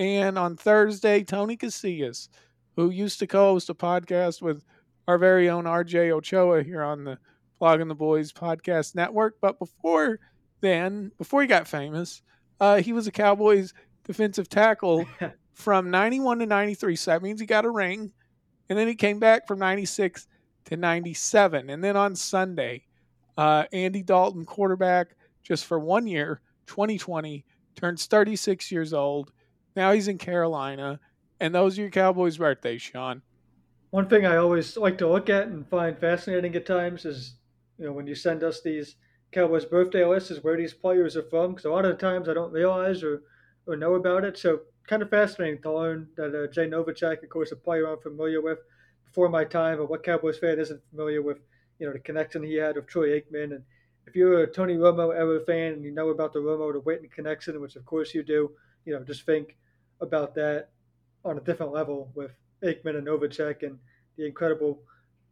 And 0.00 0.38
on 0.38 0.56
Thursday, 0.56 1.22
Tony 1.22 1.58
Casillas, 1.58 2.28
who 2.74 2.88
used 2.88 3.18
to 3.18 3.26
co 3.26 3.52
host 3.52 3.68
a 3.68 3.74
podcast 3.74 4.40
with 4.40 4.64
our 5.06 5.18
very 5.18 5.50
own 5.50 5.64
RJ 5.64 6.10
Ochoa 6.10 6.62
here 6.62 6.82
on 6.82 7.04
the 7.04 7.18
Blogging 7.60 7.88
the 7.88 7.94
Boys 7.94 8.32
podcast 8.32 8.94
network. 8.94 9.36
But 9.42 9.58
before 9.58 10.18
then, 10.62 11.12
before 11.18 11.42
he 11.42 11.46
got 11.46 11.68
famous, 11.68 12.22
uh, 12.60 12.80
he 12.80 12.94
was 12.94 13.08
a 13.08 13.12
Cowboys 13.12 13.74
defensive 14.04 14.48
tackle 14.48 15.04
from 15.52 15.90
91 15.90 16.38
to 16.38 16.46
93. 16.46 16.96
So 16.96 17.10
that 17.10 17.22
means 17.22 17.38
he 17.38 17.46
got 17.46 17.66
a 17.66 17.70
ring. 17.70 18.10
And 18.70 18.78
then 18.78 18.88
he 18.88 18.94
came 18.94 19.18
back 19.18 19.46
from 19.46 19.58
96 19.58 20.26
to 20.64 20.78
97. 20.78 21.68
And 21.68 21.84
then 21.84 21.98
on 21.98 22.16
Sunday, 22.16 22.86
uh, 23.36 23.64
Andy 23.70 24.02
Dalton, 24.02 24.46
quarterback, 24.46 25.08
just 25.42 25.66
for 25.66 25.78
one 25.78 26.06
year, 26.06 26.40
2020, 26.68 27.44
turns 27.76 28.06
36 28.06 28.72
years 28.72 28.94
old. 28.94 29.30
Now 29.76 29.92
he's 29.92 30.08
in 30.08 30.18
Carolina. 30.18 31.00
And 31.40 31.54
those 31.54 31.78
are 31.78 31.82
your 31.82 31.90
Cowboys' 31.90 32.36
birthdays, 32.36 32.82
Sean. 32.82 33.22
One 33.90 34.08
thing 34.08 34.26
I 34.26 34.36
always 34.36 34.76
like 34.76 34.98
to 34.98 35.08
look 35.08 35.30
at 35.30 35.48
and 35.48 35.66
find 35.68 35.98
fascinating 35.98 36.54
at 36.54 36.66
times 36.66 37.04
is, 37.04 37.34
you 37.78 37.86
know, 37.86 37.92
when 37.92 38.06
you 38.06 38.14
send 38.14 38.44
us 38.44 38.60
these 38.60 38.96
Cowboys 39.32 39.64
birthday 39.64 40.04
lists, 40.04 40.30
is 40.30 40.44
where 40.44 40.56
these 40.56 40.74
players 40.74 41.16
are 41.16 41.22
from. 41.22 41.52
Because 41.52 41.64
a 41.64 41.70
lot 41.70 41.86
of 41.86 41.98
the 41.98 42.06
times 42.06 42.28
I 42.28 42.34
don't 42.34 42.52
realize 42.52 43.02
or, 43.02 43.22
or 43.66 43.76
know 43.76 43.94
about 43.94 44.24
it. 44.24 44.36
So 44.36 44.60
kind 44.86 45.02
of 45.02 45.10
fascinating 45.10 45.62
to 45.62 45.72
learn 45.72 46.08
that 46.16 46.34
uh, 46.34 46.52
Jay 46.52 46.66
Novacek, 46.66 47.22
of 47.22 47.28
course, 47.30 47.52
a 47.52 47.56
player 47.56 47.86
I'm 47.86 48.00
familiar 48.00 48.40
with 48.40 48.58
before 49.04 49.28
my 49.28 49.44
time, 49.44 49.78
but 49.78 49.90
what 49.90 50.04
Cowboys 50.04 50.38
fan 50.38 50.58
isn't 50.58 50.80
familiar 50.90 51.22
with, 51.22 51.38
you 51.78 51.86
know, 51.86 51.92
the 51.92 51.98
connection 51.98 52.42
he 52.42 52.54
had 52.54 52.76
with 52.76 52.86
Troy 52.86 53.20
Aikman. 53.20 53.54
And 53.54 53.62
if 54.06 54.14
you're 54.14 54.42
a 54.42 54.46
Tony 54.46 54.74
Romo 54.74 55.14
era 55.14 55.40
fan 55.46 55.74
and 55.74 55.84
you 55.84 55.90
know 55.90 56.10
about 56.10 56.32
the 56.32 56.38
Romo 56.38 56.72
to 56.72 56.80
Witten 56.80 57.10
connection, 57.10 57.60
which 57.60 57.76
of 57.76 57.84
course 57.86 58.14
you 58.14 58.22
do, 58.22 58.50
you 58.84 58.94
know, 58.94 59.04
just 59.04 59.26
think 59.26 59.56
about 60.00 60.34
that 60.34 60.68
on 61.24 61.38
a 61.38 61.40
different 61.40 61.72
level 61.72 62.10
with 62.14 62.32
Aikman 62.62 62.96
and 62.96 63.06
Novacek 63.06 63.62
and 63.62 63.78
the 64.16 64.26
incredible 64.26 64.82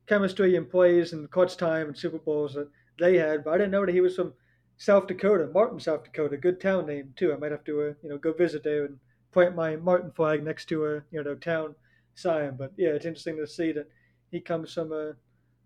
chemistry 0.07 0.57
and 0.57 0.70
plays 0.70 1.12
and 1.12 1.30
clutch 1.30 1.57
time 1.57 1.88
and 1.88 1.96
Super 1.96 2.18
Bowls 2.18 2.55
that 2.55 2.68
they 2.99 3.16
had. 3.16 3.44
But 3.44 3.55
I 3.55 3.59
didn't 3.59 3.72
know 3.72 3.84
that 3.86 3.94
he 3.94 4.01
was 4.01 4.16
from 4.16 4.32
South 4.76 5.07
Dakota, 5.07 5.51
Martin, 5.53 5.80
South 5.80 6.05
Dakota, 6.05 6.36
good 6.36 6.61
town 6.61 6.86
name 6.86 7.12
too. 7.16 7.32
I 7.32 7.36
might 7.36 7.51
have 7.51 7.64
to, 7.64 7.82
uh, 7.82 7.92
you 8.03 8.11
know, 8.11 8.18
go 8.18 8.32
visit 8.32 8.62
there 8.62 8.84
and 8.84 8.99
plant 9.32 9.57
my 9.57 9.76
Martin 9.76 10.11
flag 10.12 10.44
next 10.44 10.66
to 10.66 10.86
a, 10.86 11.03
you 11.11 11.22
know, 11.22 11.34
town 11.34 11.74
sign. 12.14 12.57
But 12.57 12.72
yeah, 12.76 12.90
it's 12.90 13.05
interesting 13.05 13.36
to 13.36 13.46
see 13.46 13.72
that 13.72 13.88
he 14.30 14.40
comes 14.40 14.72
from 14.72 14.92
a, 14.92 15.14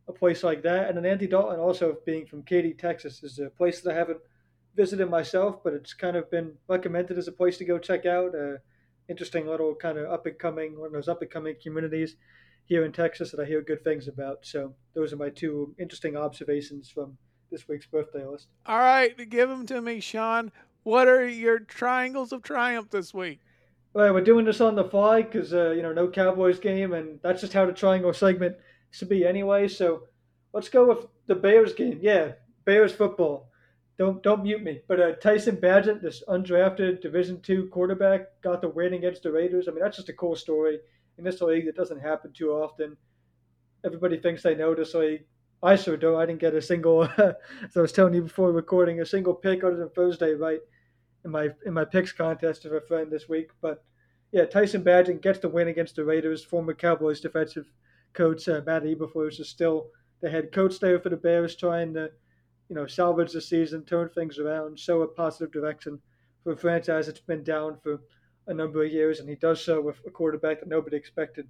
a 0.09 0.13
place 0.13 0.43
like 0.43 0.63
that. 0.63 0.89
And 0.89 0.97
then 0.97 1.07
Andy 1.07 1.27
Dalton, 1.27 1.61
also 1.61 1.97
being 2.07 2.27
from 2.27 2.43
Katy, 2.43 2.75
Texas, 2.75 3.23
is 3.23 3.39
a 3.39 3.51
place 3.51 3.81
that 3.81 3.93
I 3.93 3.99
haven't 3.99 4.21
visited 4.75 5.11
myself, 5.11 5.63
but 5.63 5.73
it's 5.73 5.95
kind 5.95 6.17
of 6.17 6.31
been 6.31 6.53
recommended 6.69 7.19
as 7.19 7.29
a 7.29 7.33
place 7.33 7.59
to 7.59 7.65
go 7.65 7.79
check 7.79 8.07
out. 8.07 8.35
Uh, 8.35 8.59
interesting 9.09 9.47
little 9.47 9.75
kind 9.75 9.99
of 9.99 10.11
up 10.11 10.27
and 10.27 10.39
coming, 10.39 10.79
one 10.79 10.87
of 10.87 10.93
those 10.93 11.09
up 11.09 11.23
and 11.23 11.31
coming 11.31 11.55
communities 11.63 12.17
here 12.65 12.85
in 12.85 12.93
Texas 12.93 13.31
that 13.31 13.41
I 13.41 13.45
hear 13.45 13.61
good 13.61 13.85
things 13.85 14.09
about. 14.09 14.39
So 14.43 14.75
those 14.95 15.13
are 15.13 15.17
my 15.17 15.29
two 15.29 15.75
interesting 15.79 16.17
observations 16.17 16.89
from 16.89 17.19
this 17.51 17.69
week's 17.69 17.87
birthday 17.87 18.25
list. 18.25 18.47
All 18.67 18.79
right, 18.79 19.17
give 19.29 19.49
them 19.49 19.67
to 19.67 19.83
me, 19.83 20.01
Sean. 20.01 20.53
What 20.85 21.09
are 21.09 21.27
your 21.27 21.59
triangles 21.59 22.33
of 22.33 22.43
triumph 22.43 22.91
this 22.91 23.13
week? 23.13 23.41
Well, 23.95 24.15
we're 24.15 24.23
doing 24.23 24.47
this 24.47 24.61
on 24.61 24.75
the 24.75 24.85
fly 24.85 25.23
because 25.23 25.53
uh, 25.53 25.73
you 25.73 25.83
know 25.83 25.93
no 25.93 26.09
Cowboys 26.09 26.59
game, 26.59 26.95
and 26.95 27.21
that's 27.23 27.43
just 27.43 27.53
how 27.53 27.67
the 27.67 27.73
triangle 27.73 28.13
segment 28.15 28.57
should 28.91 29.11
be 29.11 29.27
anyway. 29.27 29.69
So 29.69 30.05
let's 30.55 30.71
go 30.71 30.87
with 30.87 31.07
the 31.27 31.35
Bears 31.35 31.75
game. 31.75 31.99
Yeah, 32.01 32.33
Bears 32.65 32.93
football. 32.93 33.52
Don't 33.99 34.23
don't 34.23 34.43
mute 34.43 34.63
me. 34.63 34.81
But 34.89 35.01
uh, 35.01 35.13
Tyson 35.17 35.57
Bagent, 35.57 36.01
this 36.01 36.23
undrafted 36.29 37.03
Division 37.03 37.41
two 37.41 37.69
quarterback, 37.69 38.41
got 38.43 38.61
the 38.61 38.69
win 38.69 38.95
against 38.95 39.23
the 39.23 39.33
Raiders. 39.33 39.69
I 39.69 39.73
mean, 39.73 39.81
that's 39.81 39.97
just 39.97 40.09
a 40.09 40.15
cool 40.15 40.37
story 40.37 40.79
in 41.19 41.25
this 41.25 41.41
league 41.41 41.67
that 41.67 41.77
doesn't 41.77 42.01
happen 42.01 42.33
too 42.33 42.51
often. 42.51 42.97
Everybody 43.85 44.19
thinks 44.19 44.43
they 44.43 44.55
know 44.55 44.75
this 44.75 44.95
league. 44.95 45.25
I 45.63 45.77
sure 45.77 45.97
don't. 45.97 46.21
I 46.21 46.27
didn't 46.27 46.41
get 46.41 46.55
a 46.55 46.63
single, 46.63 47.05
as 47.19 47.77
I 47.77 47.81
was 47.81 47.93
telling 47.93 48.15
you 48.15 48.23
before 48.23 48.51
recording, 48.51 49.01
a 49.01 49.07
single 49.07 49.35
pick 49.35 49.63
other 49.63 49.77
than 49.77 49.91
Thursday 49.91 50.35
right 50.35 50.61
in 51.25 51.31
my 51.31 51.51
in 51.67 51.73
my 51.73 51.85
picks 51.85 52.13
contest 52.13 52.65
with 52.65 52.73
a 52.73 52.81
friend 52.81 53.11
this 53.11 53.29
week. 53.29 53.51
But 53.61 53.85
yeah, 54.33 54.47
Tyson 54.47 54.83
Bagent 54.83 55.23
gets 55.23 55.39
the 55.39 55.49
win 55.49 55.69
against 55.69 55.97
the 55.97 56.05
Raiders. 56.05 56.43
Former 56.43 56.75
Cowboys 56.75 57.21
defensive 57.21 57.67
coach 58.15 58.49
uh, 58.49 58.61
Matt 58.67 58.83
Eberflus 58.83 59.39
is 59.39 59.49
still 59.49 59.89
the 60.21 60.31
head 60.31 60.53
coach 60.53 60.81
there 60.81 60.99
for 60.99 61.11
the 61.11 61.17
Bears, 61.17 61.55
trying 61.55 61.95
to 61.95 62.11
you 62.69 62.77
know 62.77 62.87
salvage 62.87 63.33
the 63.33 63.41
season, 63.41 63.85
turn 63.85 64.09
things 64.11 64.39
around, 64.39 64.79
show 64.79 65.03
a 65.03 65.09
positive 65.09 65.53
direction 65.53 66.01
for 66.43 66.53
a 66.53 66.57
franchise 66.57 67.07
that's 67.07 67.21
been 67.21 67.45
down 67.45 67.79
for 67.83 68.01
a 68.47 68.55
number 68.55 68.85
of 68.85 68.93
years, 68.93 69.21
and 69.21 69.29
he 69.29 69.37
does 69.37 69.65
so 69.65 69.81
with 69.81 70.01
a 70.07 70.11
quarterback 70.11 70.61
that 70.61 70.69
nobody 70.69 70.97
expected 70.97 71.49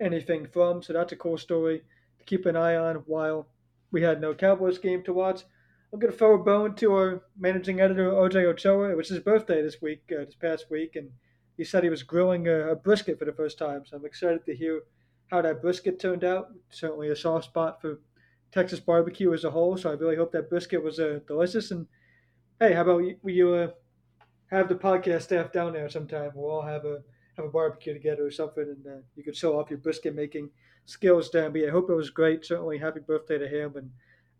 anything 0.00 0.46
from. 0.46 0.82
So 0.82 0.92
that's 0.92 1.12
a 1.12 1.16
cool 1.16 1.38
story 1.38 1.82
to 2.18 2.24
keep 2.24 2.46
an 2.46 2.56
eye 2.56 2.76
on 2.76 2.96
while 3.06 3.48
we 3.90 4.02
had 4.02 4.20
no 4.20 4.34
Cowboys 4.34 4.78
game 4.78 5.02
to 5.04 5.12
watch. 5.12 5.42
I'm 5.92 5.98
going 5.98 6.12
to 6.12 6.18
throw 6.18 6.34
a 6.34 6.38
bone 6.38 6.74
to 6.76 6.92
our 6.92 7.22
managing 7.38 7.80
editor, 7.80 8.10
RJ 8.10 8.44
Ochoa. 8.44 8.90
It 8.90 8.96
was 8.96 9.08
his 9.08 9.20
birthday 9.20 9.62
this 9.62 9.80
week, 9.80 10.02
uh, 10.12 10.24
this 10.24 10.34
past 10.34 10.66
week, 10.70 10.96
and 10.96 11.10
he 11.56 11.64
said 11.64 11.82
he 11.82 11.88
was 11.88 12.02
grilling 12.02 12.46
a, 12.46 12.72
a, 12.72 12.76
brisket 12.76 13.18
for 13.18 13.24
the 13.24 13.32
first 13.32 13.58
time. 13.58 13.84
So 13.86 13.96
I'm 13.96 14.04
excited 14.04 14.44
to 14.44 14.54
hear 14.54 14.82
how 15.28 15.40
that 15.40 15.62
brisket 15.62 15.98
turned 15.98 16.24
out. 16.24 16.48
Certainly 16.70 17.08
a 17.08 17.16
soft 17.16 17.46
spot 17.46 17.80
for 17.80 18.00
Texas 18.52 18.80
barbecue 18.80 19.32
as 19.32 19.44
a 19.44 19.50
whole. 19.50 19.76
So 19.76 19.90
I 19.90 19.94
really 19.94 20.16
hope 20.16 20.32
that 20.32 20.50
brisket 20.50 20.82
was 20.82 20.98
uh, 20.98 21.20
delicious. 21.26 21.70
And 21.70 21.86
hey, 22.60 22.72
how 22.72 22.82
about 22.82 22.98
you, 22.98 23.16
you 23.24 23.54
uh, 23.54 23.68
have 24.50 24.68
the 24.68 24.74
podcast 24.74 25.22
staff 25.22 25.52
down 25.52 25.72
there 25.72 25.88
sometime? 25.88 26.30
We'll 26.34 26.50
all 26.50 26.62
have 26.62 26.84
a 26.84 27.02
have 27.36 27.46
a 27.46 27.50
barbecue 27.50 27.94
together 27.94 28.26
or 28.26 28.30
something, 28.32 28.64
and 28.64 28.86
uh, 28.86 29.00
you 29.14 29.22
could 29.22 29.36
show 29.36 29.58
off 29.58 29.70
your 29.70 29.78
brisket 29.78 30.14
making 30.14 30.50
skills 30.86 31.30
down. 31.30 31.52
But 31.52 31.60
yeah, 31.60 31.68
I 31.68 31.70
hope 31.70 31.88
it 31.88 31.94
was 31.94 32.10
great. 32.10 32.44
Certainly, 32.44 32.78
happy 32.78 33.00
birthday 33.00 33.38
to 33.38 33.46
him. 33.46 33.76
And 33.76 33.90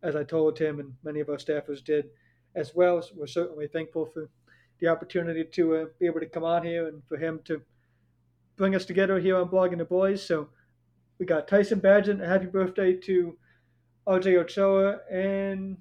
as 0.03 0.17
I 0.17 0.25
told 0.25 0.59
him, 0.59 0.81
and 0.81 0.95
many 1.05 1.21
of 1.21 1.29
our 1.29 1.37
staffers 1.37 1.85
did 1.85 2.07
as 2.57 2.75
well, 2.75 3.03
we're 3.15 3.27
certainly 3.27 3.69
thankful 3.69 4.07
for 4.07 4.29
the 4.81 4.89
opportunity 4.89 5.45
to 5.45 5.77
uh, 5.77 5.85
be 6.01 6.07
able 6.07 6.21
to 6.21 6.27
come 6.27 6.45
on 6.45 6.65
here 6.65 6.89
and 6.89 7.03
for 7.09 7.17
him 7.17 7.41
to 7.45 7.63
bring 8.57 8.75
us 8.75 8.85
together 8.85 9.21
here 9.21 9.37
on 9.37 9.49
Blogging 9.49 9.79
the 9.79 9.85
Boys. 9.85 10.25
So 10.25 10.49
we 11.19 11.27
got 11.27 11.49
Tyson 11.49 11.81
Bagent. 11.81 12.27
Happy 12.27 12.47
birthday 12.47 12.95
to 12.95 13.37
RJ 14.09 14.39
Ochoa, 14.39 15.01
and 15.11 15.77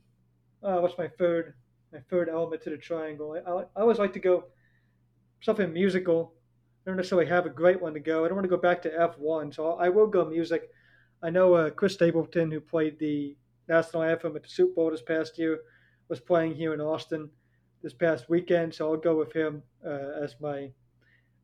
uh, 0.62 0.80
what's 0.80 0.98
my 0.98 1.08
third 1.08 1.54
my 1.94 2.00
third 2.10 2.28
element 2.28 2.62
to 2.64 2.70
the 2.70 2.78
triangle? 2.78 3.32
I, 3.32 3.50
I, 3.50 3.62
I 3.62 3.82
always 3.82 4.00
like 4.00 4.12
to 4.14 4.20
go 4.20 4.46
something 5.40 5.72
musical. 5.72 6.34
I 6.86 6.90
don't 6.90 6.98
necessarily 6.98 7.28
have 7.28 7.46
a 7.46 7.50
great 7.50 7.82
one 7.82 7.94
to 7.94 8.02
go. 8.02 8.26
I 8.26 8.28
don't 8.28 8.36
want 8.36 8.44
to 8.44 8.50
go 8.50 8.58
back 8.58 8.82
to 8.82 8.90
F1, 8.90 9.56
so 9.56 9.74
I 9.74 9.88
will 9.88 10.08
go 10.08 10.26
music. 10.26 10.70
I 11.24 11.30
know 11.30 11.54
uh, 11.54 11.70
Chris 11.70 11.94
Stapleton, 11.94 12.52
who 12.52 12.60
played 12.60 13.00
the 13.00 13.38
national 13.70 14.04
anthem 14.04 14.36
at 14.36 14.44
the 14.44 14.50
Super 14.50 14.74
Bowl 14.74 14.92
this 14.92 15.02
past 15.02 15.38
year, 15.38 15.62
was 16.10 16.20
playing 16.20 16.56
here 16.56 16.74
in 16.74 16.82
Austin 16.82 17.30
this 17.82 17.94
past 17.94 18.30
weekend, 18.30 18.74
so 18.76 18.92
I'll 18.92 18.98
go 18.98 19.18
with 19.18 19.32
him 19.32 19.64
uh, 19.86 20.22
as 20.22 20.36
my 20.42 20.70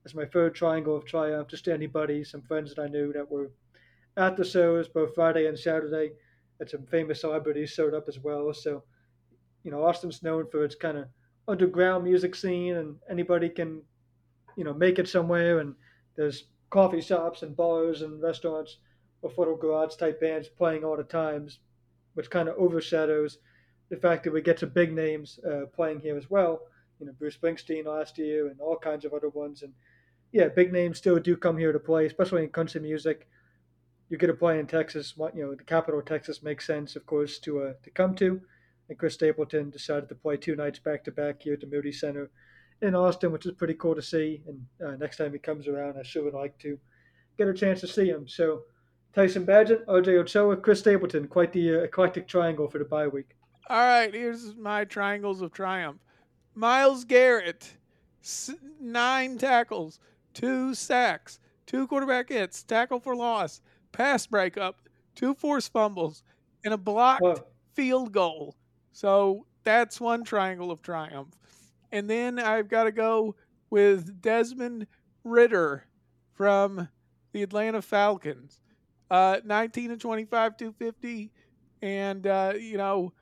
as 0.05 0.13
my 0.13 0.25
third 0.25 0.53
triangle 0.53 0.97
of 0.97 1.05
triumph. 1.05 1.47
Just 1.47 1.69
anybody, 1.69 2.25
some 2.25 2.41
friends 2.41 2.75
that 2.75 2.81
I 2.81 2.88
knew 2.88 3.13
that 3.13 3.31
were 3.31 3.51
at 4.17 4.36
the 4.36 4.43
shows 4.43 4.89
both 4.89 5.15
Friday 5.15 5.47
and 5.47 5.57
Saturday 5.57 6.11
and 6.60 6.70
some 6.70 6.86
famous 6.86 7.22
celebrities 7.22 7.70
showed 7.70 7.93
up 7.93 8.06
as 8.08 8.20
well. 8.20 8.54
So, 8.54 8.84
you 9.64 9.72
know, 9.72 9.84
Austin's 9.84 10.24
known 10.24 10.47
for 10.51 10.64
its 10.64 10.76
kind 10.76 10.97
of 10.97 11.06
underground 11.47 12.04
music 12.04 12.36
scene, 12.36 12.76
and 12.76 12.95
anybody 13.10 13.49
can, 13.49 13.82
you 14.56 14.64
know, 14.64 14.74
make 14.74 14.99
it 14.99 15.08
somewhere. 15.08 15.60
And 15.60 15.76
there's 16.16 16.45
coffee 16.70 17.01
shops 17.01 17.43
and 17.43 17.56
bars 17.56 18.01
and 18.01 18.22
restaurants 18.22 18.78
or 19.22 19.30
photo 19.30 19.56
garage 19.56 19.95
type 19.95 20.20
bands 20.20 20.49
playing 20.49 20.84
all 20.84 20.97
the 20.97 21.04
times, 21.04 21.60
which 22.14 22.30
kind 22.30 22.49
of 22.49 22.56
overshadows 22.58 23.39
the 23.89 23.97
fact 23.97 24.24
that 24.24 24.34
we 24.34 24.41
get 24.41 24.60
some 24.60 24.70
big 24.70 24.93
names 24.93 25.39
uh, 25.49 25.66
playing 25.74 25.99
here 25.99 26.18
as 26.18 26.30
well. 26.30 26.62
You 26.99 27.06
know, 27.06 27.14
Bruce 27.18 27.38
Springsteen 27.38 27.86
last 27.86 28.18
year 28.18 28.47
and 28.47 28.60
all 28.60 28.78
kinds 28.78 29.06
of 29.06 29.14
other 29.14 29.30
ones. 29.30 29.64
And 29.64 29.74
yeah, 30.32 30.47
big 30.47 30.72
names 30.72 30.97
still 30.97 31.20
do 31.20 31.36
come 31.38 31.58
here 31.58 31.72
to 31.72 31.80
play, 31.80 32.06
especially 32.06 32.43
in 32.43 32.49
country 32.49 32.82
music 32.82 33.28
you 34.14 34.20
get 34.20 34.30
a 34.30 34.34
play 34.36 34.59
in 34.59 34.68
Texas. 34.68 35.16
You 35.18 35.43
know, 35.43 35.55
the 35.55 35.64
capital 35.64 35.99
of 35.99 36.05
Texas 36.05 36.43
makes 36.43 36.68
sense, 36.68 36.95
of 36.95 37.03
course, 37.07 37.39
to 37.39 37.64
uh, 37.64 37.74
to 37.82 37.89
come 37.89 38.14
to. 38.18 38.39
And 38.88 38.95
Chris 38.95 39.16
Stapleton 39.16 39.72
decided 39.72 40.07
to 40.09 40.14
play 40.14 40.38
two 40.38 40.55
nights 40.55 40.78
back 40.78 41.03
to 41.05 41.11
back 41.11 41.41
here 41.41 41.53
at 41.55 41.61
the 41.61 41.66
Moody 41.66 41.91
Center 41.91 42.30
in 42.84 42.93
Austin, 42.93 43.32
which 43.32 43.47
is 43.47 43.53
pretty 43.53 43.74
cool 43.74 43.95
to 43.95 44.03
see. 44.03 44.43
And 44.45 44.66
uh, 44.88 44.95
next 44.97 45.18
time 45.18 45.34
he 45.34 45.39
comes 45.39 45.68
around, 45.68 45.97
I 45.97 46.03
sure 46.03 46.24
would 46.24 46.36
like 46.36 46.59
to 46.59 46.78
get 47.39 47.47
a 47.47 47.55
chance 47.55 47.82
to 47.82 47.88
see 47.88 48.07
him. 48.07 48.28
So, 48.28 48.61
Tyson 49.16 49.47
Bagent, 49.47 49.84
RJ 49.86 50.20
Ochoa, 50.20 50.57
Chris 50.57 50.82
Stapleton. 50.82 51.28
Quite 51.28 51.51
the 51.51 51.80
uh, 51.80 51.80
eclectic 51.80 52.28
triangle 52.28 52.70
for 52.70 52.78
the 52.78 52.86
bye 52.86 53.07
week. 53.07 53.32
All 53.68 53.78
right, 53.78 54.14
here's 54.14 54.55
my 54.55 54.86
triangles 54.86 55.41
of 55.41 55.53
triumph. 55.53 56.01
Myles 56.53 57.03
Garrett, 57.03 57.78
nine 58.80 59.39
tackles, 59.39 59.99
two 60.36 60.76
sacks, 60.76 61.39
two 61.66 61.88
quarterback 61.88 62.30
hits, 62.30 62.61
tackle 62.61 62.99
for 62.99 63.16
loss, 63.16 63.59
pass 63.93 64.27
breakup, 64.27 64.81
two 65.15 65.33
forced 65.33 65.71
fumbles, 65.71 66.23
and 66.65 66.73
a 66.73 66.77
blocked 66.77 67.21
Whoa. 67.21 67.47
field 67.73 68.11
goal. 68.11 68.55
So 68.91 69.45
that's 69.63 70.01
one 70.01 70.23
triangle 70.23 70.71
of 70.71 70.81
triumph. 70.81 71.35
And 71.91 72.09
then 72.09 72.39
I've 72.39 72.67
got 72.67 72.83
to 72.83 72.91
go 72.91 73.35
with 73.69 74.21
Desmond 74.21 74.87
Ridder 75.23 75.85
from 76.33 76.89
the 77.31 77.43
Atlanta 77.43 77.81
Falcons. 77.81 78.59
Uh, 79.09 79.39
19 79.45 79.91
and 79.91 80.01
25, 80.01 80.57
250. 80.57 81.31
And, 81.81 82.25
uh, 82.25 82.53
you 82.59 82.77
know, 82.77 83.13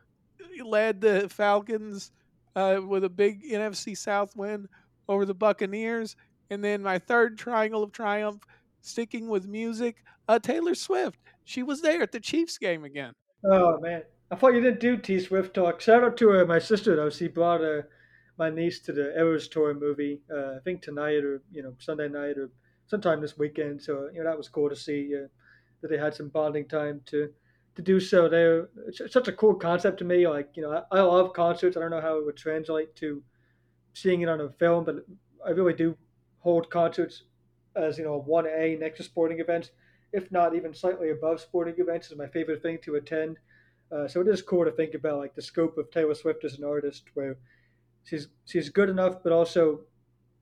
led 0.63 1.01
the 1.01 1.27
Falcons 1.29 2.11
uh, 2.55 2.79
with 2.85 3.03
a 3.03 3.09
big 3.09 3.43
NFC 3.43 3.97
South 3.97 4.35
win 4.35 4.67
over 5.07 5.25
the 5.25 5.33
Buccaneers. 5.33 6.15
And 6.49 6.63
then 6.63 6.81
my 6.81 6.99
third 6.99 7.37
triangle 7.37 7.83
of 7.83 7.91
triumph, 7.91 8.43
sticking 8.81 9.27
with 9.27 9.47
music, 9.47 10.03
uh, 10.27 10.39
Taylor 10.39 10.75
Swift. 10.75 11.19
She 11.43 11.63
was 11.63 11.81
there 11.81 12.01
at 12.01 12.11
the 12.11 12.19
Chiefs 12.19 12.57
game 12.57 12.83
again. 12.83 13.13
Oh, 13.45 13.79
man. 13.79 14.03
I 14.31 14.35
thought 14.35 14.53
you 14.53 14.61
didn't 14.61 14.79
do 14.79 14.97
T 14.97 15.19
Swift 15.19 15.53
talk. 15.53 15.81
Shout 15.81 16.03
out 16.03 16.17
to 16.17 16.39
uh, 16.39 16.45
my 16.45 16.59
sister, 16.59 16.95
though. 16.95 17.09
She 17.09 17.27
brought 17.27 17.63
uh, 17.63 17.81
my 18.37 18.49
niece 18.49 18.79
to 18.81 18.93
the 18.93 19.17
Eras 19.17 19.47
Tour 19.47 19.73
movie, 19.73 20.21
uh, 20.33 20.55
I 20.55 20.59
think 20.63 20.81
tonight 20.81 21.23
or, 21.23 21.41
you 21.51 21.63
know, 21.63 21.73
Sunday 21.79 22.07
night 22.07 22.37
or 22.37 22.49
sometime 22.87 23.21
this 23.21 23.37
weekend. 23.37 23.81
So, 23.81 24.09
you 24.13 24.23
know, 24.23 24.29
that 24.29 24.37
was 24.37 24.47
cool 24.47 24.69
to 24.69 24.75
see 24.75 25.13
uh, 25.15 25.27
that 25.81 25.89
they 25.89 25.97
had 25.97 26.13
some 26.13 26.29
bonding 26.29 26.67
time 26.67 27.01
to 27.07 27.29
to 27.75 27.81
do 27.81 27.99
so. 27.99 28.29
They're 28.29 28.69
it's 28.87 29.01
such 29.11 29.27
a 29.27 29.33
cool 29.33 29.55
concept 29.55 29.97
to 29.99 30.05
me. 30.05 30.27
Like, 30.27 30.49
you 30.55 30.63
know, 30.63 30.83
I, 30.91 30.97
I 30.97 31.01
love 31.01 31.33
concerts. 31.33 31.75
I 31.75 31.79
don't 31.79 31.91
know 31.91 32.01
how 32.01 32.17
it 32.17 32.25
would 32.25 32.37
translate 32.37 32.95
to 32.97 33.21
seeing 33.93 34.21
it 34.21 34.29
on 34.29 34.41
a 34.41 34.49
film, 34.49 34.85
but 34.85 35.05
I 35.45 35.49
really 35.51 35.73
do 35.73 35.97
hold 36.39 36.69
concerts 36.69 37.23
as, 37.75 37.97
you 37.97 38.03
know, 38.03 38.25
1A 38.27 38.79
next 38.79 38.97
to 38.97 39.03
sporting 39.03 39.39
events, 39.39 39.71
if 40.13 40.31
not 40.31 40.55
even 40.55 40.73
slightly 40.73 41.11
above 41.11 41.39
sporting 41.39 41.75
events, 41.77 42.11
is 42.11 42.17
my 42.17 42.27
favorite 42.27 42.61
thing 42.61 42.79
to 42.83 42.95
attend. 42.95 43.37
Uh, 43.91 44.07
so 44.07 44.21
it 44.21 44.27
is 44.27 44.41
cool 44.41 44.65
to 44.65 44.71
think 44.71 44.93
about 44.93 45.17
like 45.17 45.35
the 45.35 45.41
scope 45.41 45.77
of 45.77 45.91
Taylor 45.91 46.15
Swift 46.15 46.43
as 46.45 46.57
an 46.57 46.63
artist, 46.63 47.03
where 47.13 47.37
she's 48.03 48.27
she's 48.45 48.69
good 48.69 48.89
enough, 48.89 49.17
but 49.23 49.33
also 49.33 49.81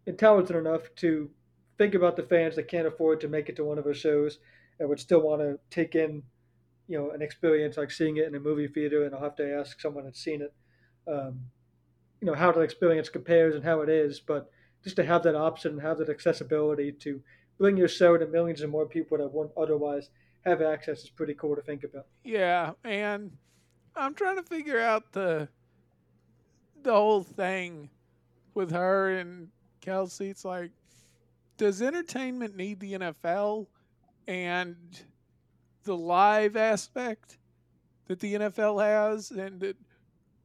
intelligent 0.06 0.58
enough 0.58 0.94
to 0.96 1.30
think 1.78 1.96
about 1.96 2.16
the 2.16 2.24
fans 2.24 2.56
that 2.56 2.68
can't 2.68 2.88
afford 2.88 3.22
to 3.22 3.28
make 3.28 3.50
it 3.50 3.56
to 3.56 3.64
one 3.64 3.78
of 3.78 3.86
her 3.86 3.94
shows 3.94 4.40
and 4.80 4.90
would 4.90 5.00
still 5.00 5.22
want 5.22 5.42
to 5.42 5.60
take 5.70 5.96
in, 5.96 6.22
you 6.88 6.98
know, 6.98 7.12
an 7.12 7.22
experience 7.22 7.78
like 7.78 7.92
seeing 7.92 8.18
it 8.18 8.28
in 8.28 8.36
a 8.36 8.40
movie 8.40 8.68
theater. 8.68 9.06
And 9.06 9.16
I'll 9.16 9.22
have 9.22 9.36
to 9.38 9.54
ask 9.60 9.80
someone 9.80 10.04
that's 10.04 10.22
seen 10.22 10.42
it, 10.42 10.54
um, 11.08 11.40
you 12.22 12.28
know, 12.28 12.34
how 12.34 12.52
the 12.52 12.62
experience 12.62 13.10
compares 13.10 13.56
and 13.56 13.64
how 13.64 13.82
it 13.82 13.90
is. 13.90 14.20
But 14.20 14.50
just 14.84 14.96
to 14.96 15.04
have 15.04 15.24
that 15.24 15.36
option 15.36 15.74
and 15.74 15.82
have 15.82 15.98
that 15.98 16.10
accessibility 16.10 16.92
to 16.92 17.22
bring 17.58 17.78
your 17.78 17.88
show 17.88 18.18
to 18.18 18.26
millions 18.26 18.62
and 18.62 18.72
more 18.72 18.86
people 18.86 19.18
that 19.18 19.32
wouldn't 19.34 19.56
otherwise 19.58 20.10
have 20.46 20.62
access 20.62 21.04
is 21.04 21.10
pretty 21.10 21.34
cool 21.34 21.56
to 21.56 21.62
think 21.62 21.84
about. 21.84 22.06
Yeah, 22.24 22.72
and 22.84 23.32
I'm 23.96 24.14
trying 24.14 24.38
to 24.38 24.44
figure 24.44 24.80
out 24.80 25.12
the 25.12 25.50
the 26.82 26.94
whole 26.94 27.24
thing 27.24 27.90
with 28.54 28.72
her 28.72 29.12
and 29.18 29.50
Kelce. 29.82 30.30
It's 30.30 30.46
like, 30.46 30.72
does 31.58 31.82
entertainment 31.82 32.56
need 32.56 32.80
the 32.80 32.94
NFL 32.94 33.68
and 34.28 34.78
the 35.84 35.98
live 35.98 36.56
aspect 36.56 37.38
that 38.08 38.20
the 38.20 38.36
NFL 38.36 38.82
has 38.84 39.32
and 39.32 39.60
that 39.60 39.76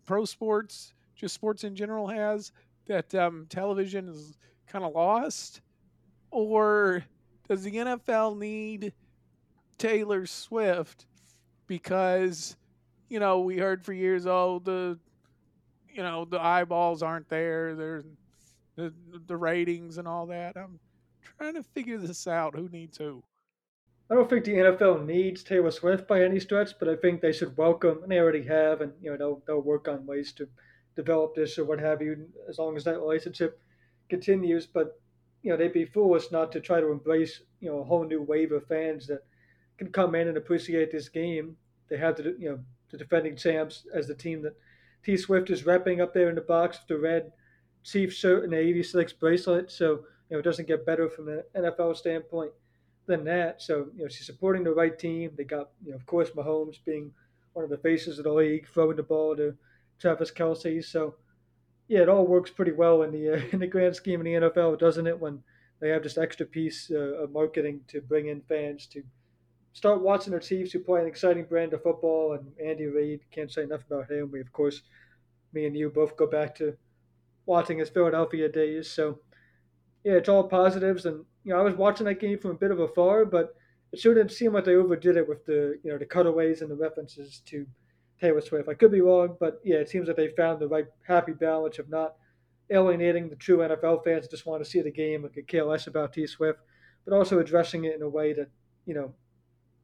pro 0.07 0.25
sports, 0.25 0.93
just 1.15 1.35
sports 1.35 1.65
in 1.65 1.77
general, 1.77 2.07
has 2.09 2.53
that 2.87 3.15
um, 3.15 3.47
television 3.49 4.09
is 4.09 4.37
kind 4.67 4.85
of 4.85 4.93
lost? 4.93 5.61
Or 6.31 7.05
does 7.49 7.63
the 7.63 7.75
NFL 7.75 8.39
need 8.39 8.93
Taylor 9.79 10.27
Swift 10.27 11.07
because 11.67 12.57
you 13.09 13.21
know 13.21 13.41
we 13.41 13.59
heard 13.59 13.85
for 13.85 13.93
years 13.93 14.27
oh 14.27 14.61
the 14.63 14.99
you 15.93 16.03
know 16.03 16.25
the 16.25 16.41
eyeballs 16.41 17.03
aren't 17.03 17.29
there 17.29 17.75
there's 17.75 18.05
the 18.77 18.93
the 19.27 19.37
ratings 19.37 19.99
and 19.99 20.09
all 20.09 20.27
that? 20.27 20.57
I'm 20.57 20.81
trying 21.39 21.55
to 21.55 21.63
figure 21.63 21.99
this 21.99 22.27
out. 22.27 22.55
Who 22.55 22.69
needs 22.69 22.99
who? 22.99 23.23
I 24.11 24.15
don't 24.15 24.29
think 24.29 24.45
the 24.45 24.53
nfl 24.53 25.05
needs 25.05 25.43
taylor 25.43 25.71
swift 25.71 26.07
by 26.07 26.23
any 26.23 26.39
stretch 26.39 26.79
but 26.79 26.91
i 26.91 26.95
think 26.95 27.21
they 27.21 27.33
should 27.33 27.57
welcome 27.57 28.03
and 28.03 28.13
they 28.13 28.19
already 28.19 28.43
have 28.43 28.83
and 28.83 28.93
you 29.01 29.11
know 29.11 29.17
they'll, 29.17 29.43
they'll 29.47 29.63
work 29.63 29.89
on 29.89 30.05
ways 30.05 30.31
to 30.33 30.47
develop 30.97 31.35
this 31.35 31.59
or 31.59 31.65
what 31.65 31.81
have 31.81 32.01
you 32.01 32.27
as 32.49 32.59
long 32.59 32.77
as 32.77 32.85
that 32.85 33.01
relationship 33.01 33.61
continues 34.09 34.67
but 34.67 35.01
you 35.43 35.51
know 35.51 35.57
they'd 35.57 35.73
be 35.73 35.85
foolish 35.85 36.31
not 36.31 36.53
to 36.53 36.61
try 36.61 36.81
to 36.81 36.91
embrace 36.91 37.43
you 37.61 37.71
know 37.71 37.79
a 37.79 37.85
whole 37.85 38.05
new 38.05 38.23
wave 38.23 38.53
of 38.53 38.67
fans 38.67 39.07
that 39.07 39.23
can 39.79 39.91
come 39.91 40.15
in 40.15 40.29
and 40.29 40.37
appreciate 40.37 40.91
this 40.91 41.09
game. 41.09 41.57
They 41.89 41.97
have 41.99 42.17
the 42.17 42.37
you 42.39 42.51
know 42.51 42.59
the 42.91 42.99
defending 42.99 43.37
champs 43.37 43.87
as 43.95 44.07
the 44.07 44.15
team 44.15 44.43
that 44.43 44.57
T 45.05 45.17
Swift 45.17 45.51
is 45.51 45.65
repping 45.65 46.01
up 46.01 46.15
there 46.15 46.29
in 46.29 46.35
the 46.35 46.41
box 46.41 46.79
with 46.79 46.89
the 46.89 47.03
red 47.03 47.33
Chiefs 47.83 48.15
shirt 48.15 48.45
and 48.45 48.53
the 48.53 48.59
86 48.59 49.13
bracelet. 49.15 49.71
So 49.71 50.05
you 50.31 50.37
know 50.37 50.39
it 50.39 50.45
doesn't 50.45 50.69
get 50.69 50.87
better 50.87 51.09
from 51.09 51.29
an 51.29 51.43
NFL 51.57 51.97
standpoint 51.97 52.53
than 53.07 53.25
that. 53.25 53.61
So 53.61 53.89
you 53.95 54.03
know 54.03 54.09
she's 54.09 54.27
supporting 54.27 54.65
the 54.65 54.73
right 54.73 54.99
team. 54.99 55.33
They 55.37 55.45
got 55.45 55.71
you 55.85 55.91
know 55.91 55.97
of 55.97 56.07
course 56.07 56.31
Mahomes 56.31 56.77
being 56.85 57.13
one 57.53 57.65
of 57.65 57.71
the 57.71 57.79
faces 57.79 58.19
of 58.19 58.25
the 58.25 58.33
league, 58.33 58.67
throwing 58.69 58.97
the 58.97 59.03
ball 59.03 59.37
to 59.37 59.55
Travis 60.05 60.31
Kelce. 60.31 60.85
So 60.85 61.15
yeah, 61.89 62.01
it 62.01 62.11
all 62.11 62.27
works 62.27 62.51
pretty 62.51 62.73
well 62.73 63.03
in 63.03 63.11
the 63.11 63.31
uh, 63.31 63.41
in 63.53 63.59
the 63.59 63.67
grand 63.67 63.97
scheme 63.97 64.21
of 64.21 64.25
the 64.25 64.33
NFL, 64.35 64.79
doesn't 64.79 65.07
it? 65.07 65.19
When 65.19 65.43
they 65.81 65.89
have 65.89 66.03
this 66.03 66.19
extra 66.19 66.45
piece 66.45 66.91
uh, 66.91 67.23
of 67.23 67.33
marketing 67.33 67.81
to 67.89 68.03
bring 68.03 68.29
in 68.29 68.43
fans 68.43 68.87
to 68.89 69.03
start 69.73 70.03
watching 70.03 70.31
their 70.31 70.41
Chiefs 70.41 70.73
who 70.73 70.79
play 70.79 71.01
an 71.01 71.07
exciting 71.07 71.45
brand 71.45 71.73
of 71.73 71.83
football. 71.83 72.35
And 72.35 72.53
Andy 72.63 72.87
Reid, 72.87 73.21
can't 73.31 73.51
say 73.51 73.63
enough 73.63 73.85
about 73.91 74.11
him. 74.11 74.31
We, 74.31 74.41
of 74.41 74.53
course, 74.53 74.83
me 75.55 75.65
and 75.67 75.77
you 75.77 75.89
both 75.89 76.17
go 76.17 76.27
back 76.27 76.55
to 76.57 76.77
watching 77.47 77.79
his 77.79 77.89
Philadelphia 77.89 78.51
days. 78.51 78.91
So, 78.91 79.21
yeah, 80.05 80.13
it's 80.13 80.29
all 80.29 80.45
positives. 80.45 81.07
And, 81.07 81.25
you 81.45 81.53
know, 81.55 81.59
I 81.59 81.63
was 81.63 81.75
watching 81.75 82.07
that 82.07 82.21
game 82.21 82.39
from 82.39 82.53
a 82.53 82.55
bit 82.55 82.71
of 82.71 82.79
afar, 82.79 83.25
but 83.25 83.57
it 83.91 83.99
sure 83.99 84.15
didn't 84.15 84.33
seem 84.33 84.53
like 84.53 84.67
they 84.67 84.77
overdid 84.77 85.17
it 85.17 85.29
with 85.29 85.47
the, 85.47 85.79
you 85.83 85.91
know, 85.91 85.99
the 85.99 86.07
cutaways 86.07 86.61
and 86.61 86.71
the 86.71 86.77
references 86.77 87.41
to 87.47 87.67
Taylor 88.21 88.41
Swift. 88.41 88.69
I 88.69 88.75
could 88.75 88.93
be 88.93 89.01
wrong, 89.01 89.37
but 89.41 89.61
yeah, 89.65 89.77
it 89.77 89.89
seems 89.89 90.07
that 90.07 90.17
they 90.17 90.29
found 90.29 90.61
the 90.61 90.69
right 90.69 90.87
happy 91.07 91.33
balance 91.33 91.79
of 91.79 91.89
not 91.89 92.15
alienating 92.71 93.29
the 93.29 93.37
true 93.37 93.59
NFL 93.59 94.05
fans 94.05 94.25
that 94.25 94.31
just 94.31 94.47
want 94.47 94.65
to 94.65 94.71
see 94.71 94.81
the 94.81 94.91
game 94.91 95.25
and 95.25 95.35
could 95.35 95.47
care 95.47 95.65
less 95.65 95.87
about 95.87 96.13
T 96.13 96.27
Swift, 96.27 96.61
but 97.05 97.15
also 97.15 97.39
addressing 97.39 97.85
it 97.85 97.95
in 97.95 98.03
a 98.03 98.09
way 98.09 98.33
that, 98.33 98.49
you 98.87 98.95
know, 98.95 99.15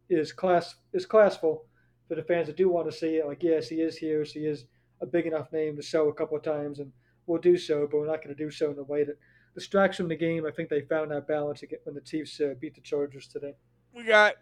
is 0.09 0.33
class 0.33 0.77
is 0.93 1.07
classful 1.07 1.65
for 2.09 2.15
the 2.15 2.23
fans 2.23 2.49
that 2.49 2.57
do 2.57 2.69
want 2.69 2.91
to 2.91 2.97
see 2.97 3.17
it. 3.17 3.27
Like, 3.27 3.43
yes, 3.43 3.69
he 3.69 3.77
is 3.77 3.97
here. 3.97 4.25
He 4.25 4.41
is 4.41 4.65
a 5.01 5.07
big 5.07 5.27
enough 5.27 5.53
name 5.53 5.77
to 5.77 5.83
show 5.83 6.09
a 6.09 6.15
couple 6.15 6.37
of 6.37 6.43
times, 6.43 6.79
and 6.81 6.93
we'll 7.27 7.41
do 7.41 7.57
so, 7.57 7.87
but 7.91 7.99
we're 7.99 8.07
not 8.07 8.23
going 8.23 8.35
to 8.35 8.45
do 8.45 8.51
so 8.51 8.71
in 8.71 8.79
a 8.79 8.83
way 8.83 9.05
that 9.05 9.17
distracts 9.55 9.97
from 9.97 10.09
the 10.09 10.17
game. 10.17 10.47
I 10.47 10.51
think 10.51 10.69
they 10.69 10.83
found 10.83 11.11
that 11.11 11.29
balance 11.29 11.63
when 11.85 11.95
the 11.95 12.01
Chiefs 12.01 12.41
uh, 12.41 12.55
beat 12.61 12.75
the 12.75 12.81
Chargers 12.81 13.29
today. 13.29 13.55
We 13.95 14.05
got 14.05 14.35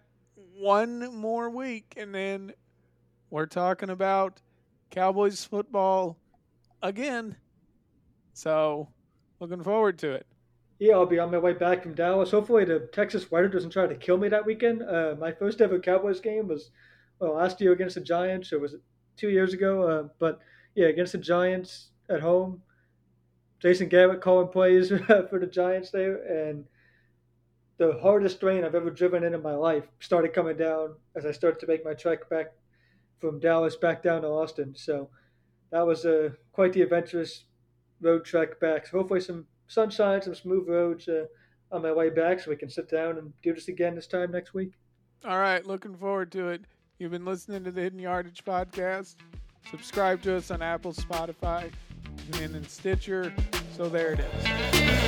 one 0.57 1.15
more 1.15 1.51
week, 1.51 1.95
and 1.97 2.15
then 2.15 2.53
we're 3.31 3.47
talking 3.47 3.91
about 3.91 4.41
Cowboys 4.91 5.45
football 5.45 6.17
again. 6.83 7.37
So, 8.33 8.89
looking 9.41 9.63
forward 9.63 9.99
to 9.99 10.13
it. 10.13 10.27
Yeah, 10.79 10.95
I'll 10.95 11.07
be 11.07 11.19
on 11.19 11.33
my 11.33 11.39
way 11.39 11.55
back 11.55 11.83
from 11.83 11.95
Dallas. 11.95 12.31
Hopefully, 12.31 12.65
the 12.65 12.89
Texas 12.93 13.31
weather 13.31 13.49
doesn't 13.49 13.71
try 13.71 13.87
to 13.87 13.97
kill 13.97 14.17
me 14.17 14.29
that 14.29 14.47
weekend. 14.47 14.83
Uh, 14.83 15.17
my 15.19 15.33
first 15.33 15.61
ever 15.61 15.81
Cowboys 15.81 16.21
game 16.21 16.47
was 16.47 16.71
well, 17.19 17.35
last 17.35 17.61
year 17.61 17.73
against 17.73 17.97
the 17.97 18.01
Giants, 18.01 18.53
or 18.53 18.61
was 18.61 18.75
it 18.75 18.81
two 19.17 19.31
years 19.31 19.53
ago? 19.53 19.83
Uh, 19.83 20.09
but 20.21 20.39
yeah, 20.77 20.87
against 20.87 21.13
the 21.13 21.19
Giants 21.19 21.89
at 22.09 22.21
home. 22.21 22.63
Jason 23.61 23.89
Garrett 23.89 24.21
calling 24.21 24.49
plays 24.49 24.89
for 25.07 25.39
the 25.41 25.49
Giants 25.49 25.91
there, 25.91 26.49
and 26.49 26.65
the 27.79 27.99
hardest 28.01 28.41
rain 28.43 28.65
I've 28.65 28.77
ever 28.77 28.91
driven 28.91 29.25
in 29.25 29.35
in 29.35 29.43
my 29.43 29.55
life 29.55 29.85
started 29.99 30.33
coming 30.33 30.57
down 30.57 30.95
as 31.17 31.27
I 31.27 31.33
started 31.33 31.59
to 31.61 31.67
make 31.67 31.85
my 31.85 31.95
trek 31.95 32.29
back 32.31 32.53
from 33.21 33.41
Dallas 33.41 33.77
back 33.77 34.03
down 34.03 34.23
to 34.23 34.29
Austin. 34.29 34.75
So 34.77 35.11
that 35.71 35.87
was 35.87 36.05
uh, 36.05 36.31
quite 36.53 36.73
the 36.73 36.83
adventurous 36.83 37.45
road 38.01 38.25
trek 38.25 38.61
back. 38.61 38.87
So 38.87 38.99
hopefully 38.99 39.21
some 39.21 39.47
sunshine, 39.67 40.23
some 40.23 40.35
smooth 40.35 40.69
roads 40.69 41.09
uh, 41.09 41.25
on 41.71 41.83
my 41.83 41.93
way 41.93 42.11
back, 42.11 42.41
so 42.41 42.51
we 42.51 42.57
can 42.57 42.71
sit 42.71 42.91
down 42.91 43.19
and 43.19 43.33
do 43.43 43.53
this 43.55 43.69
again 43.69 43.95
this 43.95 44.07
time 44.07 44.31
next 44.31 44.55
week. 44.55 44.73
All 45.25 45.39
right, 45.39 45.67
looking 45.67 45.95
forward 45.97 46.33
to 46.33 46.49
it. 46.49 46.65
You've 46.99 47.11
been 47.11 47.25
listening 47.25 47.65
to 47.65 47.71
the 47.71 47.83
Hidden 47.83 47.99
Yardage 47.99 48.45
podcast. 48.45 49.17
Subscribe 49.71 50.23
to 50.23 50.37
us 50.37 50.51
on 50.51 50.63
Apple, 50.63 50.93
Spotify, 50.93 51.71
and 52.41 52.55
in 52.55 52.67
Stitcher. 52.67 53.33
So 53.77 53.89
there 53.89 54.13
it 54.13 54.21
is. 54.21 55.08